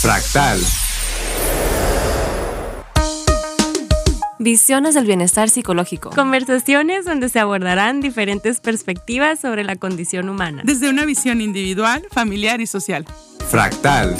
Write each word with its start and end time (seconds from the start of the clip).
Fractal. 0.00 0.60
Visiones 4.38 4.94
del 4.94 5.06
bienestar 5.06 5.48
psicológico. 5.48 6.10
Conversaciones 6.10 7.06
donde 7.06 7.28
se 7.30 7.40
abordarán 7.40 8.00
diferentes 8.00 8.60
perspectivas 8.60 9.40
sobre 9.40 9.64
la 9.64 9.76
condición 9.76 10.28
humana. 10.28 10.62
Desde 10.64 10.90
una 10.90 11.06
visión 11.06 11.40
individual, 11.40 12.06
familiar 12.12 12.60
y 12.60 12.66
social. 12.66 13.06
Fractal. 13.48 14.14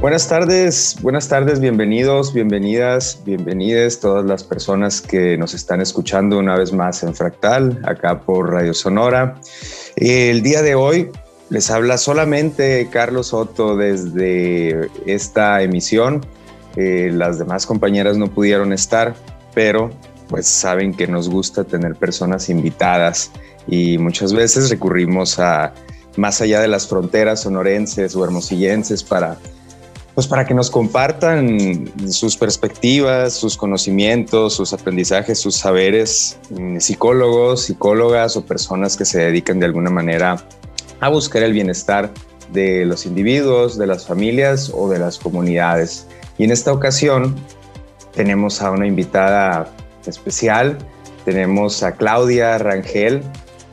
Buenas 0.00 0.28
tardes, 0.28 0.98
buenas 1.00 1.26
tardes, 1.28 1.58
bienvenidos, 1.58 2.34
bienvenidas, 2.34 3.18
bienvenidas 3.24 3.98
todas 3.98 4.26
las 4.26 4.44
personas 4.44 5.00
que 5.00 5.38
nos 5.38 5.54
están 5.54 5.80
escuchando 5.80 6.38
una 6.38 6.54
vez 6.54 6.70
más 6.72 7.02
en 7.02 7.14
Fractal, 7.14 7.80
acá 7.82 8.20
por 8.20 8.52
Radio 8.52 8.74
Sonora. 8.74 9.40
El 9.96 10.42
día 10.42 10.60
de 10.60 10.74
hoy 10.74 11.08
les 11.48 11.70
habla 11.70 11.96
solamente 11.96 12.88
Carlos 12.92 13.28
Soto 13.28 13.74
desde 13.74 14.90
esta 15.06 15.62
emisión. 15.62 16.26
Eh, 16.76 17.10
las 17.10 17.38
demás 17.38 17.64
compañeras 17.64 18.18
no 18.18 18.26
pudieron 18.26 18.74
estar, 18.74 19.14
pero 19.54 19.90
pues 20.28 20.46
saben 20.46 20.92
que 20.92 21.06
nos 21.06 21.30
gusta 21.30 21.64
tener 21.64 21.94
personas 21.94 22.50
invitadas 22.50 23.30
y 23.66 23.96
muchas 23.96 24.34
veces 24.34 24.68
recurrimos 24.68 25.38
a 25.38 25.72
más 26.16 26.42
allá 26.42 26.60
de 26.60 26.68
las 26.68 26.86
fronteras 26.86 27.40
sonorenses 27.40 28.14
o 28.14 28.24
hermosillenses 28.24 29.02
para 29.02 29.38
pues 30.16 30.26
para 30.26 30.46
que 30.46 30.54
nos 30.54 30.70
compartan 30.70 31.92
sus 32.08 32.38
perspectivas, 32.38 33.34
sus 33.34 33.54
conocimientos, 33.54 34.54
sus 34.54 34.72
aprendizajes, 34.72 35.38
sus 35.38 35.56
saberes, 35.56 36.38
mm, 36.48 36.78
psicólogos, 36.78 37.64
psicólogas 37.64 38.34
o 38.38 38.46
personas 38.46 38.96
que 38.96 39.04
se 39.04 39.18
dedican 39.18 39.60
de 39.60 39.66
alguna 39.66 39.90
manera 39.90 40.42
a 41.00 41.08
buscar 41.10 41.42
el 41.42 41.52
bienestar 41.52 42.10
de 42.50 42.86
los 42.86 43.04
individuos, 43.04 43.76
de 43.76 43.86
las 43.86 44.06
familias 44.06 44.72
o 44.74 44.88
de 44.88 44.98
las 44.98 45.18
comunidades. 45.18 46.06
Y 46.38 46.44
en 46.44 46.50
esta 46.50 46.72
ocasión 46.72 47.36
tenemos 48.14 48.62
a 48.62 48.70
una 48.70 48.86
invitada 48.86 49.70
especial, 50.06 50.78
tenemos 51.26 51.82
a 51.82 51.92
Claudia 51.92 52.56
Rangel, 52.56 53.22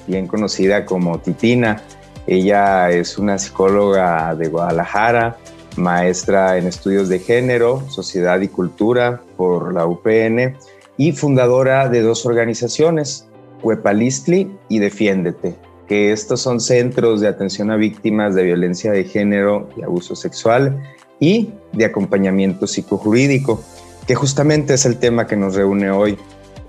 bien 0.08 0.28
conocida 0.28 0.84
como 0.84 1.20
Titina. 1.20 1.82
Ella 2.28 2.90
es 2.90 3.18
una 3.18 3.38
psicóloga 3.38 4.36
de 4.36 4.50
Guadalajara, 4.50 5.38
maestra 5.76 6.58
en 6.58 6.68
estudios 6.68 7.10
de 7.10 7.20
género, 7.20 7.84
sociedad 7.90 8.40
y 8.42 8.48
cultura 8.48 9.22
por 9.38 9.74
la 9.74 9.86
UPN 9.86 10.56
y 10.98 11.12
fundadora 11.12 11.90
de 11.90 12.02
dos 12.02 12.26
organizaciones, 12.26 13.28
Huepalistli 13.62 14.52
y 14.70 14.80
Defiéndete, 14.80 15.56
que 15.88 16.12
estos 16.12 16.42
son 16.42 16.60
centros 16.60 17.22
de 17.22 17.28
atención 17.28 17.72
a 17.72 17.76
víctimas 17.76 18.36
de 18.36 18.44
violencia 18.44 18.92
de 18.92 19.04
género 19.04 19.70
y 19.76 19.84
abuso 19.84 20.16
sexual 20.16 20.82
y 21.20 21.52
de 21.72 21.86
acompañamiento 21.86 22.68
psicojurídico, 22.68 23.64
que 24.08 24.16
justamente 24.16 24.74
es 24.74 24.86
el 24.86 24.98
tema 24.98 25.26
que 25.28 25.38
nos 25.38 25.56
reúne 25.56 25.90
hoy, 25.90 26.18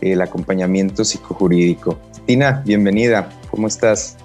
el 0.00 0.20
acompañamiento 0.22 1.04
psicojurídico. 1.04 1.98
Tina, 2.26 2.62
bienvenida, 2.64 3.30
¿cómo 3.50 3.66
estás? 3.66 4.16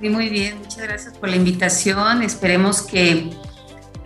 Muy 0.00 0.28
bien, 0.28 0.58
muchas 0.58 0.82
gracias 0.82 1.14
por 1.14 1.28
la 1.28 1.36
invitación. 1.36 2.22
Esperemos 2.22 2.82
que 2.82 3.30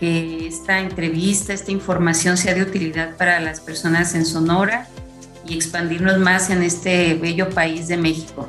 que 0.00 0.48
esta 0.48 0.80
entrevista, 0.80 1.52
esta 1.52 1.70
información 1.70 2.38
sea 2.38 2.54
de 2.54 2.62
utilidad 2.62 3.16
para 3.16 3.38
las 3.38 3.60
personas 3.60 4.14
en 4.14 4.24
Sonora 4.24 4.88
y 5.46 5.54
expandirnos 5.54 6.18
más 6.18 6.48
en 6.48 6.62
este 6.62 7.14
bello 7.14 7.50
país 7.50 7.86
de 7.86 7.98
México. 7.98 8.48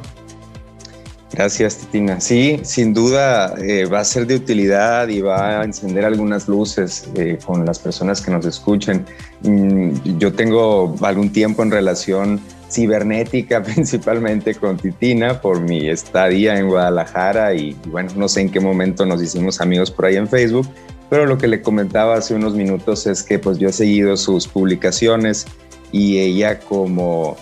Gracias, 1.33 1.77
Titina. 1.77 2.19
Sí, 2.19 2.59
sin 2.63 2.93
duda 2.93 3.55
eh, 3.58 3.85
va 3.85 3.99
a 3.99 4.03
ser 4.03 4.27
de 4.27 4.35
utilidad 4.35 5.08
y 5.08 5.21
va 5.21 5.61
a 5.61 5.63
encender 5.63 6.03
algunas 6.03 6.48
luces 6.48 7.09
eh, 7.15 7.37
con 7.45 7.65
las 7.65 7.80
personas 7.80 8.21
que 8.21 8.31
nos 8.31 8.45
escuchen. 8.45 9.05
Mm, 9.42 10.17
yo 10.17 10.33
tengo 10.33 10.95
algún 11.02 11.31
tiempo 11.31 11.64
en 11.64 11.71
relación 11.71 12.42
cibernética 12.70 13.64
principalmente 13.64 14.55
con 14.55 14.77
Titina 14.77 15.39
por 15.39 15.61
mi 15.61 15.89
estadía 15.89 16.58
en 16.58 16.67
Guadalajara 16.67 17.53
y 17.53 17.77
bueno, 17.87 18.11
no 18.15 18.27
sé 18.27 18.42
en 18.42 18.52
qué 18.52 18.59
momento 18.59 19.05
nos 19.05 19.21
hicimos 19.21 19.61
amigos 19.61 19.89
por 19.89 20.05
ahí 20.05 20.17
en 20.17 20.27
Facebook, 20.27 20.67
pero 21.11 21.26
lo 21.26 21.38
que 21.38 21.49
le 21.49 21.61
comentaba 21.61 22.16
hace 22.16 22.33
unos 22.33 22.55
minutos 22.55 23.05
es 23.05 23.22
que 23.22 23.38
pues 23.38 23.58
yo 23.58 23.67
he 23.67 23.73
seguido 23.73 24.16
sus 24.16 24.48
publicaciones 24.48 25.45
y 25.92 26.20
ella 26.20 26.61
como 26.61 27.36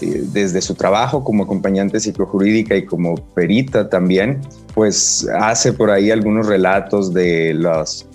eh, 0.00 0.24
desde 0.32 0.60
su 0.60 0.74
trabajo 0.74 1.22
como 1.22 1.44
acompañante 1.44 2.00
psicojurídica 2.00 2.74
y 2.74 2.84
como 2.84 3.14
perita 3.14 3.88
también, 3.88 4.40
pues 4.74 5.28
hace 5.38 5.72
por 5.72 5.92
ahí 5.92 6.10
algunos 6.10 6.48
relatos 6.48 7.14
de 7.14 7.54
los 7.54 8.08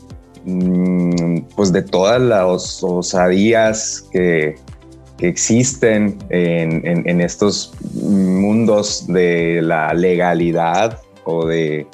mm, 0.44 1.38
pues 1.56 1.72
de 1.72 1.84
todas 1.84 2.22
las 2.22 2.84
osadías 2.84 4.06
que, 4.12 4.56
que 5.18 5.30
existen 5.30 6.18
en, 6.32 6.86
en, 6.86 7.22
estos 7.22 7.74
mundos 7.94 9.06
de 9.08 9.62
la 9.62 9.94
legalidad 9.94 11.00
o 11.24 11.48
de 11.48 11.88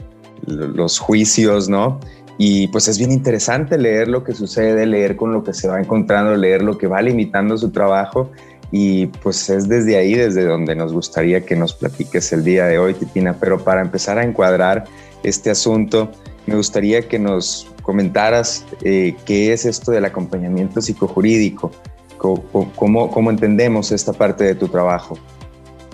los 0.47 0.97
juicios, 0.97 1.69
¿no? 1.69 1.99
Y 2.37 2.67
pues 2.69 2.87
es 2.87 2.97
bien 2.97 3.11
interesante 3.11 3.77
leer 3.77 4.07
lo 4.07 4.23
que 4.23 4.33
sucede, 4.33 4.85
leer 4.85 5.15
con 5.15 5.33
lo 5.33 5.43
que 5.43 5.53
se 5.53 5.67
va 5.67 5.79
encontrando, 5.79 6.35
leer 6.35 6.63
lo 6.63 6.77
que 6.77 6.87
va 6.87 7.01
limitando 7.01 7.57
su 7.57 7.71
trabajo. 7.71 8.31
Y 8.71 9.07
pues 9.07 9.49
es 9.49 9.69
desde 9.69 9.97
ahí, 9.97 10.15
desde 10.15 10.45
donde 10.45 10.75
nos 10.75 10.93
gustaría 10.93 11.45
que 11.45 11.55
nos 11.55 11.73
platiques 11.73 12.33
el 12.33 12.43
día 12.43 12.65
de 12.65 12.79
hoy, 12.79 12.95
Titina. 12.95 13.33
Pero 13.39 13.63
para 13.63 13.81
empezar 13.81 14.17
a 14.17 14.23
encuadrar 14.23 14.85
este 15.21 15.51
asunto, 15.51 16.11
me 16.47 16.55
gustaría 16.55 17.07
que 17.07 17.19
nos 17.19 17.67
comentaras 17.83 18.65
eh, 18.81 19.15
qué 19.25 19.53
es 19.53 19.65
esto 19.65 19.91
del 19.91 20.05
acompañamiento 20.05 20.81
psicojurídico, 20.81 21.71
cómo, 22.17 23.11
cómo 23.11 23.29
entendemos 23.29 23.91
esta 23.91 24.11
parte 24.11 24.43
de 24.43 24.55
tu 24.55 24.67
trabajo. 24.67 25.19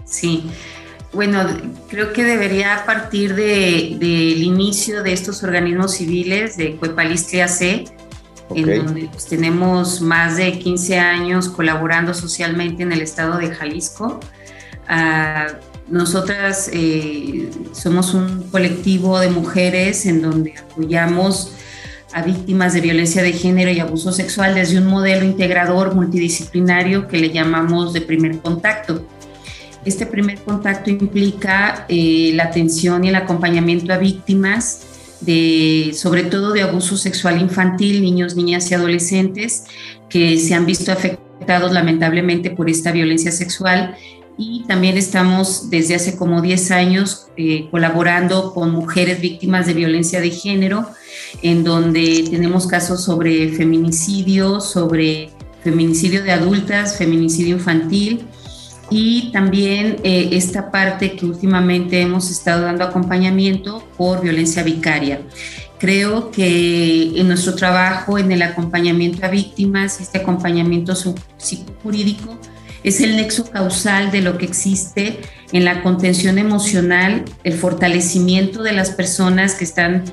Sí, 0.05 0.49
bueno, 1.11 1.47
creo 1.89 2.13
que 2.13 2.23
debería 2.23 2.83
partir 2.85 3.35
del 3.35 4.43
inicio 4.43 5.01
de 5.01 5.13
estos 5.13 5.43
organismos 5.43 5.93
civiles 5.93 6.55
de 6.55 6.75
Cuepalistria 6.75 7.47
C, 7.47 7.85
en 8.53 8.85
donde 8.85 9.09
pues, 9.11 9.25
tenemos 9.25 10.01
más 10.01 10.37
de 10.37 10.59
15 10.59 10.99
años 10.99 11.49
colaborando 11.49 12.13
socialmente 12.13 12.83
en 12.83 12.91
el 12.91 13.01
estado 13.01 13.37
de 13.37 13.49
Jalisco. 13.53 14.19
Ah, 14.87 15.47
nosotras 15.87 16.69
eh, 16.73 17.49
somos 17.71 18.13
un 18.13 18.43
colectivo 18.51 19.19
de 19.19 19.29
mujeres 19.29 20.05
en 20.05 20.21
donde 20.21 20.55
apoyamos 20.57 21.53
a 22.13 22.21
víctimas 22.21 22.73
de 22.73 22.81
violencia 22.81 23.23
de 23.23 23.33
género 23.33 23.71
y 23.71 23.79
abuso 23.79 24.11
sexual 24.11 24.55
desde 24.55 24.77
un 24.77 24.87
modelo 24.87 25.25
integrador 25.25 25.95
multidisciplinario 25.95 27.07
que 27.07 27.17
le 27.17 27.31
llamamos 27.31 27.93
de 27.93 28.01
primer 28.01 28.39
contacto. 28.39 29.05
Este 29.85 30.05
primer 30.05 30.39
contacto 30.39 30.89
implica 30.89 31.85
eh, 31.87 32.31
la 32.35 32.45
atención 32.45 33.03
y 33.03 33.09
el 33.09 33.15
acompañamiento 33.15 33.93
a 33.93 33.97
víctimas 33.97 34.85
sobre 35.93 36.23
todo 36.23 36.53
de 36.53 36.61
abuso 36.61 36.97
sexual 36.97 37.41
infantil, 37.41 38.01
niños, 38.01 38.35
niñas 38.35 38.71
y 38.71 38.73
adolescentes 38.73 39.65
que 40.09 40.37
se 40.39 40.53
han 40.53 40.65
visto 40.65 40.91
afectados 40.91 41.71
lamentablemente 41.71 42.51
por 42.51 42.69
esta 42.69 42.91
violencia 42.91 43.31
sexual. 43.31 43.95
Y 44.37 44.63
también 44.67 44.97
estamos 44.97 45.69
desde 45.69 45.95
hace 45.95 46.15
como 46.15 46.41
10 46.41 46.71
años 46.71 47.27
eh, 47.35 47.67
colaborando 47.69 48.53
con 48.53 48.71
mujeres 48.71 49.19
víctimas 49.19 49.67
de 49.67 49.73
violencia 49.73 50.21
de 50.21 50.31
género, 50.31 50.87
en 51.41 51.65
donde 51.65 52.25
tenemos 52.29 52.65
casos 52.65 53.03
sobre 53.03 53.49
feminicidio, 53.49 54.61
sobre 54.61 55.31
feminicidio 55.61 56.23
de 56.23 56.31
adultas, 56.31 56.97
feminicidio 56.97 57.57
infantil 57.57 58.25
y 58.89 59.31
también 59.31 59.97
eh, 60.03 60.29
esta 60.33 60.71
parte 60.71 61.13
que 61.15 61.25
últimamente 61.25 62.01
hemos 62.01 62.29
estado 62.29 62.63
dando 62.63 62.83
acompañamiento 62.83 63.87
por 63.97 64.21
violencia 64.21 64.63
vicaria. 64.63 65.21
Creo 65.79 66.31
que 66.31 67.19
en 67.19 67.27
nuestro 67.27 67.55
trabajo, 67.55 68.17
en 68.17 68.31
el 68.31 68.41
acompañamiento 68.41 69.25
a 69.25 69.29
víctimas, 69.29 70.01
este 70.01 70.17
acompañamiento 70.17 70.93
psicojurídico 71.37 72.37
es 72.83 73.01
el 73.01 73.15
nexo 73.15 73.49
causal 73.49 74.11
de 74.11 74.21
lo 74.21 74.37
que 74.37 74.45
existe 74.45 75.19
en 75.51 75.65
la 75.65 75.81
contención 75.81 76.37
emocional, 76.37 77.25
el 77.43 77.53
fortalecimiento 77.53 78.63
de 78.63 78.73
las 78.73 78.91
personas 78.91 79.55
que 79.55 79.63
están 79.63 80.03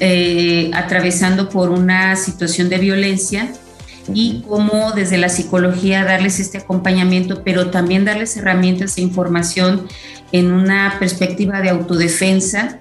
eh, 0.00 0.70
atravesando 0.74 1.48
por 1.48 1.70
una 1.70 2.16
situación 2.16 2.68
de 2.68 2.78
violencia 2.78 3.52
y 4.14 4.42
cómo 4.48 4.92
desde 4.92 5.18
la 5.18 5.28
psicología 5.28 6.04
darles 6.04 6.40
este 6.40 6.58
acompañamiento, 6.58 7.42
pero 7.44 7.70
también 7.70 8.04
darles 8.04 8.36
herramientas 8.36 8.96
e 8.96 9.02
información 9.02 9.86
en 10.32 10.52
una 10.52 10.96
perspectiva 10.98 11.60
de 11.60 11.70
autodefensa 11.70 12.78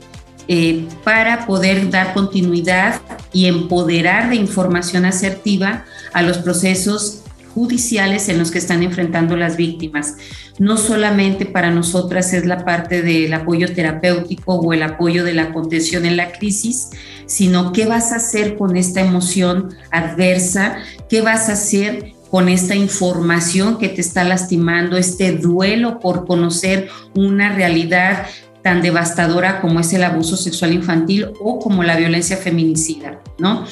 eh, 0.47 0.87
para 1.03 1.45
poder 1.45 1.89
dar 1.91 2.13
continuidad 2.13 3.01
y 3.31 3.45
empoderar 3.45 4.29
de 4.29 4.35
información 4.35 5.05
asertiva 5.05 5.85
a 6.11 6.21
los 6.23 6.39
procesos 6.39 7.23
judiciales 7.53 8.29
en 8.29 8.37
los 8.37 8.51
que 8.51 8.57
están 8.59 8.83
enfrentando 8.83 9.35
las 9.35 9.57
víctimas. 9.57 10.15
No 10.57 10.77
solamente 10.77 11.45
para 11.45 11.71
nosotras 11.71 12.33
es 12.33 12.45
la 12.45 12.65
parte 12.65 13.01
del 13.01 13.33
apoyo 13.33 13.73
terapéutico 13.73 14.55
o 14.55 14.73
el 14.73 14.83
apoyo 14.83 15.23
de 15.23 15.33
la 15.33 15.51
contención 15.53 16.05
en 16.05 16.17
la 16.17 16.31
crisis, 16.31 16.89
sino 17.25 17.71
qué 17.71 17.85
vas 17.85 18.11
a 18.11 18.17
hacer 18.17 18.57
con 18.57 18.75
esta 18.77 19.01
emoción 19.01 19.69
adversa, 19.91 20.77
qué 21.09 21.21
vas 21.21 21.49
a 21.49 21.53
hacer 21.53 22.13
con 22.29 22.47
esta 22.47 22.75
información 22.75 23.77
que 23.77 23.89
te 23.89 24.01
está 24.01 24.23
lastimando, 24.23 24.97
este 24.97 25.31
duelo 25.31 25.99
por 25.99 26.27
conocer 26.27 26.89
una 27.15 27.55
realidad 27.55 28.27
tan 28.61 28.81
devastadora 28.81 29.61
como 29.61 29.79
es 29.79 29.93
el 29.93 30.03
abuso 30.03 30.35
sexual 30.35 30.73
infantil 30.73 31.27
o 31.39 31.59
como 31.59 31.83
la 31.83 31.95
violencia 31.95 32.37
feminicida, 32.37 33.19
¿no? 33.37 33.65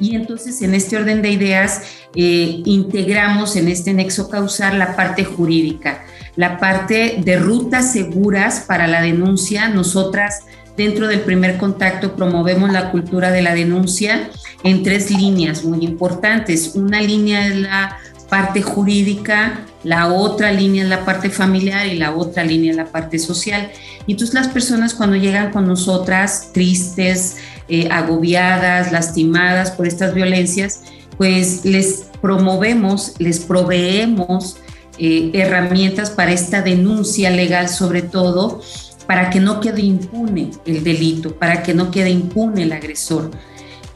Y 0.00 0.16
entonces 0.16 0.60
en 0.62 0.74
este 0.74 0.96
orden 0.96 1.22
de 1.22 1.30
ideas 1.30 1.82
eh, 2.14 2.62
integramos 2.64 3.56
en 3.56 3.68
este 3.68 3.94
nexo 3.94 4.28
causal 4.28 4.78
la 4.78 4.96
parte 4.96 5.24
jurídica, 5.24 6.04
la 6.36 6.58
parte 6.58 7.20
de 7.24 7.38
rutas 7.38 7.92
seguras 7.92 8.64
para 8.66 8.86
la 8.86 9.00
denuncia. 9.00 9.68
Nosotras 9.68 10.40
dentro 10.76 11.06
del 11.06 11.20
primer 11.20 11.56
contacto 11.58 12.16
promovemos 12.16 12.72
la 12.72 12.90
cultura 12.90 13.30
de 13.30 13.42
la 13.42 13.54
denuncia 13.54 14.30
en 14.64 14.82
tres 14.82 15.10
líneas 15.10 15.64
muy 15.64 15.84
importantes. 15.84 16.72
Una 16.74 17.00
línea 17.00 17.46
es 17.46 17.56
la 17.56 17.98
parte 18.32 18.62
jurídica, 18.62 19.66
la 19.84 20.10
otra 20.10 20.52
línea 20.52 20.84
es 20.84 20.88
la 20.88 21.04
parte 21.04 21.28
familiar 21.28 21.86
y 21.86 21.98
la 21.98 22.16
otra 22.16 22.42
línea 22.42 22.70
es 22.70 22.78
la 22.78 22.86
parte 22.86 23.18
social. 23.18 23.70
Y 24.06 24.12
entonces 24.12 24.32
las 24.34 24.48
personas 24.48 24.94
cuando 24.94 25.16
llegan 25.16 25.52
con 25.52 25.68
nosotras 25.68 26.48
tristes, 26.54 27.36
eh, 27.68 27.90
agobiadas, 27.90 28.90
lastimadas 28.90 29.72
por 29.72 29.86
estas 29.86 30.14
violencias, 30.14 30.80
pues 31.18 31.66
les 31.66 32.06
promovemos, 32.22 33.16
les 33.18 33.40
proveemos 33.40 34.56
eh, 34.96 35.30
herramientas 35.34 36.08
para 36.08 36.32
esta 36.32 36.62
denuncia 36.62 37.28
legal 37.28 37.68
sobre 37.68 38.00
todo, 38.00 38.62
para 39.06 39.28
que 39.28 39.40
no 39.40 39.60
quede 39.60 39.82
impune 39.82 40.52
el 40.64 40.82
delito, 40.82 41.36
para 41.36 41.62
que 41.62 41.74
no 41.74 41.90
quede 41.90 42.08
impune 42.08 42.62
el 42.62 42.72
agresor 42.72 43.30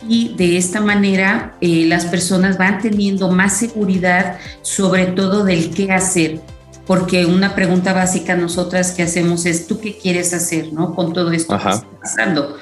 y 0.09 0.35
de 0.37 0.57
esta 0.57 0.81
manera 0.81 1.57
eh, 1.61 1.85
las 1.87 2.07
personas 2.07 2.59
van 2.59 2.81
teniendo 2.81 3.31
más 3.31 3.57
seguridad 3.57 4.39
sobre 4.63 5.07
todo 5.07 5.45
del 5.45 5.71
qué 5.71 5.93
hacer, 5.93 6.41
porque 6.87 7.27
una 7.27 7.55
pregunta 7.55 7.93
básica 7.93 8.37
nosotras 8.37 8.93
que 8.93 9.03
hacemos 9.03 9.47
es, 9.47 9.67
¿tú 9.67 9.81
qué 9.81 9.97
quieres 9.97 10.33
hacer 10.33 10.73
no? 10.73 10.95
con 10.95 11.13
todo 11.13 11.33
esto 11.33 11.59
que 11.59 11.69
está 11.69 11.89
pasando? 12.01 12.57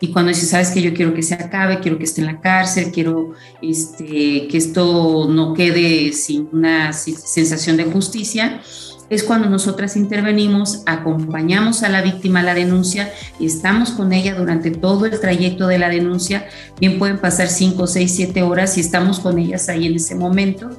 Y 0.00 0.12
cuando 0.12 0.28
dices, 0.28 0.50
sabes 0.50 0.70
que 0.70 0.82
yo 0.82 0.92
quiero 0.92 1.14
que 1.14 1.22
se 1.22 1.34
acabe, 1.34 1.80
quiero 1.80 1.96
que 1.96 2.04
esté 2.04 2.20
en 2.20 2.26
la 2.26 2.40
cárcel, 2.40 2.90
quiero 2.92 3.32
este, 3.62 4.46
que 4.48 4.56
esto 4.56 5.26
no 5.30 5.54
quede 5.54 6.12
sin 6.12 6.48
una 6.52 6.92
sensación 6.92 7.78
de 7.78 7.84
justicia, 7.84 8.60
es 9.08 9.22
cuando 9.22 9.48
nosotras 9.48 9.96
intervenimos, 9.96 10.82
acompañamos 10.86 11.82
a 11.82 11.88
la 11.88 12.02
víctima 12.02 12.40
a 12.40 12.42
la 12.42 12.54
denuncia 12.54 13.12
y 13.38 13.46
estamos 13.46 13.90
con 13.90 14.12
ella 14.12 14.34
durante 14.34 14.70
todo 14.70 15.06
el 15.06 15.20
trayecto 15.20 15.68
de 15.68 15.78
la 15.78 15.88
denuncia. 15.88 16.48
Bien 16.80 16.98
pueden 16.98 17.18
pasar 17.18 17.48
5, 17.48 17.86
6, 17.86 18.12
7 18.14 18.42
horas 18.42 18.76
y 18.76 18.80
estamos 18.80 19.20
con 19.20 19.38
ellas 19.38 19.68
ahí 19.68 19.86
en 19.86 19.96
ese 19.96 20.14
momento, 20.14 20.70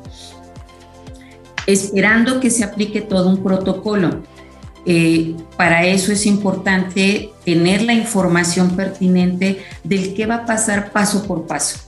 esperando 1.65 2.39
que 2.39 2.49
se 2.49 2.63
aplique 2.63 3.01
todo 3.01 3.29
un 3.29 3.43
protocolo. 3.43 4.23
Eh, 4.85 5.35
para 5.57 5.85
eso 5.85 6.13
es 6.13 6.25
importante 6.25 7.31
tener 7.43 7.81
la 7.81 7.93
información 7.93 8.71
pertinente 8.71 9.65
del 9.83 10.13
qué 10.13 10.25
va 10.25 10.35
a 10.35 10.45
pasar 10.45 10.91
paso 10.93 11.23
por 11.23 11.45
paso, 11.45 11.79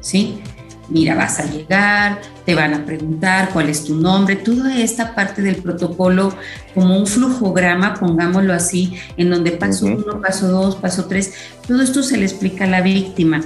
¿sí? 0.00 0.40
Mira, 0.88 1.14
vas 1.14 1.40
a 1.40 1.44
llegar, 1.44 2.20
te 2.44 2.54
van 2.54 2.74
a 2.74 2.84
preguntar 2.84 3.50
cuál 3.52 3.68
es 3.68 3.84
tu 3.84 3.94
nombre, 3.94 4.36
toda 4.36 4.80
esta 4.80 5.14
parte 5.14 5.42
del 5.42 5.56
protocolo 5.56 6.32
como 6.74 6.98
un 6.98 7.06
flujograma, 7.06 7.94
pongámoslo 7.94 8.52
así, 8.52 8.94
en 9.16 9.30
donde 9.30 9.52
paso 9.52 9.86
uno, 9.86 10.20
paso 10.20 10.48
dos, 10.48 10.76
paso 10.76 11.06
tres, 11.06 11.34
todo 11.66 11.82
esto 11.82 12.02
se 12.02 12.16
le 12.16 12.24
explica 12.24 12.64
a 12.64 12.68
la 12.68 12.80
víctima. 12.80 13.42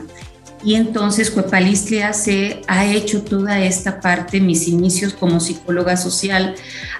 Y 0.62 0.74
entonces 0.74 1.30
Cuepalistlia 1.30 2.12
se 2.12 2.60
ha 2.66 2.84
hecho 2.84 3.22
toda 3.22 3.60
esta 3.60 3.98
parte, 3.98 4.40
mis 4.40 4.68
inicios 4.68 5.14
como 5.14 5.40
psicóloga 5.40 5.96
social, 5.96 6.54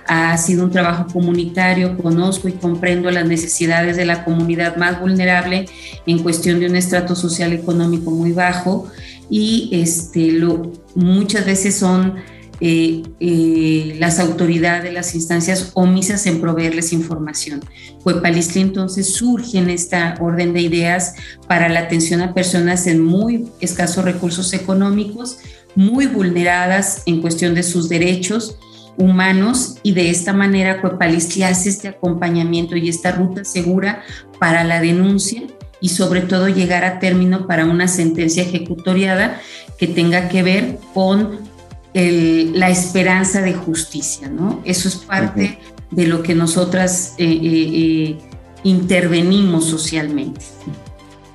ha 0.06 0.36
sido 0.38 0.64
un 0.64 0.70
trabajo 0.70 1.06
comunitario, 1.12 1.98
conozco 1.98 2.48
y 2.48 2.52
comprendo 2.52 3.10
las 3.10 3.26
necesidades 3.26 3.98
de 3.98 4.06
la 4.06 4.24
comunidad 4.24 4.76
más 4.76 4.98
vulnerable 4.98 5.66
en 6.06 6.18
cuestión 6.20 6.58
de 6.58 6.66
un 6.66 6.76
estrato 6.76 7.14
social 7.14 7.52
económico 7.52 8.10
muy 8.10 8.32
bajo 8.32 8.88
y 9.30 9.70
este, 9.72 10.32
lo, 10.32 10.72
muchas 10.94 11.46
veces 11.46 11.76
son 11.76 12.16
eh, 12.62 13.02
eh, 13.20 13.96
las 13.98 14.18
autoridades, 14.18 14.92
las 14.92 15.14
instancias 15.14 15.70
omisas 15.72 16.26
en 16.26 16.42
proveerles 16.42 16.92
información. 16.92 17.60
Cuepalistli 18.02 18.60
entonces 18.60 19.14
surge 19.14 19.56
en 19.56 19.70
esta 19.70 20.16
orden 20.20 20.52
de 20.52 20.60
ideas 20.60 21.14
para 21.48 21.70
la 21.70 21.80
atención 21.80 22.20
a 22.20 22.34
personas 22.34 22.86
en 22.86 23.02
muy 23.02 23.48
escasos 23.60 24.04
recursos 24.04 24.52
económicos, 24.52 25.38
muy 25.74 26.06
vulneradas 26.06 27.02
en 27.06 27.22
cuestión 27.22 27.54
de 27.54 27.62
sus 27.62 27.88
derechos 27.88 28.58
humanos 28.98 29.76
y 29.82 29.92
de 29.92 30.10
esta 30.10 30.34
manera 30.34 30.82
Cuepalistli 30.82 31.44
hace 31.44 31.70
este 31.70 31.88
acompañamiento 31.88 32.76
y 32.76 32.90
esta 32.90 33.12
ruta 33.12 33.44
segura 33.44 34.02
para 34.38 34.64
la 34.64 34.82
denuncia 34.82 35.44
y 35.80 35.90
sobre 35.90 36.22
todo 36.22 36.48
llegar 36.48 36.84
a 36.84 36.98
término 36.98 37.46
para 37.46 37.64
una 37.64 37.88
sentencia 37.88 38.42
ejecutoriada 38.42 39.40
que 39.78 39.86
tenga 39.86 40.28
que 40.28 40.42
ver 40.42 40.78
con 40.94 41.50
la 41.92 42.70
esperanza 42.70 43.42
de 43.42 43.54
justicia, 43.54 44.28
¿no? 44.28 44.62
Eso 44.64 44.88
es 44.88 44.96
parte 44.96 45.58
de 45.90 46.06
lo 46.06 46.22
que 46.22 46.34
nosotras 46.34 47.14
eh, 47.18 47.24
eh, 47.24 47.38
eh, 47.42 48.18
intervenimos 48.62 49.66
socialmente. 49.66 50.40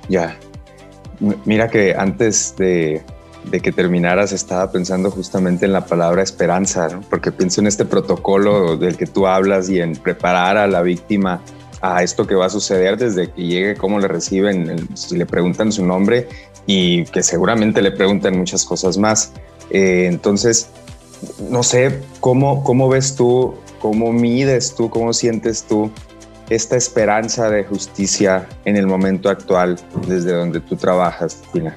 Ya. 0.08 0.36
Mira 1.44 1.68
que 1.68 1.94
antes 1.94 2.54
de, 2.56 3.02
de, 3.50 3.60
que 3.60 3.72
terminaras 3.72 4.32
estaba 4.32 4.70
pensando 4.70 5.10
justamente 5.10 5.64
en 5.64 5.72
la 5.72 5.86
palabra 5.86 6.22
esperanza, 6.22 6.88
¿no? 6.88 7.00
porque 7.08 7.32
pienso 7.32 7.60
en 7.60 7.66
este 7.66 7.84
protocolo 7.86 8.76
del 8.76 8.96
que 8.96 9.06
tú 9.06 9.26
hablas 9.26 9.70
y 9.70 9.80
en 9.80 9.96
preparar 9.96 10.58
a 10.58 10.66
la 10.66 10.82
víctima 10.82 11.40
a 11.94 12.02
esto 12.02 12.26
que 12.26 12.34
va 12.34 12.46
a 12.46 12.50
suceder 12.50 12.96
desde 12.96 13.30
que 13.30 13.42
llegue, 13.42 13.74
cómo 13.76 13.98
le 13.98 14.08
reciben, 14.08 14.88
si 14.96 15.16
le 15.16 15.26
preguntan 15.26 15.70
su 15.70 15.84
nombre 15.84 16.28
y 16.66 17.04
que 17.06 17.22
seguramente 17.22 17.82
le 17.82 17.92
preguntan 17.92 18.36
muchas 18.36 18.64
cosas 18.64 18.98
más. 18.98 19.32
Eh, 19.70 20.06
entonces, 20.06 20.68
no 21.50 21.62
sé, 21.62 22.00
¿cómo, 22.20 22.64
¿cómo 22.64 22.88
ves 22.88 23.14
tú, 23.14 23.54
cómo 23.80 24.12
mides 24.12 24.74
tú, 24.74 24.90
cómo 24.90 25.12
sientes 25.12 25.64
tú 25.64 25.90
esta 26.50 26.76
esperanza 26.76 27.50
de 27.50 27.64
justicia 27.64 28.48
en 28.64 28.76
el 28.76 28.86
momento 28.86 29.28
actual 29.28 29.78
desde 30.06 30.32
donde 30.32 30.60
tú 30.60 30.76
trabajas, 30.76 31.42
Tina? 31.52 31.76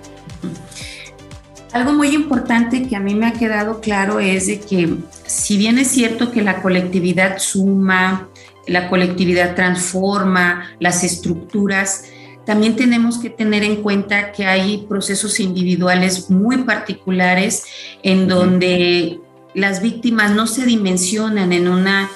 Algo 1.72 1.94
muy 1.94 2.16
importante 2.16 2.88
que 2.88 2.96
a 2.96 3.00
mí 3.00 3.13
me 3.13 3.28
ha 3.28 3.34
quedado 3.34 3.80
claro 3.80 4.20
es 4.20 4.48
de 4.48 4.60
que 4.60 4.96
si 5.25 5.58
bien 5.58 5.78
es 5.78 5.88
cierto 5.89 6.32
que 6.32 6.42
la 6.42 6.62
colectividad 6.62 7.38
suma, 7.38 8.28
la 8.70 8.90
colectividad 8.90 9.56
transforma 9.56 10.70
las 10.80 11.04
estructuras, 11.04 12.06
también 12.46 12.76
tenemos 12.76 13.20
que 13.20 13.30
tener 13.30 13.64
en 13.64 13.78
cuenta 13.84 14.32
que 14.32 14.46
hay 14.46 14.86
procesos 14.90 15.40
individuales 15.40 16.30
muy 16.30 16.64
particulares 16.64 17.64
en 18.02 18.28
donde 18.28 19.20
las 19.54 19.82
víctimas 19.82 20.32
no 20.32 20.48
se 20.48 20.66
dimensionan 20.66 21.54
en 21.54 21.68
una 21.68 22.10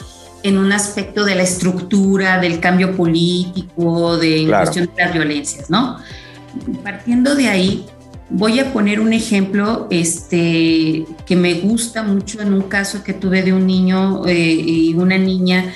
en 0.43 0.57
un 0.57 0.73
aspecto 0.73 1.23
de 1.23 1.35
la 1.35 1.43
estructura, 1.43 2.37
del 2.37 2.59
cambio 2.59 2.97
político, 2.97 4.17
de 4.17 4.45
cuestión 4.45 4.89
de 4.93 5.03
las 5.03 5.13
violencias, 5.13 5.69
¿no? 5.69 5.99
Partiendo 6.83 7.33
de 7.35 7.47
ahí, 7.47 7.85
voy 8.29 8.59
a 8.59 8.73
poner 8.73 8.99
un 8.99 9.13
ejemplo 9.13 9.87
este, 9.89 11.05
que 11.25 11.35
me 11.35 11.53
gusta 11.61 12.03
mucho 12.03 12.41
en 12.41 12.53
un 12.53 12.63
caso 12.63 13.03
que 13.03 13.13
tuve 13.13 13.41
de 13.41 13.53
un 13.53 13.65
niño 13.65 14.27
eh, 14.27 14.35
y 14.35 14.93
una 14.95 15.17
niña 15.17 15.73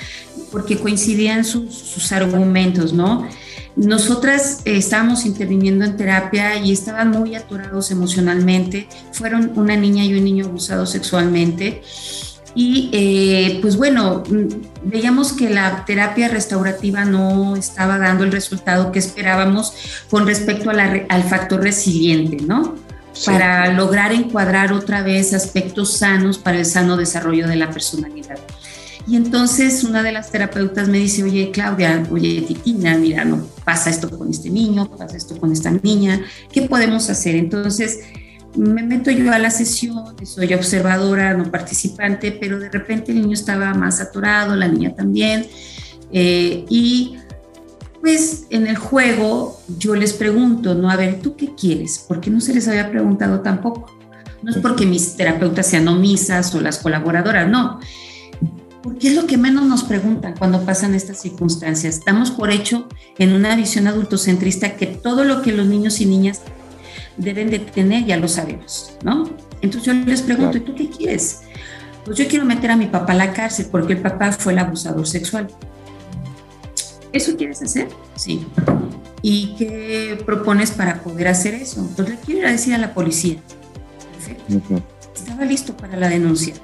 porque 0.50 0.78
coincidían 0.78 1.44
sus, 1.44 2.12
argumentos, 2.12 2.92
¿no? 2.92 3.28
Nosotras 3.76 4.62
eh, 4.64 4.76
estábamos 4.76 5.24
interviniendo 5.24 5.84
en 5.84 5.96
terapia 5.96 6.56
y 6.56 6.72
estaban 6.72 7.10
muy 7.10 7.34
atorados 7.36 7.90
emocionalmente. 7.90 8.88
Fueron 9.12 9.52
una 9.56 9.76
niña 9.76 10.04
y 10.04 10.14
un 10.14 10.24
niño 10.24 10.46
abusados 10.46 10.90
sexualmente. 10.90 11.82
Y 12.54 12.90
eh, 12.92 13.58
pues 13.62 13.76
bueno, 13.76 14.24
mm, 14.28 14.88
veíamos 14.90 15.32
que 15.32 15.48
la 15.48 15.84
terapia 15.84 16.28
restaurativa 16.28 17.04
no 17.04 17.54
estaba 17.54 17.98
dando 17.98 18.24
el 18.24 18.32
resultado 18.32 18.90
que 18.90 18.98
esperábamos 18.98 19.72
con 20.10 20.26
respecto 20.26 20.70
al 20.70 21.22
factor 21.24 21.62
resiliente, 21.62 22.38
¿no? 22.44 22.74
Para 23.24 23.72
lograr 23.72 24.12
encuadrar 24.12 24.72
otra 24.72 25.02
vez 25.02 25.34
aspectos 25.34 25.98
sanos 25.98 26.38
para 26.38 26.58
el 26.58 26.64
sano 26.64 26.96
desarrollo 26.96 27.46
de 27.46 27.56
la 27.56 27.70
personalidad. 27.70 28.38
Y 29.08 29.16
entonces 29.16 29.84
una 29.84 30.02
de 30.02 30.12
las 30.12 30.30
terapeutas 30.30 30.86
me 30.88 30.98
dice, 30.98 31.22
oye 31.22 31.50
Claudia, 31.50 32.06
oye 32.10 32.42
Titina, 32.42 32.98
mira, 32.98 33.24
no 33.24 33.42
pasa 33.64 33.88
esto 33.88 34.10
con 34.10 34.28
este 34.28 34.50
niño, 34.50 34.90
pasa 34.90 35.16
esto 35.16 35.38
con 35.40 35.50
esta 35.50 35.70
niña, 35.70 36.20
¿qué 36.52 36.62
podemos 36.62 37.08
hacer? 37.08 37.34
Entonces 37.34 38.00
me 38.54 38.82
meto 38.82 39.10
yo 39.10 39.32
a 39.32 39.38
la 39.38 39.50
sesión, 39.50 40.14
soy 40.26 40.52
observadora, 40.52 41.32
no 41.32 41.50
participante, 41.50 42.32
pero 42.32 42.58
de 42.58 42.68
repente 42.68 43.12
el 43.12 43.22
niño 43.22 43.32
estaba 43.32 43.72
más 43.72 43.98
atorado, 44.00 44.54
la 44.56 44.68
niña 44.68 44.94
también, 44.94 45.46
eh, 46.12 46.66
y 46.68 47.16
pues 48.02 48.46
en 48.50 48.66
el 48.66 48.76
juego 48.76 49.58
yo 49.78 49.94
les 49.94 50.12
pregunto, 50.12 50.74
no, 50.74 50.90
a 50.90 50.96
ver, 50.96 51.20
¿tú 51.22 51.34
qué 51.34 51.54
quieres? 51.54 52.04
Porque 52.06 52.28
no 52.28 52.42
se 52.42 52.52
les 52.52 52.68
había 52.68 52.90
preguntado 52.90 53.40
tampoco. 53.40 53.90
No 54.42 54.52
es 54.52 54.58
porque 54.58 54.86
mis 54.86 55.16
terapeutas 55.16 55.66
sean 55.66 55.88
omisas 55.88 56.54
o 56.54 56.60
las 56.60 56.78
colaboradoras, 56.78 57.48
no. 57.48 57.80
Porque 58.88 59.08
es 59.08 59.14
lo 59.14 59.26
que 59.26 59.36
menos 59.36 59.66
nos 59.66 59.84
preguntan 59.84 60.34
cuando 60.38 60.64
pasan 60.64 60.94
estas 60.94 61.20
circunstancias. 61.20 61.96
Estamos 61.96 62.30
por 62.30 62.50
hecho 62.50 62.88
en 63.18 63.34
una 63.34 63.54
visión 63.54 63.86
adultocentrista 63.86 64.76
que 64.76 64.86
todo 64.86 65.24
lo 65.24 65.42
que 65.42 65.52
los 65.52 65.66
niños 65.66 66.00
y 66.00 66.06
niñas 66.06 66.40
deben 67.18 67.50
de 67.50 67.58
tener 67.58 68.06
ya 68.06 68.16
lo 68.16 68.28
sabemos, 68.28 68.94
¿no? 69.04 69.28
Entonces 69.60 69.84
yo 69.84 69.92
les 69.92 70.22
pregunto, 70.22 70.56
¿y 70.56 70.60
tú 70.60 70.74
qué 70.74 70.88
quieres? 70.88 71.40
Pues 72.06 72.16
yo 72.16 72.26
quiero 72.28 72.46
meter 72.46 72.70
a 72.70 72.76
mi 72.76 72.86
papá 72.86 73.12
a 73.12 73.16
la 73.16 73.34
cárcel 73.34 73.66
porque 73.70 73.92
el 73.92 74.00
papá 74.00 74.32
fue 74.32 74.54
el 74.54 74.58
abusador 74.58 75.06
sexual. 75.06 75.48
¿Eso 77.12 77.36
quieres 77.36 77.60
hacer? 77.60 77.88
Sí. 78.14 78.46
¿Y 79.20 79.54
qué 79.56 80.18
propones 80.24 80.70
para 80.70 81.02
poder 81.02 81.28
hacer 81.28 81.52
eso? 81.52 81.82
Entonces 81.82 82.14
le 82.14 82.20
quiero 82.22 82.40
ir 82.40 82.46
a 82.46 82.52
decir 82.52 82.72
a 82.72 82.78
la 82.78 82.94
policía. 82.94 83.36
Perfecto. 84.14 84.82
Estaba 85.14 85.44
listo 85.44 85.76
para 85.76 85.94
la 85.94 86.08
denuncia, 86.08 86.54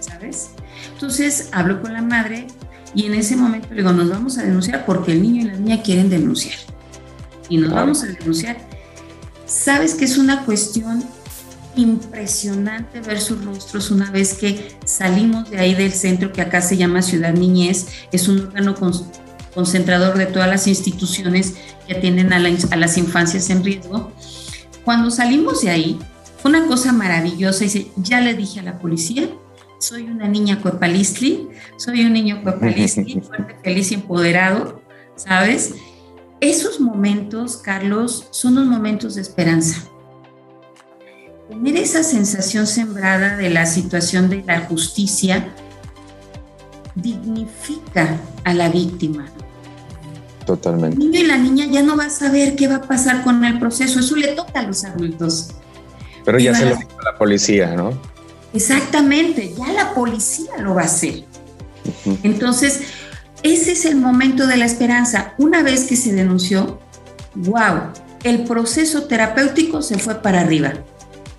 ¿sabes? 0.00 0.50
Entonces 0.94 1.48
hablo 1.52 1.82
con 1.82 1.92
la 1.92 2.02
madre 2.02 2.46
y 2.94 3.06
en 3.06 3.14
ese 3.14 3.36
momento 3.36 3.68
le 3.70 3.76
digo, 3.76 3.92
nos 3.92 4.08
vamos 4.08 4.38
a 4.38 4.42
denunciar 4.42 4.86
porque 4.86 5.12
el 5.12 5.22
niño 5.22 5.42
y 5.42 5.44
la 5.44 5.54
niña 5.54 5.82
quieren 5.82 6.08
denunciar. 6.08 6.56
Y 7.48 7.58
nos 7.58 7.72
vamos 7.72 8.02
a 8.02 8.06
denunciar. 8.06 8.56
Sabes 9.46 9.94
que 9.94 10.04
es 10.04 10.16
una 10.16 10.44
cuestión 10.44 11.04
impresionante 11.76 13.00
ver 13.00 13.20
sus 13.20 13.44
rostros 13.44 13.90
una 13.90 14.10
vez 14.10 14.34
que 14.34 14.76
salimos 14.84 15.50
de 15.50 15.58
ahí 15.58 15.74
del 15.74 15.92
centro 15.92 16.32
que 16.32 16.40
acá 16.40 16.62
se 16.62 16.76
llama 16.76 17.02
Ciudad 17.02 17.34
Niñez, 17.34 17.86
es 18.12 18.28
un 18.28 18.40
órgano 18.40 18.76
concentrador 19.54 20.16
de 20.16 20.26
todas 20.26 20.48
las 20.48 20.68
instituciones 20.68 21.54
que 21.86 21.96
atienden 21.96 22.32
a, 22.32 22.38
las 22.38 22.96
infancias 22.96 23.50
en 23.50 23.64
riesgo. 23.64 24.12
Cuando 24.84 25.10
salimos 25.10 25.62
de 25.62 25.70
ahí, 25.70 25.98
fue 26.38 26.50
una 26.50 26.66
cosa 26.66 26.92
maravillosa. 26.92 27.64
Dice, 27.64 27.90
ya 27.96 28.20
le 28.20 28.34
dije 28.34 28.60
a 28.60 28.62
la 28.62 28.78
policía, 28.78 29.28
soy 29.84 30.04
una 30.04 30.26
niña 30.26 30.60
cuepalistli, 30.62 31.48
soy 31.76 32.06
un 32.06 32.14
niño 32.14 32.42
cuepalistli, 32.42 33.20
fuerte, 33.26 33.56
feliz 33.62 33.92
y 33.92 33.94
empoderado, 33.94 34.82
¿sabes? 35.14 35.74
Esos 36.40 36.80
momentos, 36.80 37.58
Carlos, 37.58 38.28
son 38.30 38.54
los 38.54 38.66
momentos 38.66 39.14
de 39.14 39.22
esperanza. 39.22 39.82
Tener 41.48 41.76
esa 41.76 42.02
sensación 42.02 42.66
sembrada 42.66 43.36
de 43.36 43.50
la 43.50 43.66
situación 43.66 44.30
de 44.30 44.42
la 44.46 44.60
justicia 44.60 45.54
dignifica 46.94 48.18
a 48.44 48.54
la 48.54 48.70
víctima. 48.70 49.26
Totalmente. 50.46 50.96
El 50.96 51.10
niño 51.10 51.20
y 51.20 51.26
la 51.26 51.36
niña 51.36 51.66
ya 51.66 51.82
no 51.82 51.96
va 51.96 52.06
a 52.06 52.10
saber 52.10 52.56
qué 52.56 52.68
va 52.68 52.76
a 52.76 52.82
pasar 52.82 53.22
con 53.22 53.44
el 53.44 53.58
proceso, 53.58 54.00
eso 54.00 54.16
le 54.16 54.28
toca 54.28 54.60
a 54.60 54.62
los 54.62 54.84
adultos. 54.84 55.50
Pero 56.24 56.38
ya 56.38 56.54
se 56.54 56.64
lo 56.64 56.76
dijo 56.76 57.00
la 57.02 57.18
policía, 57.18 57.74
¿no? 57.76 58.13
Exactamente, 58.54 59.54
ya 59.58 59.72
la 59.72 59.94
policía 59.94 60.56
lo 60.58 60.74
va 60.74 60.82
a 60.82 60.86
hacer. 60.86 61.24
Entonces, 62.22 62.80
ese 63.42 63.72
es 63.72 63.84
el 63.84 63.96
momento 63.96 64.46
de 64.46 64.56
la 64.56 64.64
esperanza. 64.64 65.34
Una 65.38 65.62
vez 65.62 65.84
que 65.84 65.96
se 65.96 66.12
denunció, 66.12 66.80
wow, 67.34 67.92
el 68.22 68.44
proceso 68.44 69.04
terapéutico 69.04 69.82
se 69.82 69.98
fue 69.98 70.22
para 70.22 70.40
arriba 70.40 70.72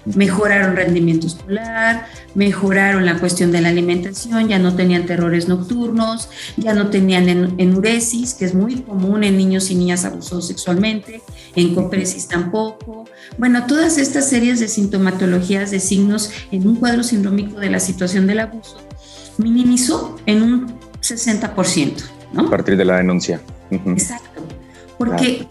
mejoraron 0.06 0.76
rendimiento 0.76 1.28
escolar, 1.28 2.06
mejoraron 2.36 3.06
la 3.06 3.20
cuestión 3.20 3.52
de 3.52 3.62
la 3.62 3.70
alimentación, 3.70 4.48
ya 4.48 4.60
no 4.60 4.76
tenían 4.76 5.06
terrores 5.06 5.48
nocturnos, 5.48 6.30
ya 6.58 6.74
no 6.74 6.90
tenían 6.90 7.56
enuresis, 7.58 8.34
que 8.34 8.46
es 8.46 8.54
muy 8.54 8.82
común 8.82 9.24
en 9.24 9.38
niños 9.38 9.72
y 9.72 9.76
niñas 9.76 10.06
abusados 10.06 10.48
sexualmente, 10.48 11.22
en 11.56 11.74
copresis 11.74 12.28
tampoco. 12.28 13.06
Bueno, 13.38 13.66
todas 13.66 13.98
estas 13.98 14.30
series 14.30 14.60
de 14.60 14.68
sintomatologías, 14.68 15.72
de 15.72 15.80
signos 15.80 16.32
en 16.52 16.68
un 16.68 16.76
cuadro 16.76 17.04
sindrómico 17.04 17.60
de 17.60 17.70
la 17.70 17.80
situación 17.80 18.28
del 18.28 18.40
abuso, 18.40 18.78
minimizó 19.38 20.18
en 20.26 20.44
un 20.44 20.80
60%. 21.02 22.04
¿no? 22.34 22.48
A 22.48 22.50
partir 22.50 22.78
de 22.78 22.86
la 22.86 22.98
denuncia. 22.98 23.42
Exacto, 23.72 24.42
porque 24.98 25.48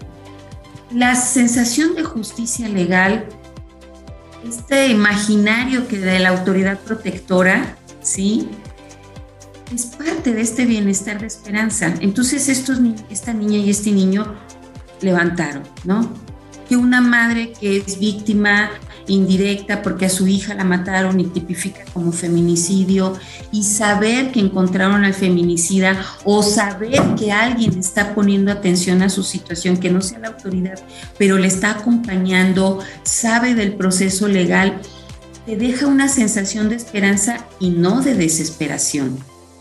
la 0.92 1.16
sensación 1.16 1.96
de 1.96 2.04
justicia 2.04 2.68
legal 2.68 3.26
este 4.48 4.88
imaginario 4.88 5.88
que 5.88 5.98
de 5.98 6.18
la 6.18 6.30
autoridad 6.30 6.78
protectora, 6.80 7.76
¿sí? 8.02 8.48
Es 9.74 9.86
parte 9.86 10.32
de 10.34 10.42
este 10.42 10.66
bienestar 10.66 11.20
de 11.20 11.26
esperanza. 11.26 11.94
Entonces 12.00 12.48
estos, 12.48 12.78
esta 13.10 13.32
niña 13.32 13.58
y 13.58 13.70
este 13.70 13.90
niño 13.90 14.34
levantaron, 15.00 15.62
¿no? 15.84 16.12
Que 16.68 16.76
una 16.76 17.00
madre 17.00 17.52
que 17.58 17.78
es 17.78 17.98
víctima 17.98 18.70
indirecta 19.06 19.82
porque 19.82 20.06
a 20.06 20.10
su 20.10 20.26
hija 20.26 20.54
la 20.54 20.64
mataron 20.64 21.20
y 21.20 21.24
tipifica 21.24 21.84
como 21.92 22.12
feminicidio 22.12 23.14
y 23.52 23.64
saber 23.64 24.32
que 24.32 24.40
encontraron 24.40 25.04
al 25.04 25.14
feminicida 25.14 26.04
o 26.24 26.42
saber 26.42 27.00
que 27.18 27.32
alguien 27.32 27.78
está 27.78 28.14
poniendo 28.14 28.50
atención 28.50 29.02
a 29.02 29.10
su 29.10 29.22
situación, 29.22 29.76
que 29.76 29.90
no 29.90 30.00
sea 30.00 30.18
la 30.18 30.28
autoridad, 30.28 30.78
pero 31.18 31.38
le 31.38 31.48
está 31.48 31.70
acompañando, 31.72 32.80
sabe 33.02 33.54
del 33.54 33.74
proceso 33.74 34.28
legal, 34.28 34.80
te 35.46 35.56
deja 35.56 35.86
una 35.86 36.08
sensación 36.08 36.68
de 36.68 36.76
esperanza 36.76 37.46
y 37.60 37.70
no 37.70 38.00
de 38.00 38.14
desesperación, 38.14 39.18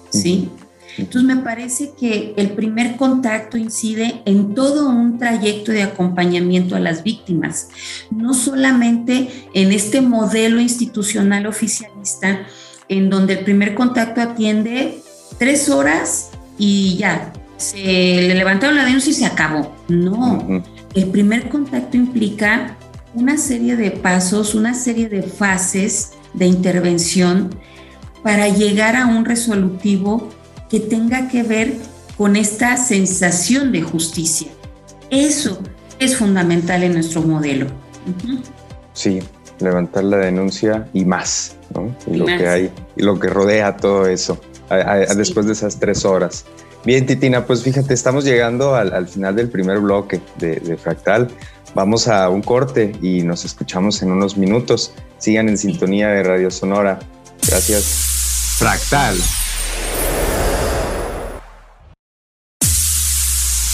¿sí? 0.09 0.49
Entonces 0.97 1.23
me 1.23 1.41
parece 1.41 1.91
que 1.99 2.33
el 2.37 2.51
primer 2.51 2.95
contacto 2.95 3.57
incide 3.57 4.21
en 4.25 4.53
todo 4.53 4.89
un 4.89 5.17
trayecto 5.17 5.71
de 5.71 5.83
acompañamiento 5.83 6.75
a 6.75 6.79
las 6.79 7.03
víctimas, 7.03 7.69
no 8.11 8.33
solamente 8.33 9.29
en 9.53 9.71
este 9.71 10.01
modelo 10.01 10.59
institucional 10.59 11.47
oficialista 11.47 12.45
en 12.89 13.09
donde 13.09 13.33
el 13.33 13.39
primer 13.43 13.73
contacto 13.75 14.21
atiende 14.21 14.99
tres 15.37 15.69
horas 15.69 16.31
y 16.57 16.97
ya, 16.97 17.33
se 17.57 17.77
le 17.77 18.35
levantaron 18.35 18.75
la 18.75 18.85
denuncia 18.85 19.11
y 19.11 19.15
se 19.15 19.25
acabó. 19.25 19.75
No, 19.87 20.63
el 20.93 21.05
primer 21.07 21.49
contacto 21.49 21.97
implica 21.97 22.77
una 23.13 23.37
serie 23.37 23.75
de 23.75 23.91
pasos, 23.91 24.55
una 24.55 24.73
serie 24.73 25.09
de 25.09 25.23
fases 25.23 26.13
de 26.33 26.45
intervención 26.45 27.55
para 28.23 28.47
llegar 28.47 28.95
a 28.95 29.07
un 29.07 29.25
resolutivo 29.25 30.29
que 30.73 30.79
tenga 30.79 31.27
que 31.27 31.43
ver 31.43 31.75
con 32.17 32.35
esta 32.35 32.77
sensación 32.77 33.71
de 33.71 33.83
justicia. 33.83 34.47
Eso 35.11 35.59
es 35.99 36.17
fundamental 36.17 36.81
en 36.81 36.93
nuestro 36.93 37.21
modelo. 37.21 37.67
Sí, 38.93 39.19
levantar 39.59 40.03
la 40.05 40.17
denuncia 40.17 40.89
y 40.91 41.05
más, 41.05 41.57
¿no? 41.75 41.95
Y, 42.07 42.15
lo 42.15 42.25
que 42.25 42.47
hay, 42.47 42.71
y 42.95 43.03
lo 43.03 43.19
que 43.19 43.27
rodea 43.27 43.77
todo 43.77 44.07
eso, 44.07 44.41
después 45.15 45.45
de 45.45 45.53
esas 45.53 45.79
tres 45.79 46.05
horas. 46.05 46.43
Bien, 46.83 47.05
Titina, 47.05 47.45
pues 47.45 47.61
fíjate, 47.61 47.93
estamos 47.93 48.25
llegando 48.25 48.73
al, 48.73 49.07
final 49.07 49.35
del 49.35 49.49
primer 49.49 49.77
bloque 49.77 50.21
de, 50.39 50.55
de, 50.55 50.75
Fractal. 50.75 51.27
Vamos 51.75 52.07
a 52.07 52.29
un 52.29 52.41
corte 52.41 52.93
y 52.99 53.21
nos 53.21 53.45
escuchamos 53.45 54.01
en 54.01 54.11
unos 54.11 54.37
minutos. 54.37 54.91
Sigan 55.19 55.49
en 55.49 55.57
sintonía 55.59 56.07
de 56.07 56.23
Radio 56.23 56.49
Sonora. 56.49 56.97
Gracias. 57.47 58.55
Fractal 58.57 59.17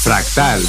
Fractal. 0.10 0.60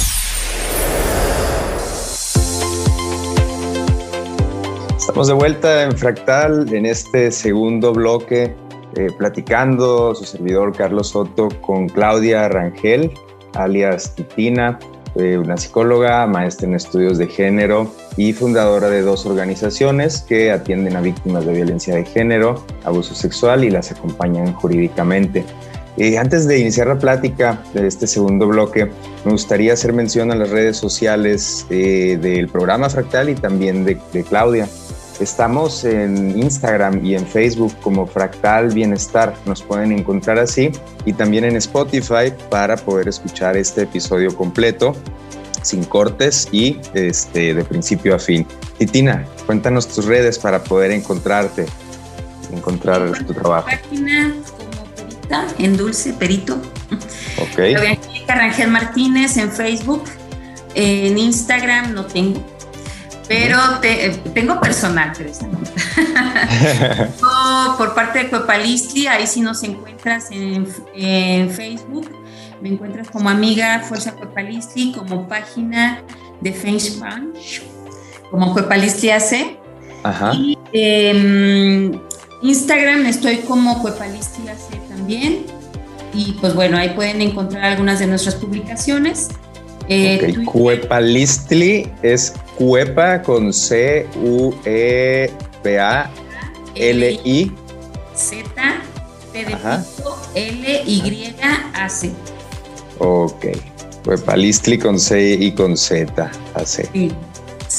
Estamos 4.95 5.27
de 5.29 5.33
vuelta 5.33 5.81
en 5.81 5.97
Fractal 5.97 6.71
en 6.71 6.85
este 6.85 7.31
segundo 7.31 7.91
bloque, 7.91 8.55
eh, 8.95 9.07
platicando 9.17 10.13
su 10.13 10.25
servidor 10.25 10.77
Carlos 10.77 11.07
Soto 11.07 11.49
con 11.61 11.89
Claudia 11.89 12.49
Rangel, 12.49 13.09
alias 13.55 14.13
Titina, 14.13 14.77
eh, 15.15 15.39
una 15.39 15.57
psicóloga, 15.57 16.27
maestra 16.27 16.67
en 16.67 16.75
estudios 16.75 17.17
de 17.17 17.25
género 17.25 17.91
y 18.17 18.33
fundadora 18.33 18.89
de 18.89 19.01
dos 19.01 19.25
organizaciones 19.25 20.21
que 20.21 20.51
atienden 20.51 20.95
a 20.97 21.01
víctimas 21.01 21.47
de 21.47 21.53
violencia 21.53 21.95
de 21.95 22.05
género, 22.05 22.63
abuso 22.83 23.15
sexual 23.15 23.63
y 23.63 23.71
las 23.71 23.91
acompañan 23.91 24.53
jurídicamente. 24.53 25.43
Antes 26.19 26.47
de 26.47 26.57
iniciar 26.57 26.87
la 26.87 26.97
plática 26.97 27.61
de 27.73 27.85
este 27.85 28.07
segundo 28.07 28.47
bloque, 28.47 28.89
me 29.25 29.31
gustaría 29.31 29.73
hacer 29.73 29.93
mención 29.93 30.31
a 30.31 30.35
las 30.35 30.49
redes 30.49 30.77
sociales 30.77 31.65
eh, 31.69 32.17
del 32.19 32.47
programa 32.47 32.89
Fractal 32.89 33.29
y 33.29 33.35
también 33.35 33.83
de, 33.83 33.99
Claudia. 34.27 34.67
Estamos 35.19 35.83
en 35.83 36.39
Instagram 36.39 37.05
y 37.05 37.15
en 37.15 37.27
Facebook 37.27 37.75
como 37.81 38.07
Fractal 38.07 38.69
Bienestar, 38.69 39.35
nos 39.45 39.61
pueden 39.61 39.91
encontrar 39.91 40.39
así, 40.39 40.71
y 41.05 41.13
también 41.13 41.43
en 41.43 41.57
Spotify 41.57 42.33
para 42.49 42.77
poder 42.77 43.07
escuchar 43.07 43.57
este 43.57 43.83
episodio 43.83 44.35
completo. 44.35 44.95
sin 45.61 45.83
cortes 45.83 46.47
y 46.51 46.79
este, 46.95 47.53
de 47.53 47.63
principio 47.63 48.15
a 48.15 48.19
fin. 48.19 48.47
Titina, 48.79 49.27
cuéntanos 49.45 49.87
tus 49.87 50.05
redes 50.05 50.39
para 50.39 50.63
poder 50.63 50.89
encontrarte, 50.89 51.67
encontrar 52.51 53.11
tu 53.27 53.33
trabajo. 53.35 53.67
Perita, 55.31 55.47
en 55.57 55.77
Dulce, 55.77 56.13
Perito. 56.13 56.61
Ok. 57.37 57.57
Rangel 58.27 58.69
Martínez 58.69 59.37
en 59.37 59.51
Facebook, 59.51 60.03
en 60.73 61.17
Instagram 61.17 61.93
no 61.93 62.05
tengo, 62.05 62.41
pero 63.27 63.57
tengo 64.33 64.59
personal, 64.59 65.11
Teresa. 65.11 65.47
por 67.77 67.93
parte 67.93 68.19
de 68.19 68.29
Cuepalistli, 68.29 69.07
ahí 69.07 69.27
sí 69.27 69.41
nos 69.41 69.63
encuentras 69.63 70.29
en, 70.31 70.65
Facebook, 71.49 72.09
me 72.61 72.69
encuentras 72.69 73.09
como 73.09 73.29
amiga 73.29 73.81
Fuerza 73.81 74.13
Cuepalistli, 74.13 74.93
como 74.93 75.27
página 75.27 76.01
de 76.39 76.53
Facebook, 76.53 77.05
como 78.29 78.53
Cuepalistli 78.53 79.09
AC. 79.09 79.57
Ajá. 80.03 80.33
Y 80.33 80.57
em, 80.71 81.99
Instagram 82.41 83.05
estoy 83.05 83.37
como 83.37 83.81
Cuepalistli 83.81 84.49
AC 84.49 84.87
también. 84.89 85.45
Y 86.13 86.33
pues 86.41 86.53
bueno, 86.53 86.77
ahí 86.77 86.89
pueden 86.89 87.21
encontrar 87.21 87.63
algunas 87.63 87.99
de 87.99 88.07
nuestras 88.07 88.35
publicaciones. 88.35 89.29
Eh, 89.87 90.35
Cuepalistli 90.45 91.89
es 92.01 92.33
Cuepa 92.57 93.21
con 93.21 93.51
C 93.53 94.07
U 94.21 94.53
E 94.65 95.31
P 95.63 95.79
A 95.79 96.09
L 96.75 97.19
I 97.23 97.51
Z 98.15 98.49
P 99.33 99.45
de 99.45 99.55
L 100.35 100.83
Y 100.85 101.35
A 101.73 101.89
C. 101.89 102.11
Ok. 102.99 103.45
Cuepalistli 104.03 104.77
con 104.77 104.99
C 104.99 105.37
y 105.39 105.51
con 105.51 105.77
Z 105.77 106.31
A 106.53 106.65
C. 106.65 106.89
Sí. 106.93 107.11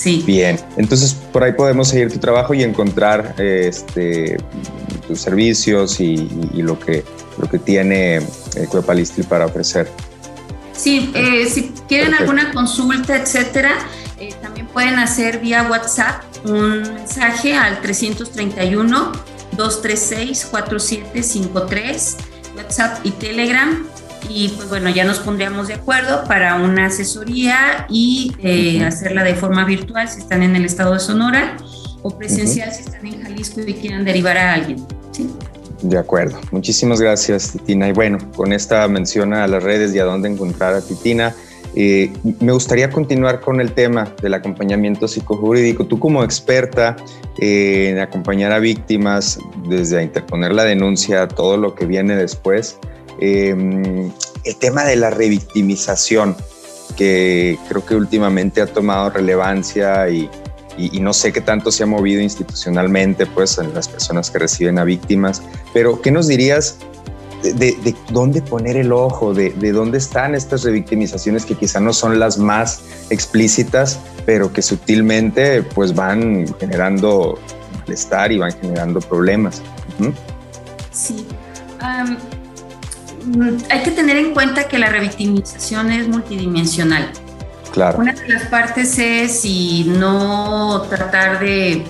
Sí. 0.02 0.25
Bien, 0.26 0.59
entonces 0.76 1.14
por 1.32 1.44
ahí 1.44 1.52
podemos 1.52 1.88
seguir 1.88 2.12
tu 2.12 2.18
trabajo 2.18 2.54
y 2.54 2.64
encontrar 2.64 3.37
este, 3.38 4.37
tus 5.06 5.21
servicios 5.21 6.00
y, 6.00 6.28
lo, 6.56 6.76
que, 6.80 7.04
lo 7.38 7.49
que 7.49 7.61
tiene 7.61 8.16
eh, 8.16 8.23
Cuepalistli 8.68 9.23
para 9.23 9.47
ofrecer. 9.47 9.88
Sí, 10.73 11.12
eh, 11.14 11.47
si 11.49 11.73
quieren 11.87 12.14
alguna 12.14 12.50
consulta, 12.52 13.16
etcétera, 13.16 13.75
eh, 14.18 14.35
también 14.42 14.66
pueden 14.66 14.99
hacer 14.99 15.38
vía 15.38 15.68
WhatsApp 15.71 16.25
un 16.47 16.80
mensaje 16.80 17.54
al 17.54 17.80
331 17.80 19.12
236 19.56 20.47
4753, 20.50 22.16
WhatsApp 22.56 23.06
y 23.06 23.12
Telegram. 23.12 23.87
Y 24.29 24.49
pues 24.50 24.69
bueno, 24.69 24.91
ya 24.91 25.05
nos 25.05 25.19
pondríamos 25.19 25.69
de 25.69 25.75
acuerdo 25.75 26.25
para 26.25 26.57
una 26.57 26.87
asesoría 26.87 27.87
y 27.88 28.35
eh, 28.43 28.85
hacerla 28.85 29.25
de 29.25 29.35
forma 29.35 29.64
virtual 29.64 30.09
si 30.09 30.21
están 30.21 30.43
en 30.43 30.57
el 30.57 30.64
estado 30.64 30.95
de 30.95 31.00
Sonora 31.00 31.57
o 32.02 32.17
presencial 32.17 32.73
si 32.73 32.83
están 32.83 33.07
en 33.07 33.23
Jalisco 33.23 33.61
y 33.67 33.75
quieran 33.75 34.05
derivar 34.05 34.37
a 34.37 34.55
alguien. 34.55 34.85
¿sí? 35.12 35.31
De 35.83 35.99
acuerdo. 35.99 36.38
Muchísimas 36.50 37.00
gracias, 37.00 37.52
Titina. 37.52 37.88
Y 37.88 37.93
bueno, 37.93 38.19
con 38.37 38.52
esta 38.52 38.87
mención 38.88 39.35
a 39.35 39.47
las 39.47 39.62
redes 39.62 39.95
y 39.95 39.99
a 39.99 40.05
dónde 40.05 40.29
encontrar 40.29 40.75
a 40.75 40.81
Titina, 40.81 41.35
eh, 41.75 42.12
me 42.41 42.52
gustaría 42.52 42.91
continuar 42.91 43.41
con 43.41 43.61
el 43.61 43.73
tema 43.73 44.14
del 44.21 44.35
acompañamiento 44.35 45.09
psicojurídico. 45.09 45.87
Tú 45.87 45.99
como 45.99 46.23
experta 46.23 46.97
en 47.38 47.99
acompañar 47.99 48.52
a 48.52 48.59
víctimas, 48.59 49.38
desde 49.69 50.02
interponer 50.02 50.52
la 50.52 50.64
denuncia, 50.64 51.26
todo 51.29 51.57
lo 51.57 51.75
que 51.75 51.87
viene 51.87 52.14
después, 52.14 52.79
em, 53.23 54.11
el 54.45 54.57
tema 54.57 54.85
de 54.85 54.97
la 54.97 55.11
revictimización, 55.11 56.37
que 56.97 57.59
creo 57.69 57.85
que 57.85 57.95
últimamente 57.95 58.61
ha 58.61 58.67
tomado 58.67 59.11
relevancia 59.11 60.09
y, 60.09 60.29
y, 60.76 61.00
no 61.00 61.12
sé 61.12 61.33
qué 61.33 61.41
tanto 61.41 61.71
se 61.71 61.85
ha 61.85 61.87
movido 61.87 62.21
institucionalmente, 62.21 63.26
pues, 63.26 63.59
en 63.59 63.73
las 63.75 63.88
personas 63.88 64.31
que 64.31 64.38
reciben 64.38 64.79
a 64.79 64.85
víctimas, 64.85 65.43
pero 65.73 66.00
¿qué 66.00 66.11
nos 66.11 66.26
dirías 66.26 66.79
de, 67.43 67.95
dónde 68.11 68.41
poner 68.41 68.76
el 68.76 68.93
ojo, 68.93 69.35
de, 69.35 69.73
dónde 69.73 69.99
están 69.99 70.35
estas 70.35 70.62
revictimizaciones 70.62 71.45
que 71.45 71.55
quizá 71.55 71.81
no 71.81 71.93
son 71.93 72.19
las 72.19 72.38
más 72.38 72.83
explícitas, 73.11 73.99
pero 74.25 74.53
que 74.53 74.62
sutilmente 74.62 75.62
pues 75.62 75.94
van 75.94 76.46
generando 76.59 77.38
malestar 77.81 78.33
y 78.33 78.38
van 78.38 78.53
generando 78.53 79.01
problemas. 79.01 79.61
Sí. 80.92 81.27
Hay 83.70 83.82
que 83.82 83.90
tener 83.90 84.16
en 84.16 84.32
cuenta 84.32 84.68
que 84.68 84.78
la 84.78 84.88
revictimización 84.88 85.90
es 85.90 86.08
multidimensional. 86.08 87.11
Una 87.96 88.12
de 88.12 88.28
las 88.28 88.46
partes 88.48 88.98
es 88.98 89.44
y 89.44 89.85
no 89.85 90.82
tratar 90.90 91.40
de 91.40 91.85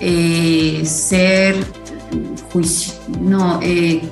eh, 0.00 0.82
ser 0.84 1.56
juicio, 2.52 2.92
no, 3.18 3.58
eh, 3.62 4.02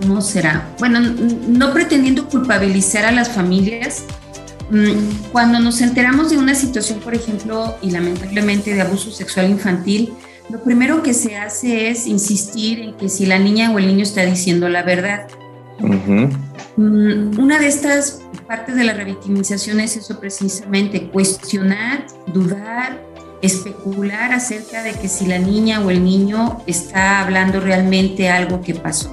¿cómo 0.00 0.20
será? 0.20 0.68
Bueno, 0.78 1.00
no 1.00 1.72
pretendiendo 1.72 2.28
culpabilizar 2.28 3.06
a 3.06 3.12
las 3.12 3.30
familias. 3.30 4.04
Mm, 4.70 5.30
cuando 5.32 5.58
nos 5.58 5.80
enteramos 5.80 6.28
de 6.28 6.36
una 6.36 6.54
situación, 6.54 7.00
por 7.00 7.14
ejemplo, 7.14 7.76
y 7.80 7.90
lamentablemente 7.90 8.74
de 8.74 8.82
abuso 8.82 9.10
sexual 9.10 9.48
infantil, 9.48 10.12
lo 10.50 10.62
primero 10.62 11.02
que 11.02 11.14
se 11.14 11.36
hace 11.36 11.88
es 11.88 12.06
insistir 12.06 12.80
en 12.80 12.94
que 12.94 13.08
si 13.08 13.24
la 13.24 13.38
niña 13.38 13.70
o 13.70 13.78
el 13.78 13.86
niño 13.86 14.02
está 14.02 14.22
diciendo 14.26 14.68
la 14.68 14.82
verdad. 14.82 15.28
Mm, 15.80 17.38
una 17.38 17.58
de 17.58 17.66
estas 17.66 18.22
partes 18.46 18.76
de 18.76 18.84
la 18.84 18.94
revictimización 18.94 19.80
es 19.80 19.96
eso 19.96 20.18
precisamente, 20.18 21.08
cuestionar, 21.08 22.06
dudar, 22.26 23.00
especular 23.42 24.32
acerca 24.32 24.82
de 24.82 24.92
que 24.92 25.08
si 25.08 25.26
la 25.26 25.38
niña 25.38 25.80
o 25.80 25.90
el 25.90 26.04
niño 26.04 26.62
está 26.66 27.20
hablando 27.20 27.60
realmente 27.60 28.28
algo 28.28 28.60
que 28.60 28.74
pasó. 28.74 29.12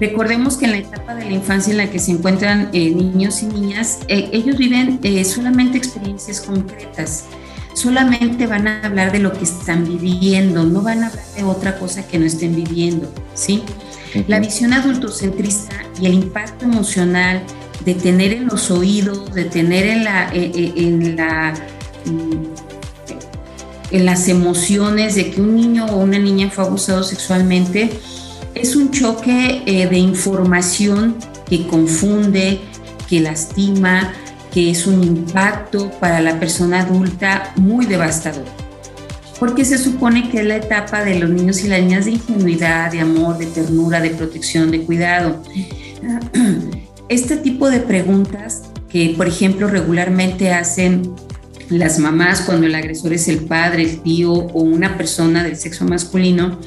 Recordemos 0.00 0.56
que 0.56 0.64
en 0.64 0.70
la 0.72 0.78
etapa 0.78 1.14
de 1.14 1.26
la 1.26 1.32
infancia 1.32 1.72
en 1.72 1.76
la 1.76 1.90
que 1.90 1.98
se 1.98 2.12
encuentran 2.12 2.70
eh, 2.72 2.90
niños 2.90 3.42
y 3.42 3.46
niñas, 3.46 4.00
eh, 4.08 4.30
ellos 4.32 4.56
viven 4.56 4.98
eh, 5.02 5.22
solamente 5.24 5.76
experiencias 5.76 6.40
concretas, 6.40 7.26
solamente 7.74 8.46
van 8.46 8.68
a 8.68 8.82
hablar 8.82 9.12
de 9.12 9.20
lo 9.20 9.32
que 9.32 9.44
están 9.44 9.84
viviendo, 9.84 10.64
no 10.64 10.82
van 10.82 11.04
a 11.04 11.08
hablar 11.08 11.24
de 11.36 11.44
otra 11.44 11.78
cosa 11.78 12.06
que 12.06 12.18
no 12.18 12.26
estén 12.26 12.54
viviendo, 12.54 13.12
¿sí? 13.34 13.62
La 14.26 14.40
visión 14.40 14.72
adultocentrista 14.72 15.76
y 16.00 16.06
el 16.06 16.14
impacto 16.14 16.64
emocional 16.64 17.42
de 17.84 17.94
tener 17.94 18.32
en 18.32 18.46
los 18.46 18.70
oídos, 18.70 19.32
de 19.34 19.44
tener 19.44 19.86
en, 19.86 20.04
la, 20.04 20.30
eh, 20.34 20.50
eh, 20.54 20.72
en, 20.76 21.16
la, 21.16 21.54
mm, 22.06 23.92
en 23.92 24.06
las 24.06 24.28
emociones 24.28 25.14
de 25.14 25.30
que 25.30 25.40
un 25.40 25.54
niño 25.54 25.86
o 25.86 25.96
una 25.96 26.18
niña 26.18 26.50
fue 26.50 26.64
abusado 26.64 27.02
sexualmente, 27.02 27.90
es 28.54 28.76
un 28.76 28.90
choque 28.90 29.62
eh, 29.64 29.86
de 29.86 29.98
información 29.98 31.16
que 31.48 31.66
confunde, 31.66 32.60
que 33.08 33.20
lastima, 33.20 34.12
que 34.52 34.70
es 34.70 34.86
un 34.86 35.02
impacto 35.02 35.90
para 36.00 36.20
la 36.20 36.38
persona 36.38 36.80
adulta 36.80 37.52
muy 37.56 37.86
devastador. 37.86 38.44
Porque 39.38 39.64
se 39.64 39.78
supone 39.78 40.28
que 40.28 40.40
es 40.40 40.46
la 40.46 40.56
etapa 40.56 41.04
de 41.04 41.18
los 41.18 41.30
niños 41.30 41.64
y 41.64 41.68
las 41.68 41.80
niñas 41.80 42.04
de 42.04 42.12
ingenuidad, 42.12 42.92
de 42.92 43.00
amor, 43.00 43.38
de 43.38 43.46
ternura, 43.46 44.00
de 44.00 44.10
protección, 44.10 44.70
de 44.70 44.82
cuidado 44.82 45.42
este 47.08 47.36
tipo 47.36 47.70
de 47.70 47.80
preguntas 47.80 48.62
que, 48.88 49.14
por 49.16 49.28
ejemplo, 49.28 49.66
regularmente 49.66 50.52
hacen 50.52 51.14
las 51.68 51.98
mamás 51.98 52.42
cuando 52.42 52.66
el 52.66 52.74
agresor 52.74 53.12
es 53.12 53.28
el 53.28 53.40
padre, 53.40 53.82
el 53.82 54.00
tío 54.00 54.32
o 54.32 54.62
una 54.62 54.96
persona 54.96 55.44
del 55.44 55.56
sexo 55.56 55.84
masculino, 55.84 56.58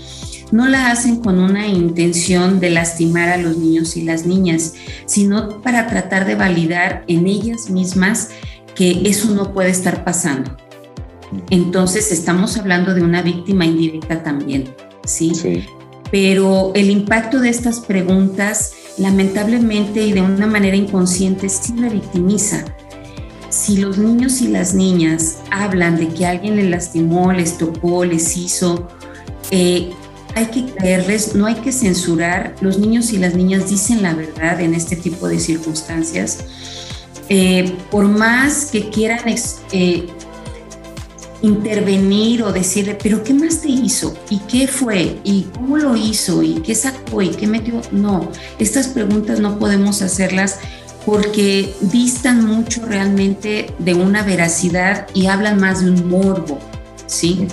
no 0.53 0.67
la 0.67 0.91
hacen 0.91 1.15
con 1.15 1.39
una 1.39 1.67
intención 1.67 2.59
de 2.59 2.69
lastimar 2.69 3.29
a 3.29 3.37
los 3.37 3.57
niños 3.57 3.97
y 3.97 4.03
las 4.03 4.27
niñas, 4.27 4.75
sino 5.07 5.63
para 5.63 5.87
tratar 5.87 6.27
de 6.27 6.35
validar 6.35 7.03
en 7.07 7.25
ellas 7.25 7.71
mismas 7.71 8.29
que 8.75 9.01
eso 9.05 9.31
no 9.31 9.51
puede 9.51 9.71
estar 9.71 10.03
pasando. 10.03 10.55
Entonces 11.49 12.11
estamos 12.11 12.55
hablando 12.55 12.93
de 12.93 13.01
una 13.01 13.23
víctima 13.23 13.65
indirecta 13.65 14.21
también, 14.21 14.75
¿sí? 15.05 15.33
sí. 15.33 15.65
Pero 16.11 16.71
el 16.75 16.91
impacto 16.91 17.39
de 17.39 17.49
estas 17.49 17.79
preguntas 17.79 18.73
lamentablemente 18.99 20.03
y 20.05 20.13
de 20.13 20.21
una 20.21 20.45
manera 20.45 20.77
inconsciente 20.77 21.49
sí 21.49 21.73
la 21.77 21.89
victimiza. 21.89 22.63
Si 23.49 23.77
los 23.77 23.97
niños 23.97 24.39
y 24.41 24.49
las 24.49 24.75
niñas 24.75 25.39
hablan 25.49 25.97
de 25.97 26.09
que 26.09 26.27
alguien 26.27 26.57
les 26.57 26.69
lastimó, 26.69 27.33
les 27.33 27.57
tocó, 27.57 28.05
les 28.05 28.37
hizo, 28.37 28.87
eh, 29.49 29.91
hay 30.35 30.47
que 30.47 30.65
creerles, 30.65 31.35
no 31.35 31.45
hay 31.45 31.55
que 31.55 31.71
censurar. 31.71 32.55
Los 32.61 32.79
niños 32.79 33.11
y 33.13 33.17
las 33.17 33.35
niñas 33.35 33.69
dicen 33.69 34.01
la 34.01 34.13
verdad 34.13 34.59
en 34.61 34.73
este 34.73 34.95
tipo 34.95 35.27
de 35.27 35.39
circunstancias. 35.39 36.39
Eh, 37.29 37.75
por 37.89 38.05
más 38.05 38.65
que 38.65 38.89
quieran 38.89 39.21
eh, 39.71 40.07
intervenir 41.41 42.43
o 42.43 42.51
decirle, 42.51 42.97
pero 43.01 43.23
¿qué 43.23 43.33
más 43.33 43.61
te 43.61 43.69
hizo? 43.69 44.15
¿Y 44.29 44.39
qué 44.39 44.67
fue? 44.67 45.19
¿Y 45.23 45.43
cómo 45.53 45.77
lo 45.77 45.95
hizo? 45.95 46.41
¿Y 46.41 46.55
qué 46.55 46.73
sacó? 46.73 47.21
¿Y 47.21 47.29
qué 47.29 47.47
metió? 47.47 47.81
No, 47.91 48.29
estas 48.59 48.87
preguntas 48.87 49.39
no 49.39 49.59
podemos 49.59 50.01
hacerlas 50.01 50.59
porque 51.05 51.73
distan 51.81 52.45
mucho 52.45 52.85
realmente 52.85 53.73
de 53.79 53.93
una 53.93 54.23
veracidad 54.23 55.07
y 55.13 55.27
hablan 55.27 55.59
más 55.59 55.83
de 55.83 55.91
un 55.91 56.09
morbo, 56.09 56.59
¿sí? 57.07 57.47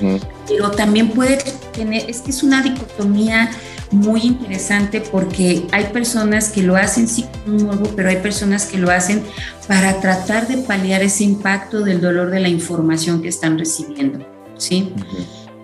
Pero 0.51 0.73
también 0.73 1.11
puede 1.11 1.39
tener, 1.73 2.11
es 2.11 2.21
que 2.21 2.31
es 2.31 2.43
una 2.43 2.61
dicotomía 2.61 3.51
muy 3.91 4.23
interesante 4.23 5.01
porque 5.01 5.67
hay 5.73 5.85
personas 5.87 6.51
que 6.51 6.63
lo 6.63 6.77
hacen 6.77 7.09
sí 7.09 7.25
un 7.47 7.65
morbo, 7.65 7.91
pero 7.97 8.09
hay 8.09 8.17
personas 8.17 8.67
que 8.67 8.79
lo 8.79 8.91
hacen 8.91 9.23
para 9.67 10.01
tratar 10.01 10.47
de 10.47 10.59
paliar 10.59 11.03
ese 11.03 11.25
impacto 11.25 11.81
del 11.81 12.01
dolor 12.01 12.31
de 12.31 12.41
la 12.41 12.49
información 12.49 13.23
que 13.23 13.29
están 13.29 13.59
recibiendo, 13.59 14.25
¿sí? 14.59 14.93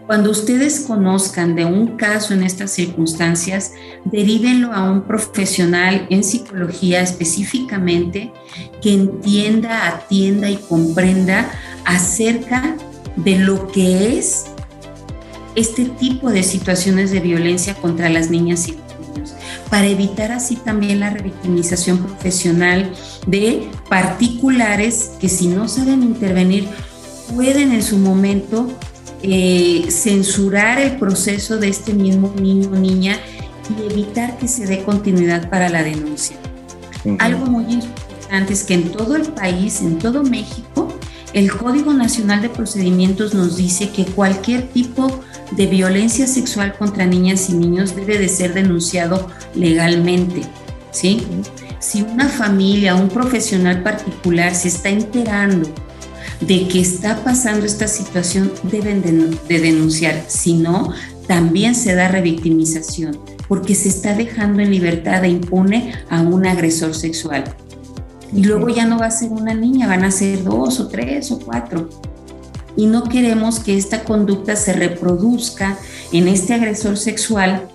Cuando 0.06 0.30
ustedes 0.30 0.80
conozcan 0.80 1.56
de 1.56 1.64
un 1.64 1.96
caso 1.96 2.32
en 2.32 2.44
estas 2.44 2.70
circunstancias, 2.70 3.72
derívenlo 4.04 4.72
a 4.72 4.88
un 4.88 5.02
profesional 5.02 6.06
en 6.10 6.22
psicología 6.22 7.00
específicamente 7.00 8.32
que 8.80 8.92
entienda, 8.92 9.88
atienda 9.88 10.48
y 10.48 10.56
comprenda 10.56 11.50
acerca 11.84 12.76
de 13.16 13.38
lo 13.38 13.66
que 13.72 14.18
es 14.18 14.46
este 15.56 15.86
tipo 15.86 16.30
de 16.30 16.42
situaciones 16.42 17.10
de 17.10 17.20
violencia 17.20 17.74
contra 17.74 18.08
las 18.08 18.30
niñas 18.30 18.68
y 18.68 18.72
los 18.72 19.08
niños, 19.14 19.34
para 19.70 19.86
evitar 19.86 20.30
así 20.30 20.56
también 20.56 21.00
la 21.00 21.10
revictimización 21.10 21.98
profesional 21.98 22.92
de 23.26 23.68
particulares 23.88 25.12
que 25.18 25.28
si 25.28 25.48
no 25.48 25.66
saben 25.66 26.02
intervenir 26.02 26.68
pueden 27.34 27.72
en 27.72 27.82
su 27.82 27.98
momento 27.98 28.68
eh, 29.22 29.86
censurar 29.88 30.78
el 30.78 30.98
proceso 30.98 31.56
de 31.56 31.68
este 31.68 31.94
mismo 31.94 32.32
niño 32.40 32.70
o 32.72 32.76
niña 32.76 33.18
y 33.76 33.90
evitar 33.90 34.38
que 34.38 34.46
se 34.46 34.66
dé 34.66 34.84
continuidad 34.84 35.50
para 35.50 35.68
la 35.68 35.82
denuncia. 35.82 36.36
Algo 37.18 37.46
muy 37.46 37.64
importante 37.72 38.52
es 38.52 38.64
que 38.64 38.74
en 38.74 38.92
todo 38.92 39.16
el 39.16 39.22
país, 39.22 39.80
en 39.80 39.98
todo 39.98 40.22
México, 40.22 40.92
el 41.32 41.52
Código 41.52 41.92
Nacional 41.92 42.42
de 42.42 42.48
Procedimientos 42.48 43.34
nos 43.34 43.56
dice 43.56 43.90
que 43.90 44.04
cualquier 44.04 44.68
tipo 44.68 45.08
de 45.08 45.14
violencia 45.52 46.26
sexual 46.26 46.74
contra 46.76 47.06
niñas 47.06 47.48
y 47.50 47.54
niños 47.54 47.94
debe 47.94 48.18
de 48.18 48.28
ser 48.28 48.54
denunciado 48.54 49.30
legalmente, 49.54 50.42
¿sí? 50.90 51.26
Si 51.78 52.02
una 52.02 52.28
familia, 52.28 52.94
un 52.94 53.08
profesional 53.08 53.82
particular 53.82 54.54
se 54.54 54.68
está 54.68 54.88
enterando 54.88 55.68
de 56.40 56.68
que 56.68 56.80
está 56.80 57.22
pasando 57.24 57.64
esta 57.64 57.88
situación 57.88 58.52
deben 58.64 59.02
de, 59.02 59.58
denunciar, 59.58 60.24
si 60.26 60.54
no, 60.54 60.92
también 61.26 61.74
se 61.74 61.94
da 61.94 62.08
revictimización, 62.08 63.18
porque 63.48 63.74
se 63.74 63.88
está 63.88 64.14
dejando 64.14 64.62
en 64.62 64.70
libertad 64.70 65.24
e 65.24 65.28
impune 65.28 65.94
a 66.10 66.20
un 66.22 66.46
agresor 66.46 66.94
sexual. 66.94 67.44
Y 68.32 68.44
luego 68.44 68.68
ya 68.68 68.84
no 68.86 68.98
va 68.98 69.06
a 69.06 69.10
ser 69.10 69.30
una 69.30 69.54
niña, 69.54 69.86
van 69.86 70.04
a 70.04 70.10
ser 70.10 70.42
dos 70.42 70.80
o 70.80 70.88
tres 70.88 71.30
o 71.30 71.38
cuatro. 71.38 71.88
Y 72.76 72.86
no 72.86 73.04
queremos 73.04 73.60
que 73.60 73.76
esta 73.76 74.04
conducta 74.04 74.56
se 74.56 74.72
reproduzca 74.72 75.78
en 76.12 76.28
este 76.28 76.54
agresor 76.54 76.96
sexual 76.98 77.68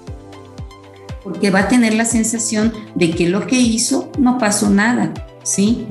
porque 1.23 1.51
va 1.51 1.61
a 1.61 1.67
tener 1.67 1.93
la 1.93 2.05
sensación 2.05 2.73
de 2.95 3.11
que 3.11 3.29
lo 3.29 3.47
que 3.47 3.59
hizo 3.59 4.11
no 4.17 4.37
pasó 4.37 4.69
nada, 4.69 5.13
¿sí? 5.43 5.85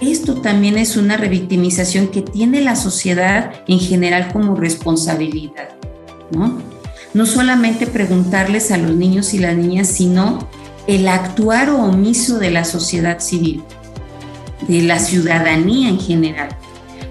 Esto 0.00 0.40
también 0.42 0.76
es 0.76 0.96
una 0.96 1.16
revictimización 1.16 2.08
que 2.08 2.20
tiene 2.20 2.60
la 2.60 2.76
sociedad 2.76 3.52
en 3.66 3.78
general 3.78 4.32
como 4.32 4.54
responsabilidad, 4.54 5.70
¿no? 6.30 6.58
No 7.14 7.24
solamente 7.24 7.86
preguntarles 7.86 8.70
a 8.70 8.76
los 8.76 8.94
niños 8.94 9.32
y 9.32 9.38
las 9.38 9.56
niñas, 9.56 9.88
sino 9.88 10.46
el 10.86 11.08
actuar 11.08 11.70
o 11.70 11.82
omiso 11.82 12.38
de 12.38 12.50
la 12.50 12.64
sociedad 12.64 13.20
civil, 13.20 13.62
de 14.68 14.82
la 14.82 14.98
ciudadanía 14.98 15.88
en 15.88 15.98
general. 15.98 16.50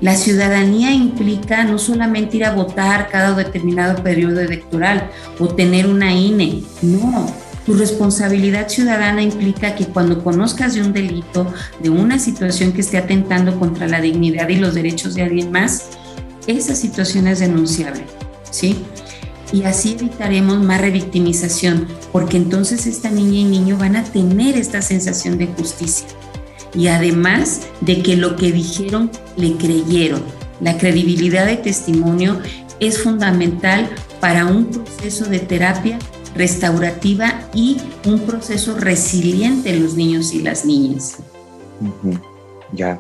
La 0.06 0.16
ciudadanía 0.16 0.92
implica 0.92 1.64
no 1.64 1.80
solamente 1.80 2.38
ir 2.38 2.46
a 2.46 2.54
votar 2.54 3.10
cada 3.10 3.34
determinado 3.34 4.04
periodo 4.04 4.40
electoral 4.40 5.10
o 5.40 5.48
tener 5.48 5.88
una 5.88 6.14
INE, 6.14 6.62
no, 6.84 7.26
tu 7.66 7.74
responsabilidad 7.74 8.70
ciudadana 8.70 9.24
implica 9.24 9.74
que 9.74 9.88
cuando 9.88 10.24
conozcas 10.24 10.76
de 10.76 10.82
un 10.82 10.94
delito, 10.94 11.52
de 11.82 11.90
una 11.90 12.20
situación 12.20 12.72
que 12.72 12.82
esté 12.82 13.00
atentando 13.00 13.58
contra 13.58 13.88
la 13.88 14.00
dignidad 14.00 14.48
y 14.50 14.58
los 14.58 14.76
derechos 14.76 15.16
de 15.16 15.24
alguien 15.24 15.52
más, 15.52 15.88
esa 16.46 16.76
situación 16.76 17.26
es 17.26 17.40
denunciable, 17.40 18.04
¿sí? 18.52 18.86
Y 19.52 19.64
así 19.64 19.98
evitaremos 20.00 20.60
más 20.64 20.82
revictimización, 20.82 21.88
porque 22.12 22.38
entonces 22.38 22.86
esta 22.86 23.10
niña 23.10 23.40
y 23.40 23.46
niño 23.46 23.76
van 23.76 23.96
a 23.96 24.04
tener 24.04 24.56
esta 24.56 24.84
sensación 24.84 25.40
de 25.40 25.48
justicia. 25.48 26.06
Y 26.76 26.88
además 26.88 27.68
de 27.82 28.02
que 28.02 28.16
lo 28.16 28.36
que 28.36 28.52
dijeron 28.52 29.10
le 29.38 29.54
creyeron. 29.54 30.24
La 30.62 30.78
credibilidad 30.78 31.46
de 31.46 31.58
testimonio 31.58 32.40
es 32.80 33.02
fundamental 33.02 33.90
para 34.20 34.46
un 34.46 34.66
proceso 34.66 35.26
de 35.26 35.40
terapia 35.40 36.00
restaurativa 36.36 37.42
y 37.54 37.78
un 38.06 38.20
proceso 38.20 38.78
resiliente 38.78 39.70
en 39.70 39.84
los 39.84 39.96
niños 39.96 40.34
y 40.34 40.42
las 40.42 40.66
niñas. 40.66 41.18
Ya, 42.74 43.00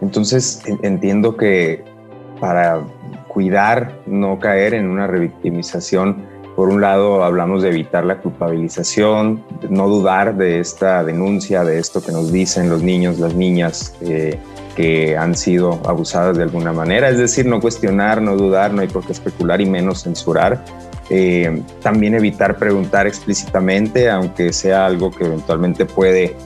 entonces 0.00 0.62
entiendo 0.82 1.36
que 1.36 1.84
para 2.40 2.82
cuidar, 3.28 4.00
no 4.06 4.38
caer 4.38 4.74
en 4.74 4.86
una 4.86 5.06
revictimización, 5.06 6.24
por 6.60 6.68
un 6.68 6.82
lado 6.82 7.24
hablamos 7.24 7.62
de 7.62 7.70
evitar 7.70 8.04
la 8.04 8.18
culpabilización, 8.18 9.42
no 9.70 9.88
dudar 9.88 10.36
de 10.36 10.60
esta 10.60 11.02
denuncia, 11.02 11.64
de 11.64 11.78
esto 11.78 12.02
que 12.02 12.12
nos 12.12 12.30
dicen 12.30 12.68
los 12.68 12.82
niños, 12.82 13.18
las 13.18 13.32
niñas 13.32 13.94
eh, 14.02 14.38
que 14.76 15.16
han 15.16 15.34
sido 15.34 15.80
abusadas 15.86 16.36
de 16.36 16.42
alguna 16.42 16.74
manera, 16.74 17.08
es 17.08 17.16
decir, 17.16 17.46
no 17.46 17.62
cuestionar, 17.62 18.20
no 18.20 18.36
dudar, 18.36 18.74
no 18.74 18.82
hay 18.82 18.88
por 18.88 19.06
qué 19.06 19.12
especular 19.12 19.62
y 19.62 19.64
menos 19.64 20.02
censurar, 20.02 20.62
eh, 21.08 21.62
también 21.80 22.14
evitar 22.14 22.58
preguntar 22.58 23.06
explícitamente, 23.06 24.10
aunque 24.10 24.52
sea 24.52 24.84
algo 24.84 25.10
que 25.10 25.24
eventualmente 25.24 25.86
puede 25.86 26.24
eh, 26.24 26.36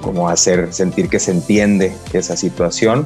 como 0.00 0.30
hacer 0.30 0.72
sentir 0.72 1.10
que 1.10 1.18
se 1.18 1.32
entiende 1.32 1.92
esa 2.14 2.34
situación. 2.34 3.04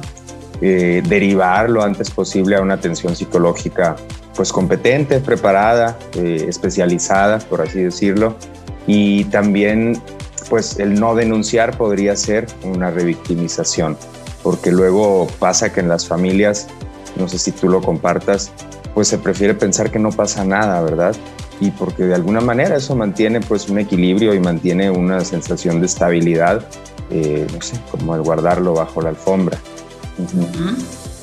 Eh, 0.61 1.03
derivar 1.05 1.69
lo 1.69 1.83
antes 1.83 2.09
posible 2.11 2.55
a 2.55 2.61
una 2.61 2.75
atención 2.75 3.13
psicológica 3.13 3.97
pues 4.35 4.51
competente, 4.51 5.19
preparada, 5.19 5.97
especializada, 6.13 7.39
por 7.39 7.61
así 7.61 7.81
decirlo. 7.81 8.35
Y 8.87 9.25
también 9.25 10.01
pues 10.49 10.79
el 10.79 10.99
no 10.99 11.15
denunciar 11.15 11.77
podría 11.77 12.15
ser 12.15 12.47
una 12.63 12.91
revictimización, 12.91 13.97
porque 14.43 14.71
luego 14.71 15.27
pasa 15.39 15.73
que 15.73 15.79
en 15.79 15.89
las 15.89 16.07
familias, 16.07 16.67
no 17.15 17.27
sé 17.27 17.39
si 17.39 17.51
tú 17.51 17.69
lo 17.69 17.81
compartas, 17.81 18.51
pues 18.93 19.07
se 19.07 19.17
prefiere 19.17 19.53
pensar 19.53 19.91
que 19.91 19.99
no 19.99 20.11
pasa 20.11 20.45
nada, 20.45 20.81
¿verdad? 20.81 21.15
Y 21.59 21.71
porque 21.71 22.03
de 22.03 22.15
alguna 22.15 22.41
manera 22.41 22.77
eso 22.77 22.95
mantiene 22.95 23.41
pues 23.41 23.69
un 23.69 23.79
equilibrio 23.79 24.33
y 24.33 24.39
mantiene 24.39 24.89
una 24.91 25.23
sensación 25.23 25.79
de 25.79 25.87
estabilidad, 25.87 26.65
eh, 27.09 27.47
no 27.53 27.61
sé, 27.61 27.79
como 27.91 28.15
el 28.15 28.21
guardarlo 28.21 28.73
bajo 28.73 29.01
la 29.01 29.09
alfombra. 29.09 29.57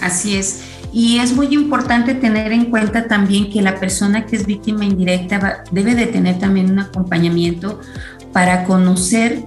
Así 0.00 0.36
es. 0.36 0.60
Y 0.92 1.18
es 1.18 1.34
muy 1.34 1.46
importante 1.54 2.14
tener 2.14 2.52
en 2.52 2.66
cuenta 2.66 3.08
también 3.08 3.50
que 3.50 3.62
la 3.62 3.80
persona 3.80 4.26
que 4.26 4.36
es 4.36 4.46
víctima 4.46 4.84
indirecta 4.84 5.64
debe 5.70 5.94
de 5.94 6.06
tener 6.06 6.38
también 6.38 6.70
un 6.70 6.80
acompañamiento 6.80 7.80
para 8.32 8.64
conocer 8.64 9.42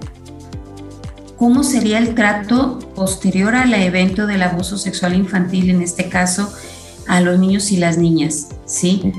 cómo 1.36 1.62
sería 1.62 1.98
el 1.98 2.14
trato 2.14 2.78
posterior 2.94 3.54
al 3.54 3.72
evento 3.74 4.26
del 4.26 4.42
abuso 4.42 4.76
sexual 4.76 5.14
infantil, 5.14 5.70
en 5.70 5.82
este 5.82 6.08
caso, 6.08 6.52
a 7.06 7.20
los 7.20 7.38
niños 7.38 7.70
y 7.70 7.76
las 7.76 7.98
niñas, 7.98 8.48
¿sí? 8.64 9.12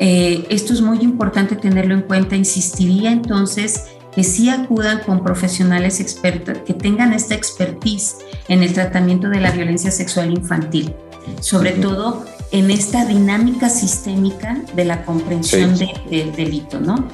Eh, 0.00 0.46
esto 0.50 0.72
es 0.72 0.80
muy 0.80 0.98
importante 0.98 1.54
tenerlo 1.54 1.94
en 1.94 2.02
cuenta. 2.02 2.34
Insistiría 2.34 3.12
entonces 3.12 3.84
que 4.14 4.24
sí 4.24 4.48
acudan 4.48 5.00
con 5.00 5.22
profesionales 5.22 6.00
expertos, 6.00 6.58
que 6.66 6.74
tengan 6.74 7.12
esta 7.12 7.34
expertise 7.34 8.16
en 8.48 8.62
el 8.62 8.72
tratamiento 8.72 9.28
de 9.28 9.40
la 9.40 9.52
violencia 9.52 9.90
sexual 9.90 10.32
infantil, 10.32 10.94
sobre 11.40 11.72
todo 11.72 12.24
en 12.50 12.70
esta 12.70 13.04
dinámica 13.04 13.68
sistémica 13.68 14.60
de 14.74 14.84
la 14.84 15.04
comprensión 15.04 15.76
del 15.78 16.32
delito, 16.36 16.80
¿no? 16.80 17.08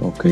Ok. 0.00 0.26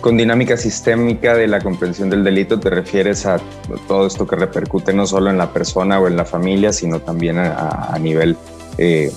Con 0.00 0.16
dinámica 0.16 0.56
sistémica 0.56 1.34
de 1.34 1.48
la 1.48 1.60
comprensión 1.60 2.10
del 2.10 2.22
delito 2.22 2.60
te 2.60 2.70
refieres 2.70 3.26
a 3.26 3.40
todo 3.86 4.06
esto 4.06 4.26
que 4.26 4.36
repercute 4.36 4.92
no 4.92 5.06
solo 5.06 5.30
en 5.30 5.38
la 5.38 5.52
persona 5.52 5.98
o 5.98 6.06
en 6.06 6.16
la 6.16 6.24
familia, 6.24 6.72
sino 6.72 7.00
también 7.00 7.38
a, 7.38 7.96
nivel 8.00 8.36
eh, 8.76 9.12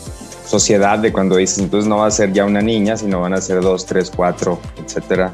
sociedad 0.45 0.99
de 0.99 1.11
cuando 1.11 1.35
dices, 1.35 1.59
entonces 1.59 1.87
no 1.87 1.97
va 1.97 2.07
a 2.07 2.11
ser 2.11 2.33
ya 2.33 2.45
una 2.45 2.61
niña, 2.61 2.97
sino 2.97 3.21
van 3.21 3.33
a 3.33 3.41
ser 3.41 3.61
dos, 3.61 3.85
tres, 3.85 4.11
cuatro, 4.13 4.59
etcétera. 4.83 5.33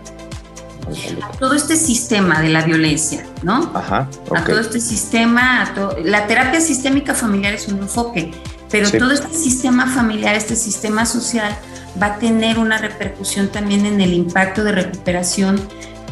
Todo 1.39 1.54
este 1.54 1.76
sistema 1.76 2.41
de 2.41 2.50
la 2.50 2.63
violencia, 2.63 3.26
¿no? 3.43 3.71
Ajá. 3.73 4.10
A 4.36 4.43
todo 4.43 4.60
este 4.60 4.80
sistema, 4.80 5.73
la 6.04 6.28
terapia 6.28 6.62
sistémica 6.62 7.13
familiar 7.13 7.54
es 7.54 7.67
un 7.67 7.80
enfoque, 7.80 8.32
pero 8.69 8.91
todo 8.91 9.12
este 9.12 9.34
sistema 9.34 9.88
familiar, 9.88 10.36
este 10.36 10.56
sistema 10.56 11.06
social, 11.06 11.58
va 12.02 12.08
a 12.08 12.19
tener 12.19 12.60
una 12.60 12.78
repercusión 12.78 13.47
también 13.47 13.86
en 13.86 14.02
el 14.02 14.13
impacto 14.13 14.63
de 14.63 14.71
recuperación 14.71 15.60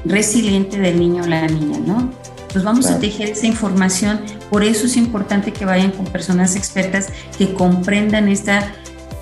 resiliente 0.06 0.80
del 0.80 1.00
niño 1.00 1.24
o 1.24 1.28
la 1.28 1.48
niña, 1.48 1.80
¿no? 1.80 2.12
Pues 2.52 2.64
vamos 2.64 2.88
a 2.88 3.00
tejer 3.00 3.32
esa 3.32 3.48
información, 3.48 4.22
por 4.50 4.64
eso 4.64 4.86
es 4.86 4.96
importante 4.96 5.52
que 5.52 5.66
vayan 5.66 5.92
con 5.92 6.06
personas 6.06 6.56
expertas 6.56 7.10
que 7.38 7.54
comprendan 7.54 8.30
esta, 8.30 8.72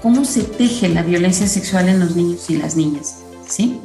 cómo 0.04 0.24
se 0.24 0.44
teje 0.44 0.90
la 0.90 1.02
violencia 1.02 1.48
sexual 1.48 1.90
en 1.90 2.00
los 2.00 2.16
niños 2.16 2.50
y 2.50 2.58
las 2.58 2.76
niñas, 2.76 3.24
¿sí? 3.48 3.82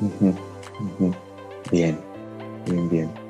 Bien, 1.70 1.98
bien, 2.66 2.88
bien. 2.88 3.28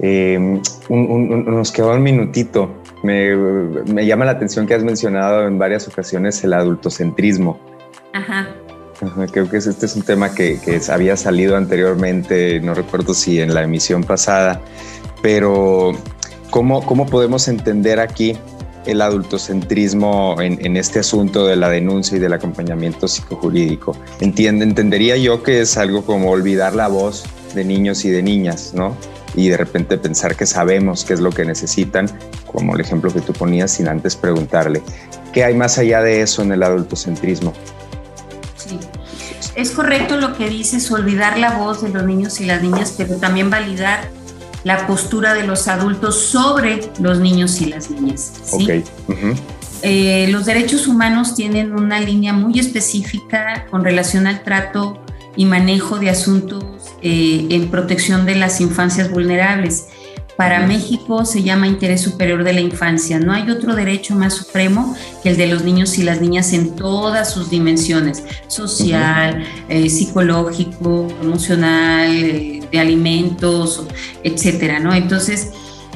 Em, 0.00 0.62
nos 0.88 1.72
quedó 1.72 1.92
un 1.92 2.02
minutito. 2.02 2.70
Me, 3.02 3.34
me, 3.36 4.06
llama 4.06 4.24
la 4.24 4.32
atención 4.32 4.66
que 4.66 4.74
has 4.74 4.82
mencionado 4.82 5.46
en 5.46 5.58
varias 5.58 5.88
ocasiones 5.88 6.42
el 6.44 6.52
adultocentrismo. 6.52 7.58
Ajá. 8.12 8.48
creo 9.30 9.48
que 9.48 9.58
este 9.58 9.86
es 9.86 9.96
un 9.96 10.02
tema 10.02 10.34
que, 10.34 10.58
que, 10.60 10.80
había 10.90 11.16
salido 11.16 11.56
anteriormente, 11.56 12.60
no 12.60 12.74
recuerdo 12.74 13.14
si 13.14 13.40
en 13.40 13.54
la 13.54 13.62
emisión 13.62 14.04
pasada, 14.04 14.60
pero 15.22 15.92
¿cómo, 16.50 16.84
cómo 16.84 17.06
podemos 17.06 17.48
entender 17.48 18.00
aquí 18.00 18.36
el 18.86 19.00
adultocentrismo 19.02 20.36
en, 20.40 20.64
en, 20.64 20.76
este 20.76 20.98
asunto 20.98 21.46
de 21.46 21.56
la 21.56 21.68
denuncia 21.68 22.16
y 22.16 22.20
del 22.20 22.32
acompañamiento 22.32 23.08
psicojurídico? 23.08 23.96
Entiende, 24.20 24.64
entendería 24.64 25.16
yo 25.16 25.42
que 25.42 25.60
es 25.60 25.76
algo 25.78 26.04
como 26.04 26.30
olvidar 26.30 26.74
la 26.74 26.88
voz 26.88 27.24
de 27.54 27.64
niños 27.64 28.04
y 28.04 28.10
de 28.10 28.22
niñas, 28.22 28.72
¿no? 28.74 28.96
Y 29.34 29.48
de 29.48 29.56
repente 29.56 29.96
pensar 29.98 30.36
que 30.36 30.46
sabemos 30.46 31.04
qué 31.04 31.14
es 31.14 31.20
lo 31.20 31.30
que 31.30 31.44
necesitan, 31.44 32.10
como 32.46 32.74
el 32.74 32.80
ejemplo 32.80 33.12
que 33.12 33.20
tú 33.20 33.32
ponías, 33.32 33.70
sin 33.72 33.88
antes 33.88 34.16
preguntarle. 34.16 34.82
¿Qué 35.32 35.44
hay 35.44 35.54
más 35.54 35.78
allá 35.78 36.02
de 36.02 36.22
eso 36.22 36.42
en 36.42 36.52
el 36.52 36.62
adultocentrismo? 36.62 37.52
Sí, 38.56 38.78
es 39.54 39.70
correcto 39.70 40.16
lo 40.16 40.36
que 40.36 40.48
dices, 40.48 40.90
olvidar 40.90 41.38
la 41.38 41.52
voz 41.52 41.82
de 41.82 41.90
los 41.90 42.04
niños 42.04 42.40
y 42.40 42.46
las 42.46 42.62
niñas, 42.62 42.94
pero 42.96 43.16
también 43.16 43.50
validar 43.50 44.08
la 44.64 44.86
postura 44.86 45.34
de 45.34 45.44
los 45.46 45.68
adultos 45.68 46.20
sobre 46.20 46.90
los 46.98 47.18
niños 47.18 47.60
y 47.60 47.66
las 47.66 47.90
niñas. 47.90 48.32
¿sí? 48.44 48.84
Eh, 49.82 50.28
los 50.28 50.44
derechos 50.44 50.86
humanos 50.86 51.34
tienen 51.34 51.72
una 51.72 52.00
línea 52.00 52.34
muy 52.34 52.58
específica 52.58 53.66
con 53.70 53.82
relación 53.82 54.26
al 54.26 54.42
trato 54.42 55.02
y 55.36 55.44
manejo 55.44 55.98
de 55.98 56.10
asuntos 56.10 56.64
eh, 57.02 57.46
en 57.50 57.70
protección 57.70 58.26
de 58.26 58.36
las 58.36 58.60
infancias 58.60 59.10
vulnerables. 59.10 59.86
Para 60.36 60.66
México 60.66 61.26
se 61.26 61.42
llama 61.42 61.66
interés 61.66 62.00
superior 62.00 62.44
de 62.44 62.54
la 62.54 62.60
infancia. 62.60 63.18
No 63.18 63.34
hay 63.34 63.50
otro 63.50 63.74
derecho 63.74 64.14
más 64.14 64.32
supremo 64.32 64.96
que 65.22 65.28
el 65.28 65.36
de 65.36 65.46
los 65.46 65.64
niños 65.64 65.98
y 65.98 66.02
las 66.02 66.22
niñas 66.22 66.54
en 66.54 66.76
todas 66.76 67.30
sus 67.30 67.50
dimensiones, 67.50 68.24
social, 68.46 69.44
eh, 69.68 69.90
psicológico, 69.90 71.08
emocional, 71.20 72.08
eh, 72.10 72.62
de 72.72 72.78
alimentos, 72.78 73.84
etcétera, 74.24 74.80
¿no? 74.80 74.94
Entonces, 74.94 75.50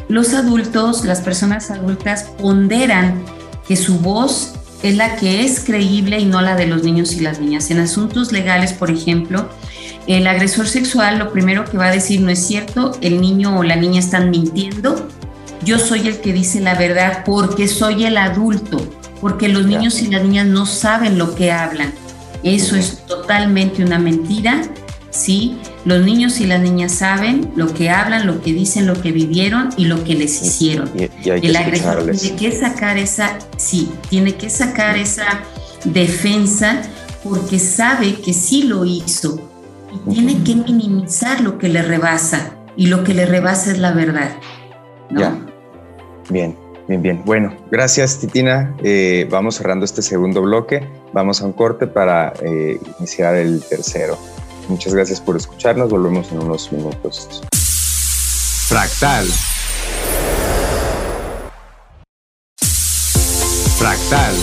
los 0.08 0.34
adultos, 0.34 1.06
las 1.06 1.22
personas 1.22 1.70
adultas 1.70 2.24
ponderan 2.38 3.24
que 3.66 3.76
su 3.76 3.98
voz 4.00 4.52
es 4.84 4.96
la 4.96 5.16
que 5.16 5.46
es 5.46 5.60
creíble 5.60 6.18
y 6.20 6.26
no 6.26 6.42
la 6.42 6.56
de 6.56 6.66
los 6.66 6.82
niños 6.82 7.14
y 7.14 7.20
las 7.20 7.40
niñas. 7.40 7.70
En 7.70 7.80
asuntos 7.80 8.32
legales, 8.32 8.74
por 8.74 8.90
ejemplo, 8.90 9.48
el 10.06 10.26
agresor 10.26 10.68
sexual 10.68 11.18
lo 11.18 11.32
primero 11.32 11.64
que 11.64 11.78
va 11.78 11.86
a 11.86 11.90
decir 11.90 12.20
no 12.20 12.28
es 12.28 12.46
cierto, 12.46 12.92
el 13.00 13.18
niño 13.22 13.58
o 13.58 13.62
la 13.62 13.76
niña 13.76 13.98
están 13.98 14.30
mintiendo, 14.30 15.08
yo 15.64 15.78
soy 15.78 16.06
el 16.06 16.20
que 16.20 16.34
dice 16.34 16.60
la 16.60 16.74
verdad 16.74 17.24
porque 17.24 17.66
soy 17.66 18.04
el 18.04 18.18
adulto, 18.18 18.86
porque 19.22 19.48
los 19.48 19.64
niños 19.64 20.02
y 20.02 20.08
las 20.08 20.22
niñas 20.22 20.48
no 20.48 20.66
saben 20.66 21.16
lo 21.16 21.34
que 21.34 21.50
hablan. 21.50 21.94
Eso 22.42 22.76
es 22.76 23.06
totalmente 23.06 23.82
una 23.82 23.98
mentira, 23.98 24.64
¿sí? 25.14 25.57
Los 25.85 26.05
niños 26.05 26.40
y 26.40 26.46
las 26.46 26.61
niñas 26.61 26.92
saben 26.92 27.53
lo 27.57 27.72
que 27.72 27.88
hablan, 27.88 28.27
lo 28.27 28.42
que 28.42 28.53
dicen, 28.53 28.87
lo 28.87 29.00
que 29.00 29.12
vivieron 29.12 29.70
y 29.77 29.85
lo 29.85 30.03
que 30.05 30.14
les 30.14 30.42
hicieron. 30.42 30.90
el 30.96 31.57
agresor 31.57 32.11
tiene 32.11 32.37
que 32.37 32.53
sacar 32.53 32.98
esa, 32.98 33.38
sí, 33.57 33.90
tiene 34.11 34.35
que 34.35 34.50
sacar 34.50 34.98
esa 34.98 35.40
defensa 35.85 36.83
porque 37.22 37.59
sabe 37.59 38.14
que 38.20 38.33
sí 38.33 38.64
lo 38.64 38.85
hizo, 38.85 39.40
tiene 40.11 40.42
que 40.42 40.57
minimizar 40.57 41.40
lo 41.40 41.59
que 41.59 41.68
le 41.68 41.83
rebasa 41.83 42.57
y 42.77 42.88
lo 42.88 43.05
que 43.05 43.14
le 43.14 43.24
rebasa 43.24 43.70
es 43.70 43.79
la 43.79 43.92
verdad. 43.92 44.37
Ya. 45.11 45.38
Bien, 46.29 46.57
bien, 46.88 47.03
bien. 47.03 47.22
Bueno, 47.24 47.55
gracias 47.70 48.18
Titina. 48.18 48.74
Eh, 48.83 49.29
vamos 49.31 49.55
cerrando 49.55 49.85
este 49.85 50.03
segundo 50.03 50.42
bloque. 50.42 50.87
Vamos 51.12 51.40
a 51.40 51.46
un 51.46 51.53
corte 51.53 51.87
para 51.87 52.33
eh, 52.42 52.81
iniciar 52.98 53.37
el 53.37 53.62
tercero. 53.62 54.18
Muchas 54.68 54.94
gracias 54.94 55.20
por 55.20 55.37
escucharnos. 55.37 55.90
Volvemos 55.90 56.31
en 56.33 56.40
unos 56.40 56.72
minutos. 56.72 57.42
Fractal. 58.68 59.27
Fractal. 63.79 64.35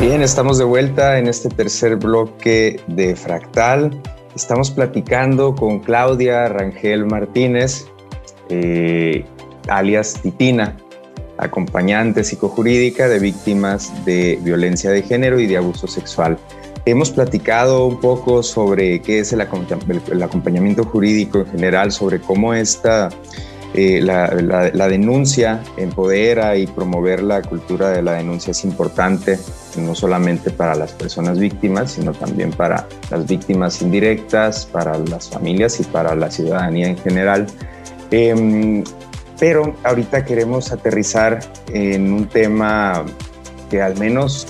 Bien, 0.00 0.22
estamos 0.22 0.58
de 0.58 0.64
vuelta 0.64 1.18
en 1.18 1.28
este 1.28 1.48
tercer 1.48 1.96
bloque 1.96 2.80
de 2.88 3.14
Fractal. 3.14 4.02
Estamos 4.34 4.70
platicando 4.70 5.54
con 5.54 5.78
Claudia 5.78 6.48
Rangel 6.48 7.06
Martínez, 7.06 7.86
eh, 8.48 9.24
alias 9.68 10.14
Titina, 10.22 10.76
acompañante 11.38 12.24
psicojurídica 12.24 13.08
de 13.08 13.18
víctimas 13.18 13.92
de 14.04 14.38
violencia 14.42 14.90
de 14.90 15.02
género 15.02 15.38
y 15.38 15.46
de 15.46 15.58
abuso 15.58 15.86
sexual. 15.86 16.38
Hemos 16.84 17.12
platicado 17.12 17.86
un 17.86 18.00
poco 18.00 18.42
sobre 18.42 19.00
qué 19.02 19.20
es 19.20 19.32
el, 19.32 19.40
acompañamiento 19.40 20.84
jurídico 20.84 21.38
en 21.38 21.46
general, 21.46 21.92
sobre 21.92 22.20
cómo 22.20 22.54
esta 22.54 23.08
eh, 23.74 24.00
la, 24.02 24.88
denuncia 24.88 25.62
empodera 25.76 26.56
y 26.56 26.66
promover 26.66 27.22
la 27.22 27.40
cultura 27.40 27.90
de 27.90 28.02
la 28.02 28.14
denuncia 28.14 28.50
es 28.50 28.64
importante, 28.64 29.38
no 29.78 29.94
solamente 29.94 30.50
para 30.50 30.74
las 30.74 30.90
personas 30.92 31.38
víctimas, 31.38 31.92
sino 31.92 32.12
también 32.12 32.50
para 32.50 32.88
las 33.12 33.26
víctimas 33.28 33.80
indirectas, 33.80 34.66
para 34.66 34.98
las 34.98 35.30
familias 35.30 35.78
y 35.78 35.84
para 35.84 36.16
la 36.16 36.32
ciudadanía 36.32 36.88
en 36.88 36.98
general. 36.98 37.46
Em, 38.10 38.82
pero 39.38 39.74
ahorita 39.84 40.24
queremos 40.24 40.72
aterrizar 40.72 41.40
en 41.72 42.12
un 42.12 42.28
tema 42.28 43.04
que 43.70 43.80
al 43.80 43.96
menos 43.98 44.48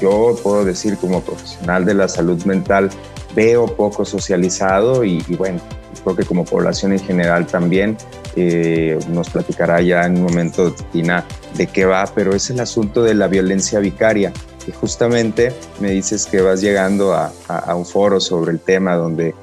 yo 0.00 0.36
puedo 0.42 0.64
decir 0.64 0.96
como 0.96 1.20
profesional 1.20 1.84
de 1.84 1.94
la 1.94 2.08
salud 2.08 2.42
mental 2.44 2.90
veo 3.34 3.66
poco 3.66 4.04
socializado 4.04 5.04
y, 5.04 5.24
y 5.28 5.36
bueno, 5.36 5.60
creo 6.02 6.16
que 6.16 6.24
como 6.24 6.44
población 6.44 6.92
en 6.92 7.00
general 7.00 7.46
también 7.46 7.96
eh, 8.36 8.98
nos 9.08 9.28
platicará 9.30 9.80
ya 9.80 10.04
en 10.06 10.16
un 10.16 10.22
momento 10.22 10.72
Tina 10.92 11.24
de 11.56 11.66
qué 11.66 11.84
va, 11.84 12.04
pero 12.14 12.34
es 12.34 12.48
el 12.50 12.60
asunto 12.60 13.02
de 13.02 13.14
la 13.14 13.26
violencia 13.26 13.80
vicaria. 13.80 14.32
Y 14.66 14.72
justamente 14.72 15.52
me 15.80 15.90
dices 15.90 16.26
que 16.26 16.40
vas 16.40 16.60
llegando 16.60 17.14
a, 17.14 17.32
un 17.74 17.86
foro 17.86 18.20
sobre 18.20 18.52
el 18.52 18.60
tema 18.60 18.94
donde, 18.94 19.34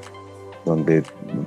donde 0.68 1.02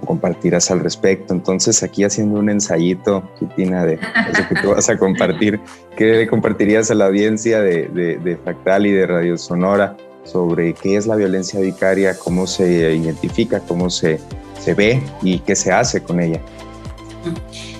compartirás 0.06 0.72
al 0.72 0.82
respecto. 0.82 1.34
Entonces, 1.34 1.84
aquí 1.84 2.04
haciendo 2.04 2.40
un 2.40 2.50
ensayito, 2.50 3.24
Tina, 3.56 3.86
de 3.86 3.94
eso 3.94 4.48
que 4.50 4.56
tú 4.62 4.72
vas 4.72 4.90
a 4.90 4.98
compartir, 4.98 5.60
¿qué 5.96 6.28
compartirías 6.28 6.92
a 6.92 6.96
la 6.96 7.06
audiencia 7.06 7.62
de, 7.62 7.88
de, 7.88 8.18
de 8.18 8.38
Fractal 8.38 8.86
y 8.86 8.92
de 8.92 9.08
Radio 9.08 9.38
Sonora 9.38 9.96
sobre 10.24 10.74
qué 10.74 10.98
es 10.98 11.08
la 11.08 11.16
violencia 11.16 11.60
vicaria, 11.60 12.18
cómo 12.18 12.48
se 12.48 12.96
identifica, 12.96 13.60
cómo 13.60 13.90
se, 13.90 14.20
se 14.60 14.74
ve 14.74 15.02
y 15.22 15.40
qué 15.40 15.56
se 15.56 15.72
hace 15.72 16.02
con 16.02 16.20
ella? 16.20 16.40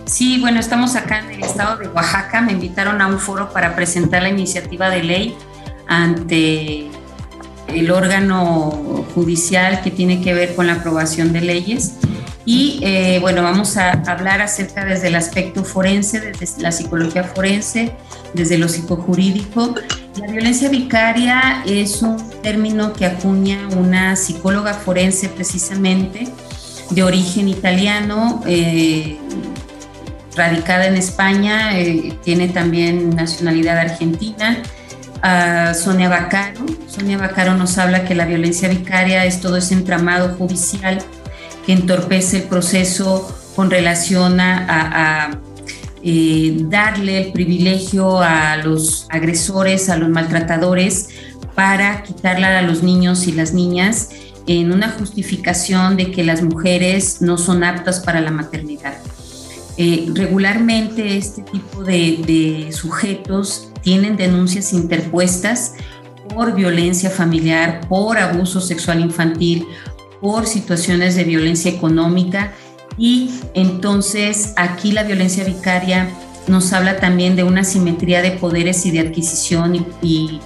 Sí, 0.06 0.40
bueno, 0.42 0.60
estamos 0.60 0.96
acá 0.96 1.20
en 1.20 1.32
el 1.32 1.44
estado 1.44 1.78
de 1.78 1.88
Oaxaca. 1.88 2.42
Me 2.42 2.52
invitaron 2.52 3.02
a 3.02 3.08
un 3.08 3.20
foro 3.20 3.52
para 3.54 3.76
presentar 3.76 4.24
la 4.24 4.30
iniciativa 4.30 4.90
de 4.90 5.04
ley 5.04 5.38
ante 5.88 6.90
el 7.74 7.92
órgano 7.92 9.06
judicial 9.14 9.82
que 9.82 9.92
tiene 9.92 10.22
que 10.22 10.34
ver 10.34 10.56
con 10.56 10.68
la 10.68 10.74
aprobación 10.74 11.34
de 11.34 11.42
leyes. 11.42 11.94
Y 12.46 12.80
eh, 12.82 13.20
bueno, 13.22 13.44
vamos 13.44 13.78
a 13.78 13.92
hablar 13.92 14.42
acerca 14.42 14.84
desde 14.84 15.08
el 15.08 15.16
aspecto 15.16 15.64
forense, 15.64 16.20
desde 16.20 16.62
la 16.62 16.72
psicología 16.72 17.24
forense, 17.24 17.94
desde 18.34 18.58
lo 18.58 18.68
psicojurídico. 18.68 19.76
La 20.20 20.28
violencia 20.28 20.70
vicaria 20.70 21.64
es 21.66 22.02
un 22.02 22.18
término 22.42 22.94
que 22.94 23.06
acuña 23.06 23.60
una 23.78 24.16
psicóloga 24.16 24.74
forense 24.74 25.30
precisamente 25.30 26.28
de 26.90 27.04
origen 27.04 27.48
italiano, 27.48 28.42
eh, 28.46 29.18
radicada 30.36 30.88
en 30.88 30.96
España, 30.96 31.80
eh, 31.80 32.18
tiene 32.24 32.50
también 32.50 33.12
nacionalidad 33.16 33.78
argentina. 33.78 34.62
Sonia 35.74 36.10
Bacaro. 36.10 36.66
Sonia 36.88 37.18
Bacaro 37.18 37.54
nos 37.56 37.78
habla 37.78 38.06
que 38.06 38.16
la 38.16 38.26
violencia 38.26 38.68
vicaria 38.70 39.26
es 39.26 39.40
todo 39.40 39.58
ese 39.58 39.74
entramado 39.74 40.36
judicial 40.36 41.00
que 41.66 41.74
entorpece 41.74 42.38
el 42.38 42.44
proceso 42.44 43.38
con 43.56 43.70
relación 43.70 44.40
a, 44.40 45.40
eh, 46.04 46.58
darle 46.62 47.28
el 47.28 47.32
privilegio 47.32 48.22
a 48.22 48.58
los 48.58 49.06
agresores, 49.10 49.90
a 49.90 49.98
los 49.98 50.10
maltratadores, 50.10 51.10
para 51.54 52.02
quitarla 52.02 52.58
a 52.58 52.62
los 52.64 52.82
niños 52.82 53.28
y 53.28 53.34
las 53.34 53.54
niñas 53.54 54.10
en 54.48 54.72
una 54.72 54.90
justificación 54.90 55.98
de 55.98 56.12
que 56.12 56.24
las 56.24 56.42
mujeres 56.42 57.22
no 57.22 57.38
son 57.38 57.64
aptas 57.64 58.00
para 58.00 58.22
la 58.22 58.32
maternidad. 58.32 58.98
Eh, 59.78 60.10
regularmente 60.14 61.18
este 61.18 61.44
tipo 61.44 61.84
de, 61.84 62.70
sujetos 62.72 63.71
tienen 63.82 64.18
denuncias 64.18 64.74
interpuestas 64.74 65.76
por 66.34 66.54
violencia 66.56 67.10
familiar, 67.10 67.82
por 67.88 68.18
abuso 68.18 68.62
sexual 68.62 69.02
infantil, 69.02 69.68
por 70.22 70.48
situaciones 70.48 71.16
de 71.16 71.24
violencia 71.24 71.72
económica. 71.72 72.54
Y 72.98 73.32
entonces 73.54 74.54
aquí 74.56 74.92
la 74.92 75.04
violencia 75.04 75.44
vicaria 75.44 76.10
nos 76.48 76.74
habla 76.74 76.98
también 76.98 77.36
de 77.36 77.44
una 77.44 77.64
simetría 77.64 78.22
de 78.22 78.32
poderes 78.32 78.86
y 78.86 78.92
de 78.92 79.00
adquisición 79.00 79.76
y, 79.76 79.86
y 80.02 80.40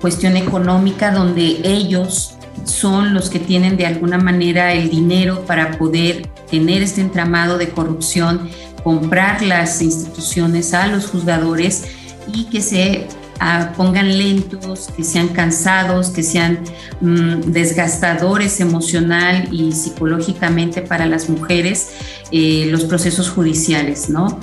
cuestión 0.00 0.36
económica 0.36 1.12
donde 1.12 1.60
ellos 1.64 2.34
son 2.64 3.14
los 3.14 3.30
que 3.30 3.38
tienen 3.38 3.76
de 3.76 3.86
alguna 3.86 4.18
manera 4.18 4.72
el 4.72 4.90
dinero 4.90 5.44
para 5.46 5.78
poder 5.78 6.28
tener 6.50 6.82
este 6.82 7.00
entramado 7.00 7.58
de 7.58 7.70
corrupción, 7.70 8.48
comprar 8.82 9.42
las 9.42 9.82
instituciones 9.82 10.74
a 10.74 10.86
los 10.86 11.06
juzgadores 11.06 11.84
y 12.32 12.44
que 12.44 12.60
se 12.60 13.06
ah, 13.38 13.72
pongan 13.76 14.16
lentos, 14.18 14.88
que 14.96 15.04
sean 15.04 15.28
cansados, 15.28 16.10
que 16.10 16.22
sean 16.22 16.60
mm, 17.00 17.52
desgastadores 17.52 18.60
emocional 18.60 19.48
y 19.52 19.72
psicológicamente 19.72 20.82
para 20.82 21.06
las 21.06 21.28
mujeres 21.28 21.90
eh, 22.30 22.66
los 22.70 22.84
procesos 22.84 23.30
judiciales, 23.30 24.08
¿no? 24.08 24.40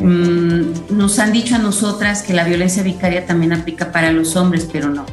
Mm, 0.00 0.96
nos 0.96 1.18
han 1.18 1.32
dicho 1.32 1.54
a 1.54 1.58
nosotras 1.58 2.22
que 2.22 2.34
la 2.34 2.44
violencia 2.44 2.82
vicaria 2.82 3.26
también 3.26 3.52
aplica 3.52 3.92
para 3.92 4.12
los 4.12 4.36
hombres, 4.36 4.68
pero 4.70 4.90
no 4.90 5.06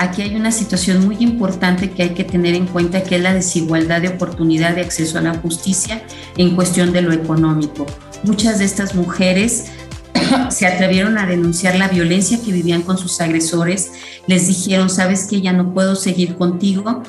aquí 0.00 0.22
hay 0.22 0.34
una 0.34 0.50
situación 0.50 1.04
muy 1.04 1.16
importante 1.20 1.90
que 1.90 2.02
hay 2.02 2.14
que 2.14 2.24
tener 2.24 2.54
en 2.54 2.66
cuenta, 2.66 3.02
que 3.02 3.16
es 3.16 3.22
la 3.22 3.34
desigualdad 3.34 4.00
de 4.00 4.08
oportunidad 4.08 4.74
de 4.74 4.80
acceso 4.80 5.18
a 5.18 5.20
la 5.20 5.34
justicia 5.34 6.02
en 6.38 6.56
cuestión 6.56 6.92
de 6.92 7.02
lo 7.02 7.12
económico. 7.12 7.86
Muchas 8.22 8.58
de 8.58 8.64
estas 8.64 8.94
mujeres 8.94 9.66
se 10.50 10.66
atrevieron 10.66 11.18
a 11.18 11.26
denunciar 11.26 11.76
la 11.76 11.88
violencia 11.88 12.40
que 12.44 12.52
vivían 12.52 12.82
con 12.82 12.98
sus 12.98 13.20
agresores, 13.20 13.92
les 14.26 14.46
dijeron, 14.46 14.90
sabes 14.90 15.26
que 15.26 15.40
ya 15.40 15.52
no 15.52 15.72
puedo 15.72 15.96
seguir 15.96 16.36
contigo, 16.36 17.02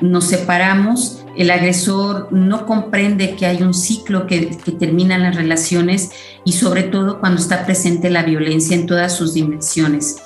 nos 0.00 0.24
separamos, 0.24 1.24
el 1.36 1.50
agresor 1.50 2.28
no 2.32 2.66
comprende 2.66 3.36
que 3.36 3.46
hay 3.46 3.62
un 3.62 3.74
ciclo 3.74 4.26
que, 4.26 4.50
que 4.50 4.72
termina 4.72 5.18
las 5.18 5.36
relaciones 5.36 6.10
y 6.44 6.52
sobre 6.52 6.82
todo 6.82 7.20
cuando 7.20 7.40
está 7.40 7.64
presente 7.64 8.10
la 8.10 8.22
violencia 8.22 8.74
en 8.74 8.86
todas 8.86 9.16
sus 9.16 9.34
dimensiones. 9.34 10.16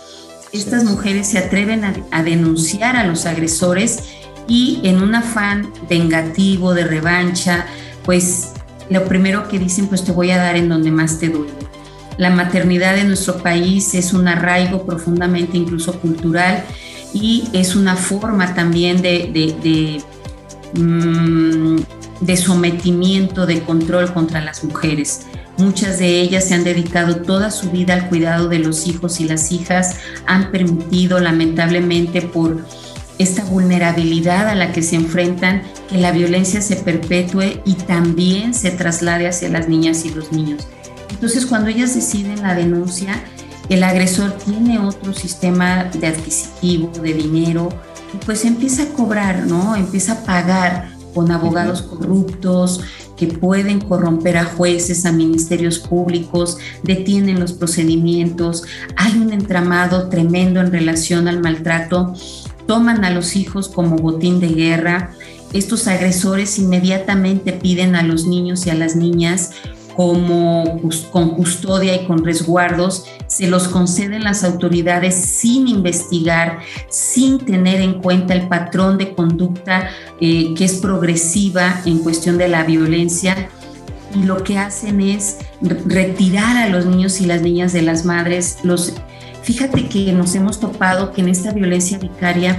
Estas 0.52 0.82
mujeres 0.82 1.28
se 1.28 1.38
atreven 1.38 1.84
a, 1.84 2.22
denunciar 2.24 2.96
a 2.96 3.04
los 3.04 3.24
agresores 3.24 4.00
y 4.48 4.80
en 4.82 5.00
un 5.00 5.14
afán 5.14 5.72
vengativo, 5.88 6.74
de 6.74 6.84
revancha, 6.84 7.66
pues 8.04 8.52
lo 8.88 9.04
primero 9.04 9.46
que 9.46 9.60
dicen, 9.60 9.86
pues 9.86 10.04
te 10.04 10.10
voy 10.10 10.32
a 10.32 10.38
dar 10.38 10.56
en 10.56 10.68
donde 10.68 10.90
más 10.90 11.20
te 11.20 11.28
duele. 11.28 11.69
La 12.20 12.28
maternidad 12.28 12.98
en 12.98 13.06
nuestro 13.06 13.38
país 13.38 13.94
es 13.94 14.12
un 14.12 14.28
arraigo 14.28 14.84
profundamente 14.84 15.56
incluso 15.56 15.98
cultural 16.00 16.64
y 17.14 17.44
es 17.54 17.74
una 17.74 17.96
forma 17.96 18.54
también 18.54 19.00
de, 19.00 19.30
de, 19.32 20.02
mm, 20.78 21.78
de 22.20 22.36
sometimiento, 22.36 23.46
de 23.46 23.62
control 23.62 24.12
contra 24.12 24.42
las 24.42 24.62
mujeres. 24.64 25.22
Muchas 25.56 25.98
de 25.98 26.20
ellas 26.20 26.44
se 26.44 26.52
han 26.52 26.62
dedicado 26.62 27.22
toda 27.22 27.50
su 27.50 27.70
vida 27.70 27.94
al 27.94 28.10
cuidado 28.10 28.50
de 28.50 28.58
los 28.58 28.86
hijos 28.86 29.18
y 29.20 29.24
las 29.24 29.50
hijas, 29.50 29.96
han 30.26 30.50
permitido 30.50 31.20
lamentablemente 31.20 32.20
por 32.20 32.66
esta 33.16 33.46
vulnerabilidad 33.46 34.46
a 34.46 34.54
la 34.54 34.72
que 34.72 34.82
se 34.82 34.96
enfrentan 34.96 35.62
que 35.88 35.96
la 35.96 36.12
violencia 36.12 36.60
se 36.60 36.76
perpetúe 36.76 37.62
y 37.64 37.76
también 37.86 38.52
se 38.52 38.72
traslade 38.72 39.26
hacia 39.26 39.48
las 39.48 39.70
niñas 39.70 40.04
y 40.04 40.10
los 40.10 40.32
niños. 40.32 40.66
Entonces 41.10 41.46
cuando 41.46 41.68
ellas 41.70 41.94
deciden 41.94 42.42
la 42.42 42.54
denuncia, 42.54 43.22
el 43.68 43.84
agresor 43.84 44.32
tiene 44.32 44.78
otro 44.78 45.14
sistema 45.14 45.84
de 45.84 46.06
adquisitivo, 46.06 46.90
de 47.02 47.14
dinero, 47.14 47.68
y 48.12 48.24
pues 48.24 48.44
empieza 48.44 48.82
a 48.82 48.86
cobrar, 48.86 49.46
¿no? 49.46 49.76
Empieza 49.76 50.12
a 50.12 50.24
pagar 50.24 50.90
con 51.14 51.30
abogados 51.30 51.82
corruptos, 51.82 52.80
que 53.20 53.26
pueden 53.26 53.80
corromper 53.80 54.38
a 54.38 54.44
jueces, 54.46 55.04
a 55.04 55.12
ministerios 55.12 55.78
públicos, 55.78 56.56
detienen 56.82 57.38
los 57.38 57.52
procedimientos, 57.52 58.64
hay 58.96 59.18
un 59.18 59.34
entramado 59.34 60.08
tremendo 60.08 60.58
en 60.60 60.72
relación 60.72 61.28
al 61.28 61.40
maltrato, 61.40 62.14
toman 62.66 63.04
a 63.04 63.10
los 63.10 63.36
hijos 63.36 63.68
como 63.68 63.96
botín 63.96 64.40
de 64.40 64.48
guerra, 64.48 65.10
estos 65.52 65.86
agresores 65.86 66.58
inmediatamente 66.58 67.52
piden 67.52 67.94
a 67.94 68.02
los 68.02 68.26
niños 68.26 68.66
y 68.66 68.70
a 68.70 68.74
las 68.74 68.96
niñas 68.96 69.50
como 70.00 70.80
con 71.10 71.34
custodia 71.34 71.94
y 71.94 72.06
con 72.06 72.24
resguardos, 72.24 73.04
se 73.26 73.48
los 73.48 73.68
conceden 73.68 74.24
las 74.24 74.44
autoridades 74.44 75.14
sin 75.14 75.68
investigar, 75.68 76.60
sin 76.88 77.38
tener 77.38 77.82
en 77.82 78.00
cuenta 78.00 78.32
el 78.32 78.48
patrón 78.48 78.96
de 78.96 79.14
conducta 79.14 79.90
eh, 80.18 80.54
que 80.56 80.64
es 80.64 80.76
progresiva 80.76 81.82
en 81.84 81.98
cuestión 81.98 82.38
de 82.38 82.48
la 82.48 82.64
violencia. 82.64 83.50
Y 84.14 84.22
lo 84.22 84.42
que 84.42 84.56
hacen 84.56 85.02
es 85.02 85.36
retirar 85.84 86.56
a 86.56 86.70
los 86.70 86.86
niños 86.86 87.20
y 87.20 87.26
las 87.26 87.42
niñas 87.42 87.74
de 87.74 87.82
las 87.82 88.06
madres. 88.06 88.60
Los, 88.62 88.94
fíjate 89.42 89.86
que 89.86 90.14
nos 90.14 90.34
hemos 90.34 90.60
topado 90.60 91.12
que 91.12 91.20
en 91.20 91.28
esta 91.28 91.52
violencia 91.52 91.98
vicaria 91.98 92.56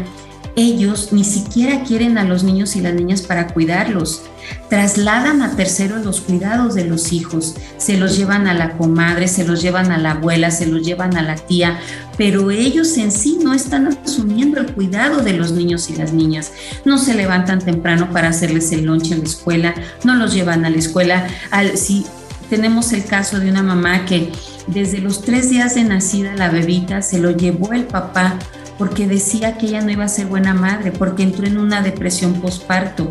ellos 0.55 1.09
ni 1.11 1.23
siquiera 1.23 1.83
quieren 1.83 2.17
a 2.17 2.23
los 2.23 2.43
niños 2.43 2.75
y 2.75 2.81
las 2.81 2.93
niñas 2.93 3.21
para 3.21 3.47
cuidarlos. 3.47 4.23
Trasladan 4.69 5.41
a 5.41 5.55
terceros 5.55 6.03
los 6.03 6.21
cuidados 6.21 6.73
de 6.73 6.85
los 6.85 7.13
hijos, 7.13 7.55
se 7.77 7.97
los 7.97 8.17
llevan 8.17 8.47
a 8.47 8.53
la 8.53 8.77
comadre, 8.77 9.27
se 9.27 9.45
los 9.45 9.61
llevan 9.61 9.91
a 9.91 9.97
la 9.97 10.11
abuela, 10.11 10.51
se 10.51 10.65
los 10.65 10.85
llevan 10.85 11.15
a 11.15 11.21
la 11.21 11.35
tía, 11.35 11.79
pero 12.17 12.51
ellos 12.51 12.97
en 12.97 13.11
sí 13.11 13.39
no 13.41 13.53
están 13.53 13.97
asumiendo 14.03 14.59
el 14.59 14.73
cuidado 14.73 15.21
de 15.21 15.33
los 15.33 15.51
niños 15.51 15.89
y 15.89 15.95
las 15.95 16.11
niñas. 16.11 16.51
No 16.85 16.97
se 16.97 17.13
levantan 17.13 17.59
temprano 17.59 18.09
para 18.11 18.29
hacerles 18.29 18.71
el 18.71 18.85
lonche 18.85 19.13
en 19.13 19.19
la 19.19 19.27
escuela, 19.27 19.75
no 20.03 20.15
los 20.15 20.33
llevan 20.33 20.65
a 20.65 20.69
la 20.69 20.77
escuela. 20.77 21.27
Al, 21.51 21.77
si 21.77 22.05
tenemos 22.49 22.91
el 22.91 23.05
caso 23.05 23.39
de 23.39 23.49
una 23.49 23.63
mamá 23.63 24.05
que 24.05 24.31
desde 24.67 24.97
los 24.97 25.21
tres 25.21 25.49
días 25.49 25.75
de 25.75 25.83
nacida 25.83 26.35
la 26.35 26.49
bebita 26.49 27.01
se 27.01 27.19
lo 27.19 27.31
llevó 27.31 27.71
el 27.73 27.85
papá 27.85 28.37
porque 28.77 29.07
decía 29.07 29.57
que 29.57 29.67
ella 29.67 29.81
no 29.81 29.91
iba 29.91 30.05
a 30.05 30.09
ser 30.09 30.27
buena 30.27 30.53
madre, 30.53 30.91
porque 30.91 31.23
entró 31.23 31.45
en 31.45 31.57
una 31.57 31.81
depresión 31.81 32.41
postparto. 32.41 33.09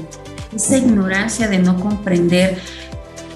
Esa 0.54 0.78
ignorancia 0.78 1.48
de 1.48 1.58
no 1.58 1.78
comprender 1.78 2.58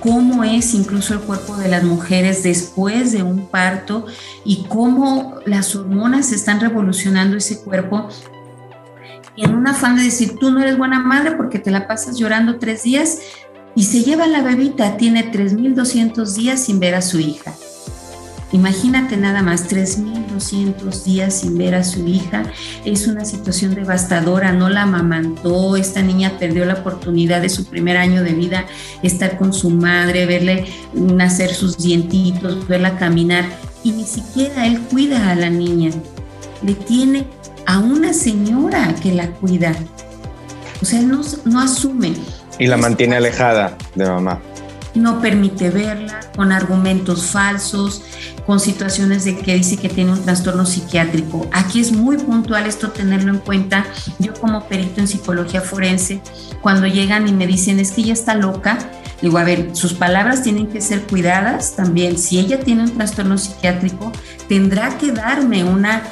cómo 0.01 0.45
es 0.45 0.75
incluso 0.75 1.15
el 1.15 1.21
cuerpo 1.21 1.57
de 1.57 1.69
las 1.69 1.83
mujeres 1.83 2.43
después 2.43 3.13
de 3.13 3.23
un 3.23 3.47
parto 3.47 4.07
y 4.45 4.65
cómo 4.69 5.37
las 5.47 5.75
hormonas 5.75 6.33
están 6.33 6.61
revolucionando 6.61 7.37
ese 7.37 7.61
cuerpo. 7.61 8.09
Y 9.35 9.45
en 9.45 9.55
un 9.55 9.67
afán 9.67 9.97
de 9.97 10.03
decir, 10.03 10.37
tú 10.39 10.51
no 10.51 10.61
eres 10.61 10.77
buena 10.77 11.01
madre 11.01 11.33
porque 11.33 11.59
te 11.59 11.71
la 11.71 11.87
pasas 11.89 12.19
llorando 12.19 12.59
tres 12.59 12.83
días 12.83 13.19
y 13.75 13.85
se 13.85 14.03
lleva 14.03 14.27
la 14.27 14.43
bebita, 14.43 14.97
tiene 14.97 15.33
3.200 15.33 16.35
días 16.35 16.61
sin 16.65 16.79
ver 16.79 16.95
a 16.95 17.03
su 17.03 17.19
hija. 17.19 17.55
Imagínate 18.55 19.17
nada 19.17 19.43
más, 19.43 19.69
3.200 19.69 21.03
días 21.03 21.41
sin 21.41 21.59
ver 21.59 21.75
a 21.75 21.83
su 21.83 22.07
hija. 22.07 22.45
Es 22.85 23.09
una 23.09 23.25
situación 23.25 23.75
devastadora, 23.75 24.53
no 24.53 24.69
la 24.69 24.83
amamantó, 24.83 25.75
esta 25.75 26.03
niña 26.03 26.39
perdió 26.39 26.65
la 26.65 26.75
oportunidad 26.75 27.43
de 27.43 27.49
su 27.49 27.67
primer 27.67 27.97
año 27.97 28.23
de 28.23 28.33
vida, 28.33 28.67
estar 29.03 29.39
con 29.39 29.53
su 29.53 29.71
madre, 29.71 30.27
verle 30.27 30.67
nacer 30.93 31.53
sus 31.53 31.79
dientitos, 31.79 32.69
verla 32.69 32.97
caminar, 32.97 33.45
y 33.83 33.91
ni 33.91 34.05
siquiera 34.05 34.69
él 34.69 34.79
cuida 34.83 35.33
a 35.33 35.35
la 35.35 35.51
niña. 35.51 35.91
Le 36.63 36.75
tiene 36.75 37.27
a 37.67 37.81
una 37.81 38.13
señora 38.13 38.95
que 39.03 39.11
la 39.11 39.31
cuida. 39.31 39.75
O 40.81 40.85
sea, 40.85 41.01
él 41.01 41.09
no, 41.09 41.23
no 41.45 41.61
asume. 41.61 42.13
Y 42.61 42.69
la 42.69 42.77
mantiene 42.77 43.17
alejada 43.17 43.77
de 43.97 44.07
mamá 44.07 44.41
no 44.95 45.21
permite 45.21 45.71
verla, 45.71 46.21
con 46.37 46.53
argumentos 46.53 47.27
falsos, 47.27 48.03
con 48.47 48.61
situaciones 48.61 49.25
de 49.25 49.37
que 49.37 49.55
dice 49.55 49.77
que 49.77 49.89
tiene 49.89 50.13
un 50.13 50.23
trastorno 50.23 50.67
psiquiátrico. 50.67 51.49
Aquí 51.53 51.81
es 51.81 51.93
muy 51.93 52.17
puntual 52.17 52.67
esto 52.67 52.91
tenerlo 52.91 53.33
en 53.33 53.39
cuenta. 53.39 53.87
Yo 54.19 54.35
como 54.35 54.67
perito 54.69 55.01
en 55.01 55.09
psicología 55.09 55.61
forense, 55.61 56.21
cuando 56.61 56.87
llegan 56.87 57.29
y 57.29 57.33
me 57.33 57.47
dicen 57.47 57.81
es 57.81 57.93
que 57.93 58.03
ella 58.03 58.13
está 58.13 58.35
loca, 58.35 58.79
digo, 59.21 59.39
a 59.39 59.45
ver, 59.45 59.71
sus 59.73 59.95
palabras 59.95 60.43
tienen 60.43 60.69
que 60.69 60.81
ser 60.81 61.03
cuidadas 61.03 61.77
también. 61.77 62.19
Si 62.19 62.39
ella 62.39 62.61
tiene 62.61 62.85
un 62.85 62.91
trastorno 62.91 63.39
psiquiátrico, 63.39 64.13
tendrá 64.49 64.99
que 64.99 65.13
darme 65.13 65.65
una 65.65 66.03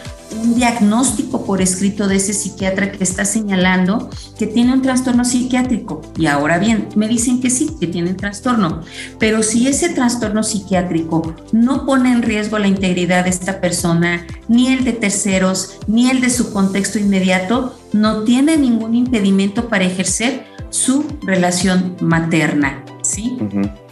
un 0.41 0.55
diagnóstico 0.55 1.45
por 1.45 1.61
escrito 1.63 2.09
de 2.09 2.17
ese 2.17 2.33
psiquiatra 2.33 2.93
que 2.93 3.05
está 3.05 3.25
señalando 3.25 4.11
que 4.39 4.47
tiene 4.47 4.73
un 4.73 4.83
trastorno 4.83 5.25
psiquiátrico. 5.25 6.03
Y 6.17 6.27
ahora 6.27 6.59
bien, 6.59 6.89
me 6.97 7.09
dicen 7.09 7.41
que 7.41 7.51
sí, 7.51 7.77
que 7.79 7.87
tiene 7.87 8.15
trastorno. 8.15 8.83
Pero 9.19 9.43
si 9.43 9.69
ese 9.69 9.91
trastorno 9.91 10.43
psiquiátrico 10.43 11.35
no 11.53 11.87
pone 11.87 12.13
en 12.13 12.23
riesgo 12.23 12.59
la 12.59 12.69
integridad 12.69 13.25
de 13.25 13.31
esta 13.31 13.61
persona, 13.61 14.27
ni 14.49 14.69
el 14.69 14.85
de 14.85 14.93
terceros, 14.93 15.79
ni 15.87 16.11
el 16.11 16.21
de 16.21 16.31
su 16.31 16.53
contexto 16.53 16.99
inmediato, 16.99 17.79
no 17.93 18.25
tiene 18.25 18.57
ningún 18.57 18.95
impedimento 18.95 19.69
para 19.69 19.85
ejercer 19.85 20.45
su 20.71 21.05
relación 21.23 21.97
materna. 22.01 22.85
¿sí? 23.03 23.39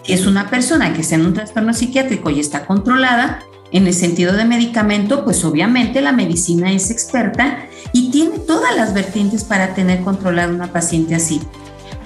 Si 0.04 0.12
es 0.12 0.26
una 0.26 0.48
persona 0.50 0.92
que 0.92 1.02
está 1.02 1.16
en 1.16 1.26
un 1.26 1.34
trastorno 1.34 1.74
psiquiátrico 1.74 2.30
y 2.30 2.40
está 2.40 2.66
controlada, 2.66 3.40
en 3.72 3.86
el 3.86 3.94
sentido 3.94 4.32
de 4.32 4.44
medicamento, 4.44 5.24
pues 5.24 5.44
obviamente 5.44 6.00
la 6.00 6.12
medicina 6.12 6.72
es 6.72 6.90
experta 6.90 7.66
y 7.92 8.10
tiene 8.10 8.38
todas 8.38 8.76
las 8.76 8.94
vertientes 8.94 9.44
para 9.44 9.74
tener 9.74 10.00
controlada 10.02 10.52
una 10.52 10.72
paciente 10.72 11.14
así. 11.14 11.40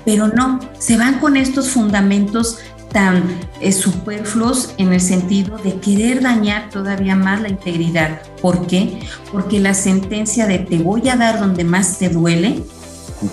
Pero 0.05 0.29
no, 0.29 0.61
se 0.79 0.97
van 0.97 1.19
con 1.19 1.37
estos 1.37 1.71
fundamentos 1.71 2.59
tan 2.93 3.25
eh, 3.61 3.73
superfluos 3.73 4.75
en 4.79 4.93
el 4.93 5.01
sentido 5.01 5.59
de 5.59 5.81
querer 5.81 6.23
dañar 6.23 6.71
todavía 6.71 7.17
más 7.17 7.43
la 7.43 7.49
integridad. 7.49 8.23
¿Por 8.41 8.67
qué? 8.67 9.01
Porque 9.33 9.59
la 9.59 9.75
sentencia 9.75 10.47
de 10.47 10.61
te 10.61 10.79
voy 10.79 11.09
a 11.09 11.17
dar 11.17 11.41
donde 11.41 11.65
más 11.65 11.99
te 11.99 12.09
duele, 12.09 12.63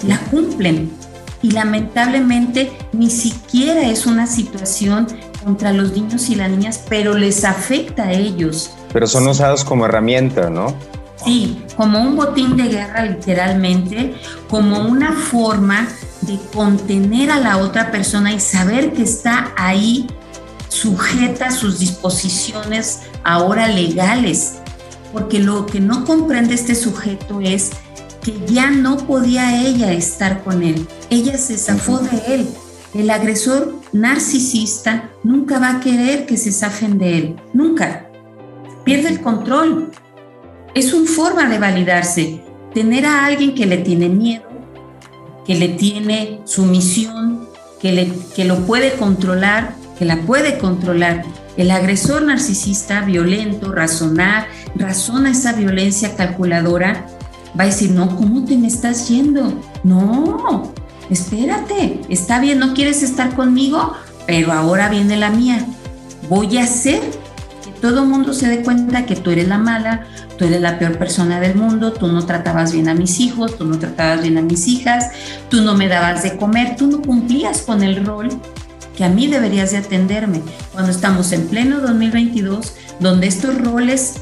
la 0.07 0.17
cumplen. 0.31 0.91
Y 1.43 1.51
lamentablemente 1.51 2.71
ni 2.91 3.09
siquiera 3.09 3.83
es 3.83 4.05
una 4.05 4.25
situación 4.25 5.07
contra 5.43 5.73
los 5.73 5.93
niños 5.93 6.29
y 6.29 6.35
las 6.35 6.49
niñas, 6.49 6.81
pero 6.89 7.13
les 7.13 7.43
afecta 7.43 8.03
a 8.03 8.11
ellos. 8.11 8.71
Pero 8.93 9.07
son 9.07 9.27
usados 9.27 9.63
como 9.63 9.85
herramienta, 9.85 10.49
¿no? 10.49 10.75
Sí, 11.23 11.63
como 11.77 11.99
un 12.01 12.15
botín 12.15 12.57
de 12.57 12.67
guerra 12.67 13.05
literalmente, 13.05 14.15
como 14.49 14.79
una 14.79 15.13
forma 15.13 15.87
de 16.21 16.39
contener 16.53 17.31
a 17.31 17.39
la 17.39 17.57
otra 17.57 17.91
persona 17.91 18.33
y 18.33 18.39
saber 18.39 18.93
que 18.93 19.03
está 19.03 19.53
ahí 19.55 20.07
sujeta 20.67 21.47
a 21.47 21.51
sus 21.51 21.79
disposiciones 21.79 23.01
ahora 23.23 23.67
legales. 23.67 24.53
Porque 25.13 25.39
lo 25.39 25.65
que 25.65 25.79
no 25.79 26.05
comprende 26.05 26.55
este 26.55 26.73
sujeto 26.73 27.41
es 27.41 27.71
que 28.23 28.39
ya 28.47 28.71
no 28.71 28.97
podía 28.97 29.61
ella 29.61 29.91
estar 29.91 30.43
con 30.43 30.63
él. 30.63 30.87
Ella 31.09 31.37
se 31.37 31.57
zafó 31.57 31.99
de 31.99 32.21
él. 32.33 32.49
El 32.93 33.09
agresor 33.09 33.80
narcisista 33.93 35.09
nunca 35.23 35.59
va 35.59 35.77
a 35.77 35.79
querer 35.79 36.25
que 36.25 36.37
se 36.37 36.51
zafen 36.51 36.97
de 36.97 37.17
él, 37.17 37.35
nunca. 37.53 38.07
Pierde 38.83 39.09
el 39.09 39.21
control. 39.21 39.91
Es 40.73 40.93
una 40.93 41.09
forma 41.09 41.49
de 41.49 41.59
validarse. 41.59 42.41
Tener 42.73 43.05
a 43.05 43.25
alguien 43.25 43.53
que 43.53 43.65
le 43.65 43.77
tiene 43.77 44.09
miedo, 44.09 44.47
que 45.45 45.55
le 45.55 45.69
tiene 45.69 46.41
sumisión, 46.45 47.49
que, 47.81 47.91
le, 47.91 48.11
que 48.35 48.45
lo 48.45 48.65
puede 48.65 48.93
controlar, 48.93 49.75
que 49.99 50.05
la 50.05 50.21
puede 50.21 50.57
controlar. 50.57 51.25
El 51.57 51.69
agresor 51.69 52.23
narcisista, 52.23 53.01
violento, 53.01 53.73
razonar, 53.73 54.47
razona 54.75 55.31
esa 55.31 55.51
violencia 55.51 56.15
calculadora, 56.15 57.07
va 57.59 57.65
a 57.65 57.67
decir, 57.67 57.91
no, 57.91 58.15
¿cómo 58.15 58.45
te 58.45 58.57
me 58.57 58.67
estás 58.67 59.09
yendo? 59.09 59.61
No, 59.83 60.71
espérate, 61.11 61.99
está 62.09 62.39
bien, 62.39 62.59
no 62.59 62.73
quieres 62.73 63.03
estar 63.03 63.35
conmigo, 63.35 63.93
pero 64.25 64.53
ahora 64.53 64.89
viene 64.89 65.17
la 65.17 65.29
mía. 65.29 65.65
Voy 66.29 66.57
a 66.57 66.63
hacer 66.63 67.01
que 67.63 67.71
todo 67.81 68.03
el 68.03 68.09
mundo 68.09 68.33
se 68.33 68.47
dé 68.47 68.63
cuenta 68.63 69.05
que 69.05 69.17
tú 69.17 69.29
eres 69.29 69.47
la 69.47 69.57
mala, 69.57 70.07
tú 70.37 70.45
eres 70.45 70.61
la 70.61 70.79
peor 70.79 70.97
persona 70.97 71.41
del 71.41 71.55
mundo, 71.55 71.91
tú 71.91 72.07
no 72.07 72.25
tratabas 72.25 72.71
bien 72.71 72.87
a 72.87 72.93
mis 72.93 73.19
hijos, 73.19 73.57
tú 73.57 73.65
no 73.65 73.77
tratabas 73.77 74.21
bien 74.21 74.37
a 74.37 74.41
mis 74.41 74.67
hijas, 74.67 75.11
tú 75.49 75.61
no 75.61 75.75
me 75.75 75.89
dabas 75.89 76.23
de 76.23 76.37
comer, 76.37 76.77
tú 76.77 76.87
no 76.87 77.01
cumplías 77.01 77.61
con 77.61 77.83
el 77.83 78.05
rol 78.05 78.29
que 78.95 79.03
a 79.03 79.09
mí 79.09 79.27
deberías 79.27 79.71
de 79.71 79.77
atenderme. 79.77 80.41
Cuando 80.71 80.91
estamos 80.91 81.33
en 81.33 81.47
pleno 81.47 81.81
2022, 81.81 82.73
donde 83.01 83.27
estos 83.27 83.57
roles 83.57 84.15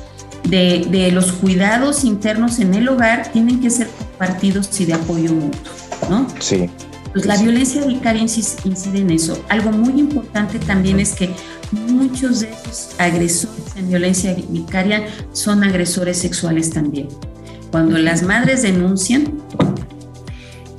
de, 0.43 0.87
de 0.89 1.11
los 1.11 1.33
cuidados 1.33 2.03
internos 2.03 2.59
en 2.59 2.73
el 2.73 2.89
hogar 2.89 3.27
tienen 3.31 3.61
que 3.61 3.69
ser 3.69 3.89
compartidos 3.89 4.79
y 4.79 4.85
de 4.85 4.93
apoyo 4.93 5.33
mutuo, 5.33 5.71
¿no? 6.09 6.27
Sí. 6.39 6.69
Pues 7.13 7.25
la 7.25 7.37
violencia 7.37 7.83
vicaria 7.85 8.21
incide 8.21 8.99
en 8.99 9.09
eso. 9.09 9.43
Algo 9.49 9.71
muy 9.71 9.99
importante 9.99 10.59
también 10.59 10.99
es 10.99 11.13
que 11.13 11.31
muchos 11.71 12.41
de 12.41 12.51
esos 12.51 12.91
agresores 12.99 13.75
en 13.75 13.89
violencia 13.89 14.35
vicaria 14.49 15.07
son 15.33 15.63
agresores 15.63 16.17
sexuales 16.17 16.69
también. 16.69 17.07
Cuando 17.71 17.97
las 17.97 18.21
madres 18.21 18.61
denuncian, 18.61 19.39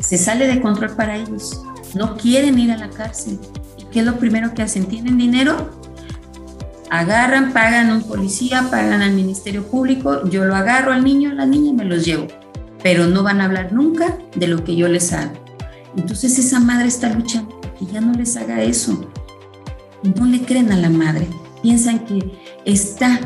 se 0.00 0.18
sale 0.18 0.46
de 0.46 0.60
control 0.60 0.90
para 0.90 1.16
ellos. 1.16 1.62
No 1.94 2.16
quieren 2.16 2.58
ir 2.58 2.70
a 2.70 2.76
la 2.76 2.90
cárcel. 2.90 3.38
¿Y 3.78 3.84
qué 3.92 4.00
es 4.00 4.06
lo 4.06 4.16
primero 4.16 4.54
que 4.54 4.62
hacen? 4.62 4.86
¿Tienen 4.86 5.18
dinero? 5.18 5.70
Agarran, 6.90 7.52
pagan 7.52 7.90
a 7.90 7.94
un 7.94 8.02
policía, 8.02 8.66
pagan 8.70 9.02
al 9.02 9.12
Ministerio 9.12 9.64
Público, 9.64 10.28
yo 10.28 10.44
lo 10.44 10.56
agarro 10.56 10.92
al 10.92 11.04
niño, 11.04 11.30
a 11.30 11.34
la 11.34 11.46
niña 11.46 11.70
y 11.70 11.74
me 11.74 11.84
los 11.84 12.04
llevo. 12.04 12.26
Pero 12.82 13.06
no 13.06 13.22
van 13.22 13.40
a 13.40 13.44
hablar 13.44 13.72
nunca 13.72 14.16
de 14.34 14.46
lo 14.46 14.64
que 14.64 14.76
yo 14.76 14.88
les 14.88 15.12
hago 15.12 15.40
entonces 15.96 16.38
esa 16.38 16.60
madre 16.60 16.88
está 16.88 17.12
luchando 17.12 17.60
que 17.78 17.86
ya 17.86 18.00
no 18.00 18.12
les 18.12 18.36
haga 18.36 18.62
eso. 18.62 19.10
No 20.02 20.24
le 20.24 20.42
creen 20.42 20.72
a 20.72 20.76
la 20.76 20.90
madre. 20.90 21.26
Piensan 21.62 22.00
que 22.00 22.38
está. 22.64 23.20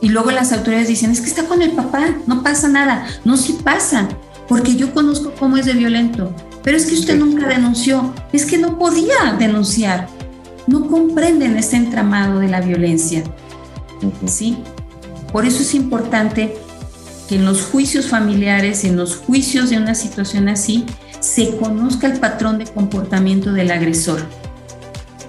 Y 0.00 0.08
luego 0.08 0.30
las 0.30 0.52
autoridades 0.52 0.88
dicen, 0.88 1.10
es 1.10 1.20
que 1.20 1.26
está 1.26 1.44
con 1.44 1.62
el 1.62 1.72
papá, 1.72 2.16
no 2.26 2.42
pasa 2.42 2.68
nada. 2.68 3.06
No, 3.24 3.36
sí 3.36 3.58
pasa, 3.62 4.08
porque 4.48 4.74
yo 4.76 4.94
conozco 4.94 5.32
cómo 5.38 5.56
es 5.56 5.66
de 5.66 5.74
violento. 5.74 6.34
Pero 6.62 6.76
es 6.76 6.86
que 6.86 6.94
usted 6.94 7.18
nunca 7.18 7.46
denunció. 7.46 8.12
Es 8.32 8.46
que 8.46 8.58
no 8.58 8.78
podía 8.78 9.34
denunciar. 9.38 10.08
No 10.66 10.86
comprenden 10.88 11.56
este 11.56 11.76
entramado 11.76 12.38
de 12.40 12.48
la 12.48 12.60
violencia. 12.60 13.24
¿Sí? 14.26 14.58
Por 15.32 15.46
eso 15.46 15.62
es 15.62 15.74
importante 15.74 16.56
que 17.30 17.36
en 17.36 17.44
los 17.44 17.62
juicios 17.62 18.08
familiares, 18.08 18.82
en 18.82 18.96
los 18.96 19.14
juicios 19.14 19.70
de 19.70 19.76
una 19.76 19.94
situación 19.94 20.48
así, 20.48 20.84
se 21.20 21.56
conozca 21.58 22.08
el 22.08 22.18
patrón 22.18 22.58
de 22.58 22.64
comportamiento 22.64 23.52
del 23.52 23.70
agresor, 23.70 24.18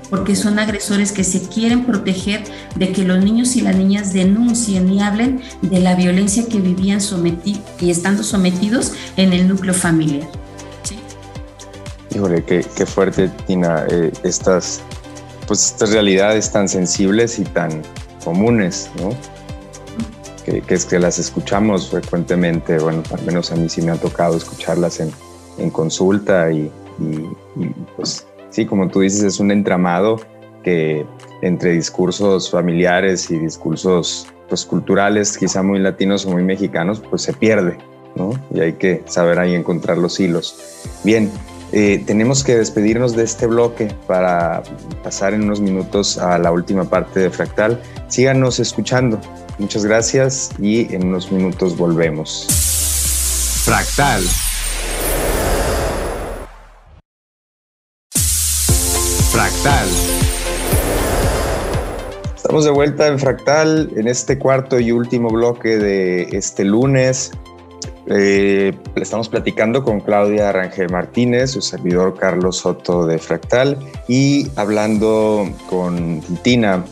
porque 0.10 0.36
son 0.36 0.58
agresores 0.58 1.12
que 1.12 1.24
se 1.24 1.44
quieren 1.44 1.86
proteger 1.86 2.44
de 2.76 2.92
que 2.92 3.04
los 3.04 3.24
niños 3.24 3.56
y 3.56 3.62
las 3.62 3.76
niñas 3.76 4.14
denuncien 4.14 4.92
y 4.92 5.00
hablen 5.00 5.42
de 5.62 5.80
la 5.80 5.94
violencia 5.94 6.48
que 6.50 6.60
vivían 6.60 7.02
y 7.80 7.92
estando 7.92 8.24
sometidos 8.24 8.94
en 9.16 9.32
el 9.34 9.48
núcleo 9.48 9.76
familiar. 9.76 10.28
Híjole, 12.16 12.44
qué, 12.44 12.64
fuerte, 12.88 13.30
Tina, 13.46 13.86
eh, 13.92 14.12
estas, 14.24 14.82
pues 15.46 15.68
estas 15.68 15.92
realidades 15.92 16.52
tan 16.52 16.68
sensibles 16.68 17.38
y 17.38 17.44
tan 17.44 17.84
comunes, 18.24 18.90
¿no? 19.00 19.16
Que, 20.46 20.64
es 20.68 20.86
que 20.86 21.00
las 21.00 21.20
escuchamos 21.20 21.90
frecuentemente, 21.90 22.78
bueno, 22.80 23.04
al 23.12 23.24
menos 23.24 23.52
a 23.52 23.56
mí 23.56 23.70
sí 23.70 23.82
me 23.82 23.92
ha 23.92 23.96
tocado 23.96 24.36
escucharlas 24.36 25.00
en, 25.00 25.12
en 25.58 25.70
consulta 25.70 26.52
y, 26.52 26.72
pues 27.96 28.26
sí, 28.50 28.66
como 28.66 28.88
tú 28.90 29.02
dices, 29.02 29.24
es 29.24 29.40
un 29.40 29.52
entramado 29.52 30.20
que 30.64 31.06
entre 31.42 31.72
discursos 31.72 32.50
familiares 32.50 33.30
y 33.32 33.38
discursos 33.38 34.28
pues, 34.50 34.66
culturales, 34.66 35.38
quizá 35.38 35.64
muy 35.64 35.80
latinos 35.80 36.26
o 36.26 36.32
muy 36.32 36.44
mexicanos, 36.44 37.02
pues 37.10 37.22
se 37.24 37.34
pierde, 37.34 37.78
¿no? 38.16 38.32
Y 38.54 38.60
hay 38.60 38.74
que 38.74 39.04
saber 39.06 39.40
ahí 39.40 39.56
encontrar 39.56 39.98
los 39.98 40.20
hilos. 40.20 40.84
Bien, 41.04 41.32
eh, 41.72 42.04
tenemos 42.06 42.44
que 42.44 42.58
despedirnos 42.58 43.16
de 43.16 43.24
este 43.24 43.48
bloque 43.48 43.94
para 44.08 44.62
pasar 45.04 45.34
en 45.34 45.44
unos 45.44 45.62
minutos 45.62 46.18
a 46.18 46.38
la 46.38 46.52
última 46.52 46.86
parte 46.86 47.22
de 47.22 47.30
Fractal. 47.30 47.82
Síganos 48.08 48.60
escuchando. 48.60 49.20
Muchas 49.58 49.86
gracias 49.86 50.50
y 50.60 50.94
en 50.94 51.08
unos 51.08 51.32
minutos 51.32 51.78
volvemos. 51.78 52.48
Fractal 53.64 54.24
Fractal. 59.32 59.88
Estamos 62.36 62.66
de 62.66 62.72
vuelta 62.72 63.08
en 63.08 63.18
Fractal 63.18 63.90
en 63.96 64.10
este 64.10 64.38
cuarto 64.38 64.78
y 64.78 64.92
último 64.92 65.30
bloque 65.30 65.78
de 65.78 66.24
este 66.36 66.66
lunes. 66.66 67.32
Eh, 68.14 68.74
estamos 68.96 69.30
platicando 69.30 69.86
con 69.86 70.02
Claudia 70.02 70.52
Rangel 70.52 70.90
Martínez, 70.90 71.52
su 71.52 71.62
servidor 71.62 72.18
Carlos 72.20 72.58
Soto 72.58 73.06
de 73.06 73.18
Fractal 73.18 73.78
y 74.10 74.50
hablando 74.58 75.50
con 75.70 76.20
Tina 76.44 76.84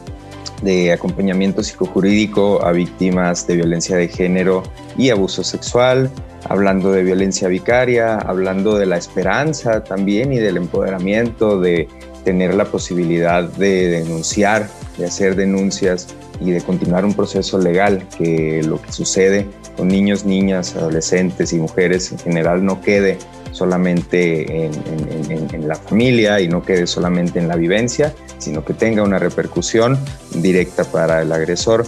de 0.61 0.93
acompañamiento 0.93 1.61
psicojurídico 1.61 2.63
a 2.63 2.71
víctimas 2.71 3.45
de 3.47 3.57
violencia 3.57 3.97
de 3.97 4.07
género 4.07 4.63
y 4.97 5.09
abuso 5.09 5.43
sexual, 5.43 6.09
hablando 6.47 6.91
de 6.93 7.03
violencia 7.03 7.49
vicaria, 7.49 8.17
hablando 8.17 8.77
de 8.77 8.85
la 8.85 8.95
esperanza 8.95 9.83
también 9.83 10.31
y 10.31 10.37
del 10.37 10.55
empoderamiento 10.55 11.59
de 11.59 11.89
tener 12.23 12.53
la 12.53 12.65
posibilidad 12.65 13.43
de 13.43 13.89
denunciar, 13.89 14.69
de 14.97 15.05
hacer 15.05 15.35
denuncias 15.35 16.07
y 16.39 16.51
de 16.51 16.61
continuar 16.61 17.03
un 17.03 17.13
proceso 17.13 17.57
legal, 17.57 18.05
que 18.17 18.63
lo 18.63 18.81
que 18.81 18.93
sucede 18.93 19.45
niños, 19.85 20.25
niñas, 20.25 20.75
adolescentes 20.75 21.53
y 21.53 21.57
mujeres 21.57 22.11
en 22.11 22.19
general 22.19 22.63
no 22.63 22.81
quede 22.81 23.17
solamente 23.51 24.65
en, 24.65 25.67
la 25.67 25.75
familia 25.75 26.39
y 26.39 26.47
no 26.47 26.63
quede 26.63 26.87
solamente 26.87 27.37
en 27.39 27.47
la 27.47 27.55
vivencia, 27.55 28.13
sino 28.39 28.65
que 28.65 28.73
tenga 28.73 29.03
una 29.03 29.19
repercusión 29.19 29.99
directa 30.33 30.83
para 30.83 31.21
el 31.21 31.31
agresor. 31.31 31.85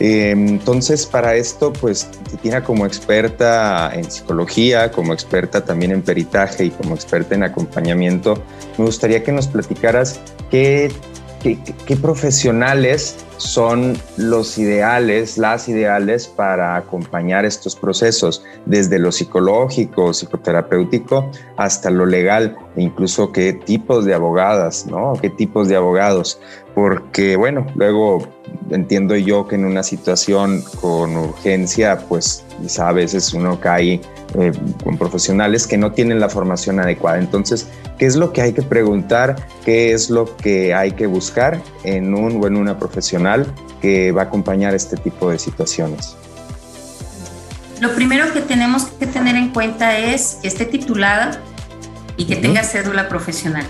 Eh, 0.00 0.30
entonces, 0.30 1.06
para 1.06 1.36
esto, 1.36 1.72
pues 1.72 2.08
Titina 2.30 2.64
como 2.64 2.86
experta 2.86 3.92
en 3.94 4.10
psicología, 4.10 4.90
como 4.90 5.12
experta 5.12 5.64
también 5.64 5.92
en 5.92 6.02
peritaje 6.02 6.64
y 6.64 6.70
como 6.70 6.94
experta 6.94 7.34
en 7.34 7.44
acompañamiento, 7.44 8.42
me 8.78 8.86
gustaría 8.86 9.22
que 9.22 9.30
nos 9.30 9.46
platicaras 9.46 10.18
qué 10.50 10.90
¿Qué, 11.42 11.96
profesionales 11.96 13.16
son 13.40 13.96
los 14.18 14.58
ideales, 14.58 15.38
las 15.38 15.68
ideales 15.68 16.28
para 16.28 16.76
acompañar 16.76 17.44
estos 17.46 17.74
procesos, 17.74 18.44
desde 18.66 18.98
lo 18.98 19.10
psicológico, 19.10 20.12
psicoterapéutico, 20.12 21.30
hasta 21.56 21.90
lo 21.90 22.04
legal, 22.04 22.56
e 22.76 22.82
incluso 22.82 23.32
qué 23.32 23.54
tipos 23.54 24.04
de 24.04 24.14
abogadas, 24.14 24.86
¿no? 24.86 25.14
¿Qué 25.20 25.30
tipos 25.30 25.68
de 25.68 25.76
abogados? 25.76 26.38
Porque, 26.74 27.36
bueno, 27.36 27.66
luego 27.74 28.28
entiendo 28.70 29.16
yo 29.16 29.48
que 29.48 29.54
en 29.54 29.64
una 29.64 29.82
situación 29.82 30.62
con 30.80 31.16
urgencia, 31.16 31.98
pues 32.08 32.44
quizá 32.60 32.88
a 32.88 32.92
veces 32.92 33.32
uno 33.32 33.60
cae 33.60 34.00
eh, 34.38 34.52
con 34.84 34.96
profesionales 34.96 35.66
que 35.66 35.76
no 35.76 35.92
tienen 35.92 36.20
la 36.20 36.28
formación 36.28 36.80
adecuada. 36.80 37.18
Entonces, 37.18 37.66
¿qué 37.98 38.06
es 38.06 38.16
lo 38.16 38.32
que 38.32 38.42
hay 38.42 38.52
que 38.52 38.62
preguntar? 38.62 39.36
¿Qué 39.64 39.92
es 39.92 40.10
lo 40.10 40.36
que 40.36 40.74
hay 40.74 40.92
que 40.92 41.06
buscar 41.06 41.60
en 41.84 42.14
un 42.14 42.42
o 42.42 42.46
en 42.46 42.56
una 42.56 42.78
profesional 42.78 43.46
que 43.80 44.12
va 44.12 44.22
a 44.22 44.24
acompañar 44.26 44.74
este 44.74 44.96
tipo 44.96 45.30
de 45.30 45.38
situaciones? 45.38 46.16
Lo 47.80 47.94
primero 47.94 48.30
que 48.32 48.40
tenemos 48.40 48.84
que 48.84 49.06
tener 49.06 49.36
en 49.36 49.48
cuenta 49.50 49.98
es 49.98 50.38
que 50.42 50.48
esté 50.48 50.66
titulada 50.66 51.40
y 52.16 52.26
que 52.26 52.36
tenga 52.36 52.62
cédula 52.62 53.08
profesional. 53.08 53.64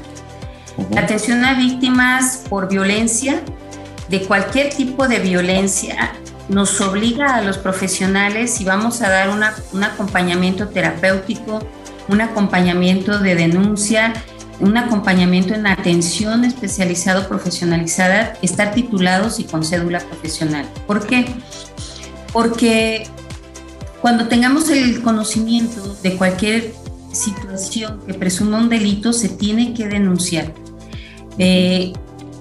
La 0.91 1.03
atención 1.03 1.45
a 1.45 1.55
víctimas 1.55 2.45
por 2.49 2.68
violencia, 2.68 3.41
de 4.09 4.22
cualquier 4.22 4.74
tipo 4.74 5.07
de 5.07 5.20
violencia, 5.20 6.12
nos 6.51 6.80
obliga 6.80 7.36
a 7.36 7.42
los 7.42 7.59
profesionales 7.59 8.61
y 8.61 8.64
vamos 8.64 9.03
a 9.03 9.09
dar 9.09 9.30
un 9.30 9.84
acompañamiento 9.84 10.68
terapéutico, 10.68 11.61
un 12.09 12.20
acompañamiento 12.20 13.20
de 13.20 13.36
denuncia, 13.36 14.12
un 14.59 14.76
acompañamiento 14.76 15.55
en 15.55 15.66
atención 15.66 16.44
especializado, 16.44 17.28
profesionalizada, 17.28 18.34
estar 18.42 18.74
titulados 18.74 19.38
y 19.38 19.44
con 19.44 19.64
cédula 19.64 20.01
profesional. 20.01 20.68
¿Por 20.86 21.07
qué? 21.07 21.26
Porque 22.32 23.07
cuando 24.01 24.26
tengamos 24.26 24.68
el 24.70 25.03
conocimiento 25.03 25.96
de 26.03 26.16
cualquier 26.16 26.72
situación 27.12 28.01
que 28.07 28.14
presuma 28.14 28.59
un 28.59 28.68
delito, 28.68 29.12
se 29.12 29.28
tiene 29.28 29.72
que 29.72 29.86
denunciar. 29.86 30.53
Eh, 31.38 31.92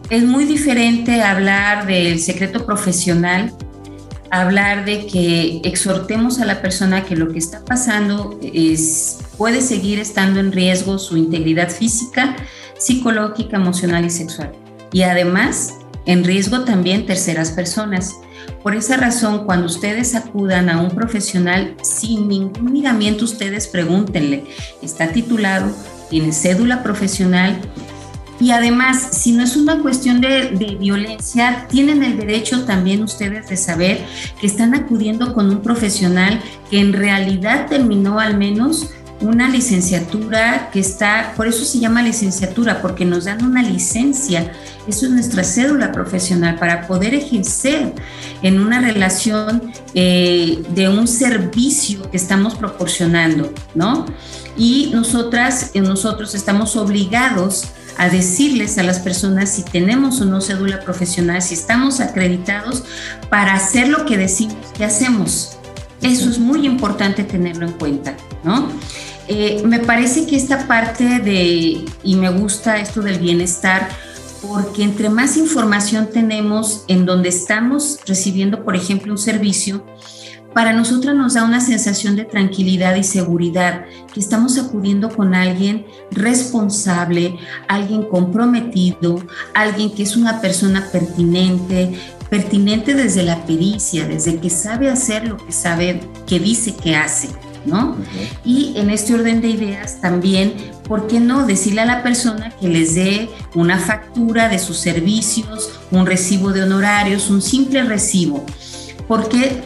es 0.10 0.24
muy 0.24 0.46
diferente 0.46 1.22
hablar 1.22 1.86
del 1.86 2.20
secreto 2.20 2.66
profesional 2.66 3.54
hablar 4.32 4.86
de 4.86 5.08
que 5.08 5.62
exhortemos 5.64 6.40
a 6.40 6.46
la 6.46 6.62
persona 6.62 7.06
que 7.06 7.16
lo 7.16 7.32
que 7.32 7.40
está 7.40 7.64
pasando 7.66 8.40
es, 8.42 9.20
puede 9.38 9.62
seguir 9.62 10.00
estando 10.00 10.40
en 10.40 10.52
riesgo 10.52 11.00
su 11.00 11.18
integridad 11.18 11.70
física, 11.70 12.36
psicológica, 12.78 13.58
emocional 13.58 14.06
y 14.06 14.10
sexual. 14.10 14.52
Y 14.92 15.04
además, 15.04 15.76
en 16.06 16.24
riesgo 16.24 16.62
también 16.62 17.06
terceras 17.06 17.52
personas. 17.52 18.16
Por 18.64 18.76
esa 18.76 18.98
razón, 18.98 19.46
cuando 19.46 19.68
ustedes 19.68 20.16
acudan 20.16 20.70
a 20.70 20.82
un 20.82 20.90
profesional 20.92 21.76
sin 21.82 22.28
ningún 22.28 22.72
miramiento, 22.72 23.26
ustedes 23.26 23.68
pregúntenle, 23.68 24.46
¿está 24.82 25.10
titulado? 25.10 25.72
¿Tiene 26.10 26.32
cédula 26.32 26.82
profesional? 26.82 27.60
Y 28.40 28.52
además, 28.52 29.10
si 29.12 29.34
no 29.34 29.44
es 29.44 29.58
una 29.58 29.80
cuestión 29.80 30.22
de, 30.22 30.78
violencia, 30.80 31.68
tienen 31.70 32.04
el 32.04 32.18
derecho 32.18 32.64
también 32.64 33.04
ustedes 33.04 33.50
de 33.50 33.58
saber 33.58 34.06
que 34.40 34.48
están 34.48 34.74
acudiendo 34.74 35.34
con 35.34 35.50
un 35.50 35.62
profesional 35.62 36.42
que 36.70 36.80
en 36.80 36.94
realidad 36.94 37.68
terminó 37.68 38.20
al 38.20 38.38
menos 38.38 38.92
una 39.22 39.50
licenciatura 39.50 40.70
que 40.72 40.80
está, 40.80 41.34
por 41.36 41.48
eso 41.48 41.66
se 41.66 41.80
llama 41.80 42.02
licenciatura, 42.02 42.82
porque 42.82 43.04
nos 43.04 43.26
dan 43.26 43.44
una 43.44 43.62
licencia, 43.62 44.54
eso 44.88 45.08
es 45.08 45.12
nuestra 45.12 45.44
cédula 45.44 45.92
profesional 45.92 46.56
para 46.56 46.88
poder 46.88 47.14
ejercer 47.14 47.94
en 48.42 48.62
una 48.62 48.80
relación 48.80 49.74
eh, 49.94 50.64
de 50.70 50.88
un 50.88 51.06
servicio 51.08 52.10
que 52.10 52.16
estamos 52.16 52.56
proporcionando, 52.56 53.54
¿no? 53.76 54.06
Y 54.56 54.92
nosotras, 54.94 55.72
nosotros 55.76 56.34
estamos 56.34 56.78
obligados 56.78 57.66
a 58.00 58.08
decirles 58.08 58.78
a 58.78 58.84
las 58.84 59.00
personas 59.00 59.52
si 59.52 59.62
tenemos 59.62 60.22
o 60.22 60.26
no 60.26 60.40
cédula 60.40 60.80
profesional, 60.80 61.42
si 61.42 61.54
estamos 61.54 62.00
acreditados 62.00 62.86
para 63.30 63.54
hacer 63.54 63.90
lo 63.90 64.06
que 64.06 64.18
decimos 64.18 64.56
que 64.76 64.86
hacemos. 64.86 65.58
Eso 66.02 66.30
es 66.30 66.40
muy 66.40 66.66
importante 66.66 67.26
tenerlo 67.26 67.68
en 67.68 67.74
cuenta, 67.74 68.16
¿no? 68.46 68.70
Eh, 69.28 69.62
me 69.66 69.80
parece 69.80 70.26
que 70.26 70.38
esta 70.38 70.66
parte 70.66 71.20
de, 71.20 71.84
y 72.02 72.16
me 72.16 72.30
gusta 72.30 72.78
esto 72.78 73.02
del 73.02 73.20
bienestar, 73.20 73.90
porque 74.42 74.84
entre 74.84 75.10
más 75.10 75.36
información 75.36 76.08
tenemos 76.10 76.86
en 76.88 77.06
donde 77.06 77.28
estamos 77.28 78.00
recibiendo, 78.08 78.64
por 78.64 78.78
ejemplo, 78.78 79.12
un 79.12 79.18
servicio, 79.18 79.84
para 80.54 80.74
nosotros 80.74 81.16
nos 81.16 81.36
da 81.36 81.44
una 81.44 81.62
sensación 81.62 82.16
de 82.16 82.26
tranquilidad 82.26 82.96
y 82.96 83.04
seguridad, 83.04 83.86
que 84.14 84.20
estamos 84.20 84.58
acudiendo 84.58 85.10
con 85.10 85.36
alguien 85.36 85.86
responsable, 86.12 87.38
alguien 87.68 88.04
comprometido, 88.04 89.22
alguien 89.54 89.92
que 89.94 90.04
es 90.04 90.18
una 90.18 90.42
persona 90.42 90.88
pertinente, 90.92 91.94
pertinente 92.30 92.94
desde 92.94 93.24
la 93.24 93.46
pericia, 93.46 94.08
desde 94.08 94.40
que 94.40 94.50
sabe 94.50 94.90
hacer 94.90 95.28
lo 95.28 95.38
que 95.38 95.52
sabe, 95.52 96.02
que 96.26 96.40
dice 96.40 96.76
que 96.76 96.96
hace, 96.96 97.30
¿no? 97.66 97.96
Y 98.44 98.74
en 98.76 98.90
este 98.90 99.14
orden 99.14 99.42
de 99.42 99.50
ideas 99.50 100.02
también, 100.02 100.54
¿por 100.88 101.08
qué 101.08 101.20
no 101.20 101.46
decirle 101.46 101.82
a 101.82 101.86
la 101.86 102.04
persona 102.04 102.52
que 102.60 102.68
les 102.68 102.96
dé 102.96 103.30
una 103.54 103.78
factura 103.78 104.50
de 104.50 104.58
sus 104.60 104.78
servicios, 104.78 105.72
un 105.92 106.06
recibo 106.06 106.52
de 106.52 106.64
honorarios, 106.64 107.30
un 107.30 107.42
simple 107.42 107.84
recibo? 107.84 108.46
Porque 109.08 109.64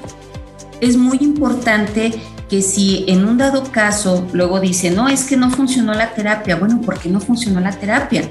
es 0.83 0.97
muy 0.97 1.17
importante 1.21 2.11
que 2.49 2.61
si 2.61 3.05
en 3.07 3.25
un 3.25 3.37
dado 3.37 3.63
caso 3.71 4.27
luego 4.33 4.59
dice, 4.59 4.91
no, 4.91 5.07
es 5.07 5.23
que 5.23 5.37
no 5.37 5.49
funcionó 5.49 5.93
la 5.93 6.13
terapia, 6.13 6.57
bueno, 6.57 6.81
¿por 6.81 6.99
qué 6.99 7.09
no 7.09 7.19
funcionó 7.19 7.59
la 7.59 7.71
terapia? 7.71 8.29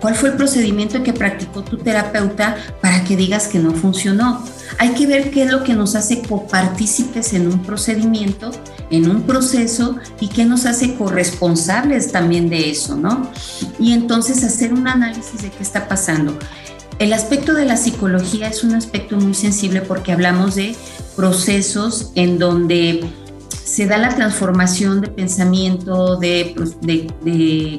¿Cuál 0.00 0.14
fue 0.14 0.28
el 0.28 0.36
procedimiento 0.36 1.02
que 1.02 1.12
practicó 1.12 1.62
tu 1.62 1.76
terapeuta 1.76 2.56
para 2.80 3.02
que 3.02 3.16
digas 3.16 3.48
que 3.48 3.58
no 3.58 3.72
funcionó? 3.72 4.44
Hay 4.78 4.90
que 4.90 5.08
ver 5.08 5.32
qué 5.32 5.42
es 5.42 5.50
lo 5.50 5.64
que 5.64 5.74
nos 5.74 5.96
hace 5.96 6.22
copartícipes 6.22 7.34
en 7.34 7.48
un 7.48 7.62
procedimiento, 7.62 8.52
en 8.90 9.10
un 9.10 9.22
proceso 9.22 9.96
y 10.20 10.28
qué 10.28 10.44
nos 10.44 10.66
hace 10.66 10.94
corresponsables 10.94 12.12
también 12.12 12.48
de 12.48 12.70
eso, 12.70 12.96
¿no? 12.96 13.28
Y 13.80 13.92
entonces 13.92 14.44
hacer 14.44 14.72
un 14.72 14.86
análisis 14.86 15.42
de 15.42 15.50
qué 15.50 15.62
está 15.64 15.88
pasando. 15.88 16.38
El 16.98 17.12
aspecto 17.12 17.54
de 17.54 17.64
la 17.64 17.76
psicología 17.76 18.48
es 18.48 18.64
un 18.64 18.74
aspecto 18.74 19.16
muy 19.16 19.34
sensible 19.34 19.82
porque 19.82 20.10
hablamos 20.10 20.56
de 20.56 20.74
procesos 21.14 22.10
en 22.16 22.40
donde 22.40 23.08
se 23.50 23.86
da 23.86 23.98
la 23.98 24.08
transformación 24.08 25.00
de 25.00 25.08
pensamiento, 25.08 26.16
de, 26.16 26.56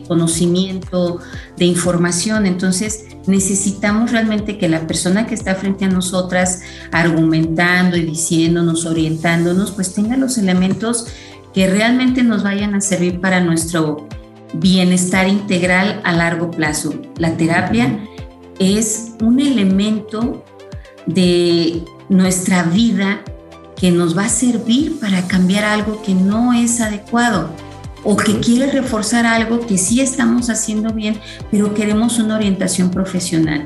conocimiento, 0.08 1.20
de 1.58 1.66
información. 1.66 2.46
Entonces 2.46 3.08
necesitamos 3.28 4.12
realmente 4.12 4.58
que 4.58 4.70
la 4.70 4.88
persona 4.88 5.28
que 5.28 5.36
está 5.36 5.56
frente 5.56 5.84
a 5.84 5.90
nosotras 5.90 6.62
argumentando 6.94 7.98
y 7.98 8.04
diciéndonos, 8.06 8.86
orientándonos, 8.86 9.72
pues 9.72 9.94
tenga 9.94 10.16
los 10.16 10.38
elementos 10.38 11.08
que 11.54 11.68
realmente 11.68 12.24
nos 12.24 12.44
vayan 12.44 12.74
a 12.74 12.80
servir 12.80 13.20
para 13.20 13.42
nuestro 13.42 14.08
bienestar 14.54 15.28
integral 15.28 16.00
a 16.06 16.14
largo 16.14 16.52
plazo. 16.52 16.94
La 17.18 17.36
terapia 17.36 18.00
es 18.60 19.14
un 19.22 19.40
elemento 19.40 20.44
de 21.06 21.84
nuestra 22.10 22.64
vida 22.64 23.22
que 23.76 23.92
nos 23.92 24.18
va 24.18 24.26
a 24.26 24.30
servir 24.30 25.00
para 25.00 25.28
cambiar 25.28 25.64
algo 25.64 26.02
que 26.02 26.14
no 26.14 26.54
es 26.54 26.82
adecuado 26.82 27.50
o 28.04 28.18
que 28.18 28.40
quiere 28.40 28.72
reforzar 28.72 29.26
algo 29.26 29.66
que 29.66 29.78
sí 29.78 30.02
estamos 30.02 30.50
haciendo 30.50 30.94
bien, 30.94 31.20
pero 31.52 31.74
queremos 31.74 32.20
una 32.20 32.36
orientación 32.36 32.92
profesional. 32.92 33.66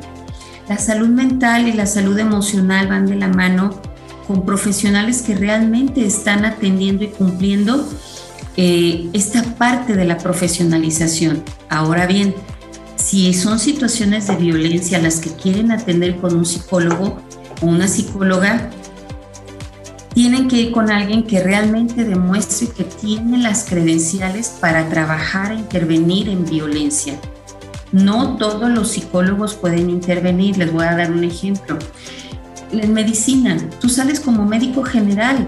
La 0.70 0.78
salud 0.78 1.10
mental 1.10 1.68
y 1.68 1.74
la 1.74 1.86
salud 1.86 2.18
emocional 2.18 2.88
van 2.88 3.06
de 3.08 3.16
la 3.16 3.28
mano 3.28 3.82
con 4.28 4.46
profesionales 4.46 5.22
que 5.22 5.36
realmente 5.36 6.06
están 6.06 6.46
atendiendo 6.46 7.04
y 7.04 7.10
cumpliendo 7.10 7.88
eh, 8.56 9.10
esta 9.14 9.44
parte 9.56 9.96
de 9.96 10.06
la 10.06 10.18
profesionalización. 10.18 11.44
Ahora 11.70 12.06
bien, 12.06 12.34
si 13.04 13.34
son 13.34 13.60
situaciones 13.60 14.28
de 14.28 14.38
violencia 14.38 14.98
las 14.98 15.20
que 15.20 15.30
quieren 15.32 15.74
atender 15.74 16.18
con 16.18 16.38
un 16.38 16.46
psicólogo, 16.46 17.22
una 17.62 17.88
psicóloga, 17.90 18.70
tienen 20.14 20.48
que 20.48 20.62
ir 20.62 20.72
con 20.72 20.90
alguien 20.90 21.24
que 21.24 21.44
realmente 21.44 22.06
demuestre 22.06 22.70
que 22.70 22.86
tiene 22.86 23.40
las 23.40 23.66
credenciales 23.66 24.56
para 24.60 24.88
trabajar 24.88 25.52
e 25.52 25.56
intervenir 25.56 26.30
en 26.30 26.46
violencia. 26.46 27.20
No 27.92 28.38
todos 28.38 28.70
los 28.70 28.92
psicólogos 28.92 29.56
pueden 29.56 29.90
intervenir, 29.90 30.58
les 30.58 30.72
voy 30.72 30.86
a 30.86 30.96
dar 30.96 31.12
un 31.12 31.26
ejemplo. 31.26 31.78
En 32.72 32.94
medicina, 32.94 33.58
tú 33.82 33.90
sales 33.90 34.22
como 34.22 34.46
médico 34.46 34.82
general 34.82 35.48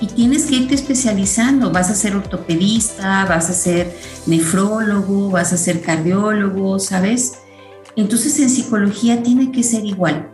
y 0.00 0.06
tienes 0.06 0.46
que 0.46 0.56
irte 0.56 0.74
especializando. 0.74 1.70
Vas 1.70 1.90
a 1.90 1.94
ser 1.94 2.16
ortopedista, 2.16 3.24
vas 3.26 3.50
a 3.50 3.54
ser 3.54 3.96
nefrólogo, 4.26 5.30
vas 5.30 5.52
a 5.52 5.56
ser 5.56 5.80
cardiólogo, 5.80 6.78
¿sabes? 6.78 7.38
Entonces 7.96 8.38
en 8.40 8.50
psicología 8.50 9.22
tiene 9.22 9.52
que 9.52 9.62
ser 9.62 9.84
igual 9.84 10.30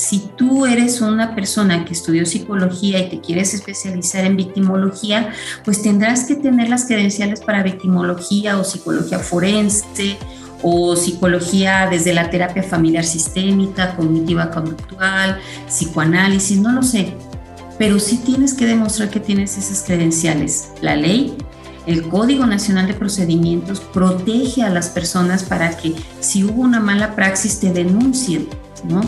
si 0.00 0.30
tú 0.36 0.66
eres 0.66 1.00
una 1.00 1.34
persona 1.34 1.84
que 1.84 1.92
estudió 1.92 2.24
psicología 2.24 2.98
y 3.00 3.10
te 3.10 3.20
quieres 3.20 3.52
especializar 3.54 4.24
en 4.24 4.36
victimología, 4.36 5.30
pues 5.64 5.82
tendrás 5.82 6.24
que 6.24 6.36
tener 6.36 6.68
las 6.68 6.86
credenciales 6.86 7.40
para 7.40 7.62
victimología 7.62 8.58
o 8.58 8.64
psicología 8.64 9.18
forense 9.18 10.16
o 10.62 10.96
psicología 10.96 11.88
desde 11.90 12.14
la 12.14 12.30
terapia 12.30 12.62
familiar 12.62 13.04
sistémica, 13.04 13.94
cognitiva 13.96 14.50
conductual, 14.50 15.38
psicoanálisis, 15.66 16.58
no 16.58 16.72
lo 16.72 16.82
sé, 16.82 17.14
pero 17.80 17.98
sí 17.98 18.18
tienes 18.18 18.52
que 18.52 18.66
demostrar 18.66 19.08
que 19.08 19.20
tienes 19.20 19.56
esas 19.56 19.82
credenciales. 19.84 20.68
La 20.82 20.96
ley, 20.96 21.34
el 21.86 22.06
Código 22.10 22.44
Nacional 22.44 22.86
de 22.86 22.92
Procedimientos 22.92 23.80
protege 23.80 24.62
a 24.62 24.68
las 24.68 24.90
personas 24.90 25.44
para 25.44 25.74
que 25.78 25.94
si 26.20 26.44
hubo 26.44 26.60
una 26.60 26.78
mala 26.78 27.16
praxis 27.16 27.58
te 27.58 27.72
denuncien 27.72 28.48
¿no? 28.84 29.00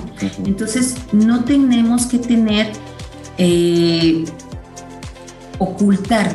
Entonces, 0.47 0.97
no 1.13 1.45
tenemos 1.45 2.07
que 2.07 2.19
tener, 2.19 2.73
eh, 3.37 4.25
ocultar 5.59 6.35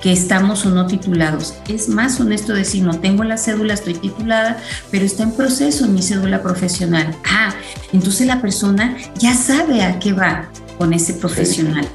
que 0.00 0.12
estamos 0.12 0.64
o 0.64 0.70
no 0.70 0.86
titulados. 0.86 1.56
Es 1.68 1.90
más 1.90 2.18
honesto 2.20 2.54
decir, 2.54 2.84
no 2.84 3.00
tengo 3.00 3.22
la 3.22 3.36
cédula, 3.36 3.74
estoy 3.74 3.94
titulada, 3.94 4.56
pero 4.90 5.04
está 5.04 5.24
en 5.24 5.32
proceso 5.32 5.88
mi 5.88 6.00
cédula 6.00 6.42
profesional. 6.42 7.14
Ah, 7.28 7.52
entonces 7.92 8.26
la 8.26 8.40
persona 8.40 8.96
ya 9.18 9.34
sabe 9.34 9.82
a 9.82 9.98
qué 9.98 10.14
va 10.14 10.48
con 10.78 10.94
ese 10.94 11.14
profesional, 11.14 11.86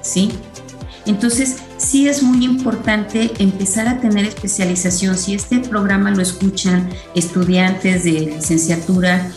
¿sí? 0.00 0.32
Entonces, 1.06 1.58
sí 1.76 2.08
es 2.08 2.22
muy 2.22 2.44
importante 2.44 3.30
empezar 3.38 3.86
a 3.88 4.00
tener 4.00 4.24
especialización. 4.24 5.18
Si 5.18 5.34
este 5.34 5.60
programa 5.60 6.10
lo 6.10 6.22
escuchan 6.22 6.88
estudiantes 7.14 8.04
de 8.04 8.12
licenciatura, 8.12 9.30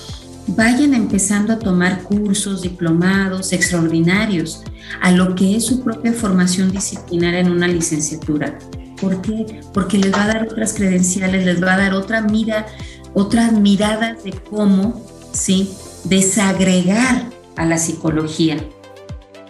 vayan 0.47 0.93
empezando 0.93 1.53
a 1.53 1.59
tomar 1.59 2.03
cursos, 2.03 2.61
diplomados 2.61 3.51
extraordinarios 3.51 4.63
a 5.01 5.11
lo 5.11 5.35
que 5.35 5.57
es 5.57 5.65
su 5.65 5.83
propia 5.83 6.13
formación 6.13 6.71
disciplinaria 6.71 7.41
en 7.41 7.51
una 7.51 7.67
licenciatura. 7.67 8.57
¿Por 9.01 9.21
qué? 9.21 9.61
Porque 9.73 9.97
les 9.97 10.13
va 10.13 10.23
a 10.23 10.27
dar 10.27 10.47
otras 10.47 10.73
credenciales, 10.73 11.45
les 11.45 11.61
va 11.61 11.73
a 11.73 11.77
dar 11.77 11.93
otra 11.93 12.21
mira, 12.21 12.65
otras 13.13 13.51
miradas 13.51 14.23
de 14.23 14.31
cómo, 14.31 15.05
¿sí? 15.33 15.69
Desagregar 16.05 17.29
a 17.57 17.65
la 17.65 17.77
psicología. 17.77 18.57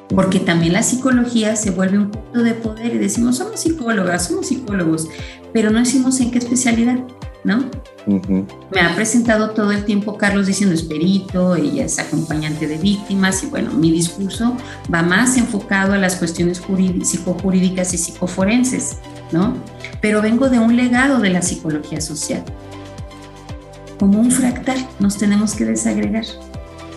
Porque 0.09 0.39
también 0.39 0.73
la 0.73 0.83
psicología 0.83 1.55
se 1.55 1.71
vuelve 1.71 1.97
un 1.97 2.11
punto 2.11 2.41
de 2.41 2.53
poder 2.53 2.95
y 2.95 2.97
decimos, 2.97 3.37
somos 3.37 3.59
psicólogas, 3.59 4.27
somos 4.27 4.47
psicólogos, 4.47 5.07
pero 5.53 5.69
no 5.69 5.79
decimos 5.79 6.19
en 6.21 6.31
qué 6.31 6.37
especialidad. 6.37 6.99
¿no? 7.47 7.63
Me 8.71 8.81
ha 8.81 8.93
presentado 8.95 9.51
todo 9.51 9.71
el 9.71 9.85
tiempo 9.85 10.17
Carlos 10.17 10.47
diciendo 10.47 10.75
es 10.75 10.83
perito, 10.83 11.55
ella 11.55 11.85
es 11.85 11.97
acompañante 11.97 12.67
de 12.67 12.77
víctimas 12.77 13.43
y 13.43 13.47
bueno, 13.47 13.71
mi 13.73 13.91
discurso 13.91 14.55
va 14.93 15.01
más 15.01 15.37
enfocado 15.37 15.93
a 15.93 15.97
las 15.97 16.17
cuestiones 16.17 16.61
psicojurídicas 17.03 17.93
y 17.93 17.97
psicoforenses, 17.97 18.97
¿no? 19.31 19.55
Pero 20.01 20.21
vengo 20.21 20.49
de 20.49 20.59
un 20.59 20.75
legado 20.75 21.19
de 21.19 21.29
la 21.29 21.41
psicología 21.41 22.01
social. 22.01 22.43
Como 23.97 24.19
un 24.19 24.29
fractal, 24.29 24.85
nos 24.99 25.17
tenemos 25.17 25.53
que 25.53 25.65
desagregar. 25.65 26.25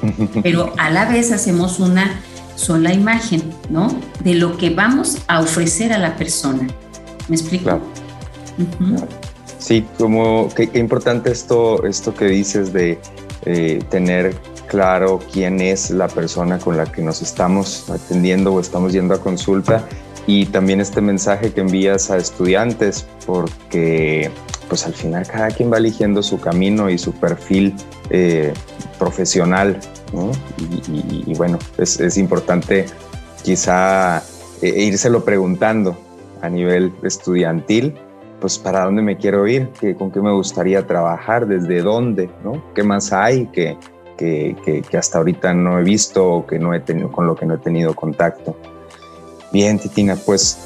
Pero 0.43 0.73
a 0.79 0.91
la 0.91 1.07
vez 1.07 1.33
hacemos 1.33 1.79
una 1.79 2.21
sola 2.61 2.93
imagen, 2.93 3.43
¿no? 3.71 3.89
De 4.23 4.35
lo 4.35 4.57
que 4.59 4.71
vamos 4.71 5.19
a 5.29 5.41
ofrecer 5.41 5.93
a 5.93 5.99
la 5.99 6.17
persona. 6.17 6.67
¿Me 7.29 7.37
explico? 7.37 7.81
Sí, 9.59 9.87
como 9.99 10.49
qué, 10.55 10.69
importante 10.75 11.31
esto, 11.31 11.85
esto 11.85 12.15
que 12.15 12.27
dices 12.27 12.73
de 12.73 12.99
eh, 13.47 13.83
tener 13.89 14.35
claro 14.69 15.21
quién 15.33 15.61
es 15.61 15.91
la 15.91 16.09
persona 16.09 16.59
con 16.59 16.77
la 16.77 16.85
que 16.85 17.03
nos 17.03 17.23
estamos 17.23 17.89
atendiendo 17.89 18.53
o 18.53 18.61
estamos 18.61 18.93
yendo 18.93 19.15
a 19.15 19.21
consulta 19.21 19.85
y 20.31 20.47
también 20.47 20.81
este 20.81 21.01
mensaje 21.01 21.53
que 21.53 21.61
envías 21.61 22.09
a 22.13 22.17
estudiantes 22.17 23.05
porque 23.27 24.31
pues 24.69 24.87
al 24.87 24.95
final 24.95 25.27
cada 25.27 25.49
quien 25.49 25.73
va 25.73 25.79
eligiendo 25.79 26.23
su 26.23 26.39
camino 26.39 26.89
y 26.89 26.99
su 26.99 27.13
perfil 27.13 27.75
eh, 28.11 28.55
profesional 28.97 29.81
y, 30.87 31.35
bueno 31.35 31.59
es, 31.79 32.17
importante 32.17 32.87
quizá 33.43 34.19
eh, 34.63 34.85
írselo 34.85 35.25
preguntando 35.25 35.99
a 36.43 36.49
nivel 36.49 36.93
estudiantil 37.03 37.95
pues 38.41 38.57
para 38.57 38.85
dónde 38.85 39.03
me 39.03 39.17
quiero 39.17 39.49
ir, 39.49 39.69
¿Qué, 39.81 39.97
con 39.97 40.13
qué 40.13 40.21
me 40.21 40.33
gustaría 40.33 40.87
trabajar, 40.87 41.47
desde 41.47 41.83
dónde, 41.83 42.31
¿no? 42.43 42.73
¿Qué 42.75 42.83
más 42.83 43.13
hay 43.13 43.49
que, 43.49 43.77
que, 44.17 44.57
que, 44.91 44.97
hasta 44.97 45.19
ahorita 45.19 45.53
no 45.53 45.79
he 45.79 45.83
visto 45.83 46.27
o 46.27 46.47
que 46.47 46.59
no 46.59 46.73
he 46.73 46.81
tenido, 46.81 47.13
con 47.13 47.27
lo 47.27 47.37
que 47.37 47.45
no 47.45 47.57
he 47.57 47.59
tenido 47.59 47.95
contacto? 47.95 48.57
Bien, 49.53 49.79
Titina, 49.79 50.17
pues 50.17 50.59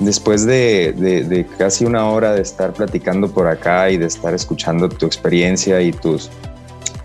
después 0.00 0.46
de, 0.46 1.46
casi 1.58 1.84
una 1.84 2.08
hora 2.08 2.34
de 2.34 2.42
estar 2.42 2.72
platicando 2.72 3.30
por 3.30 3.46
acá 3.46 3.90
y 3.90 3.98
de 3.98 4.06
estar 4.06 4.34
escuchando 4.34 4.88
tu 4.88 5.06
experiencia 5.06 5.80
y 5.80 5.92
tus, 5.92 6.30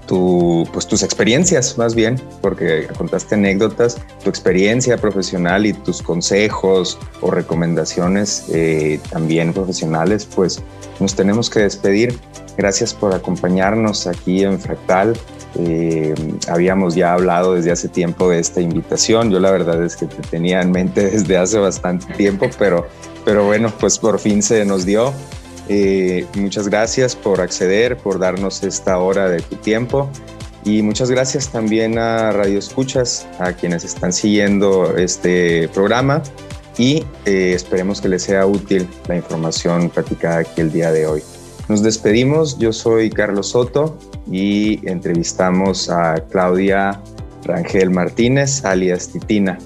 tu, 0.07 0.67
pues 0.71 0.87
tus 0.87 1.03
experiencias 1.03 1.77
más 1.77 1.93
bien, 1.93 2.19
porque 2.41 2.87
contaste 2.97 3.35
anécdotas, 3.35 3.97
tu 4.23 4.29
experiencia 4.29 4.97
profesional 4.97 5.65
y 5.65 5.73
tus 5.73 6.01
consejos 6.01 6.97
o 7.21 7.31
recomendaciones 7.31 8.45
eh, 8.49 8.99
también 9.11 9.53
profesionales, 9.53 10.27
pues 10.33 10.63
nos 10.99 11.15
tenemos 11.15 11.49
que 11.49 11.59
despedir. 11.59 12.17
Gracias 12.57 12.93
por 12.93 13.13
acompañarnos 13.13 14.07
aquí 14.07 14.43
en 14.43 14.59
Fractal. 14.59 15.17
Eh, 15.57 16.13
habíamos 16.47 16.95
ya 16.95 17.13
hablado 17.13 17.55
desde 17.55 17.71
hace 17.71 17.87
tiempo 17.87 18.29
de 18.29 18.39
esta 18.39 18.61
invitación. 18.61 19.31
Yo 19.31 19.39
la 19.39 19.51
verdad 19.51 19.83
es 19.83 19.95
que 19.95 20.05
te 20.05 20.21
tenía 20.27 20.61
en 20.61 20.71
mente 20.71 21.09
desde 21.11 21.37
hace 21.37 21.59
bastante 21.59 22.13
tiempo, 22.13 22.49
pero, 22.59 22.87
pero 23.23 23.45
bueno, 23.45 23.71
pues 23.79 23.97
por 23.97 24.19
fin 24.19 24.41
se 24.41 24.65
nos 24.65 24.85
dio. 24.85 25.13
Eh, 25.67 26.25
muchas 26.35 26.67
gracias 26.67 27.15
por 27.15 27.41
acceder, 27.41 27.97
por 27.97 28.19
darnos 28.19 28.63
esta 28.63 28.99
hora 28.99 29.27
de 29.29 29.41
tu 29.41 29.55
tiempo 29.55 30.09
y 30.63 30.81
muchas 30.81 31.09
gracias 31.09 31.49
también 31.49 31.97
a 31.97 32.31
Radio 32.31 32.59
Escuchas, 32.59 33.27
a 33.39 33.53
quienes 33.53 33.83
están 33.83 34.11
siguiendo 34.11 34.95
este 34.97 35.69
programa 35.69 36.21
y 36.77 37.05
eh, 37.25 37.53
esperemos 37.55 38.01
que 38.01 38.09
les 38.09 38.23
sea 38.23 38.45
útil 38.45 38.87
la 39.07 39.15
información 39.15 39.89
platicada 39.89 40.39
aquí 40.39 40.61
el 40.61 40.71
día 40.71 40.91
de 40.91 41.07
hoy. 41.07 41.23
Nos 41.67 41.81
despedimos, 41.81 42.59
yo 42.59 42.71
soy 42.71 43.09
Carlos 43.09 43.49
Soto 43.49 43.97
y 44.31 44.87
entrevistamos 44.87 45.89
a 45.89 46.15
Claudia 46.29 47.01
Rangel 47.43 47.89
Martínez, 47.89 48.63
alias 48.63 49.09
Titina. 49.09 49.57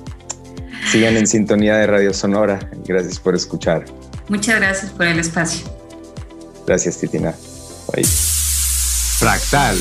Sigan 0.92 1.18
en 1.18 1.28
sintonía 1.28 1.76
de 1.78 1.88
Radio 1.88 2.14
Sonora. 2.14 2.60
Gracias 2.86 3.20
por 3.20 3.36
escuchar. 3.36 3.86
Muchas 4.30 4.60
gracias 4.60 4.92
por 4.92 5.08
el 5.08 5.20
espacio. 5.20 5.68
Gracias, 6.66 6.98
Titina. 6.98 7.34
Bye. 7.94 8.06
Fractal. 8.06 9.78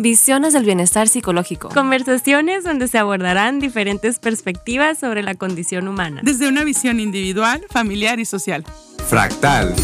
Visiones 0.00 0.54
del 0.54 0.64
bienestar 0.64 1.08
psicológico. 1.08 1.68
Conversaciones 1.68 2.64
donde 2.64 2.88
se 2.88 2.96
abordarán 2.96 3.60
diferentes 3.60 4.18
perspectivas 4.18 4.98
sobre 4.98 5.22
la 5.22 5.34
condición 5.34 5.88
humana. 5.88 6.22
Desde 6.24 6.48
una 6.48 6.64
visión 6.64 7.00
individual, 7.00 7.66
familiar 7.68 8.18
y 8.18 8.24
social. 8.24 8.64
Fractal. 9.06 9.74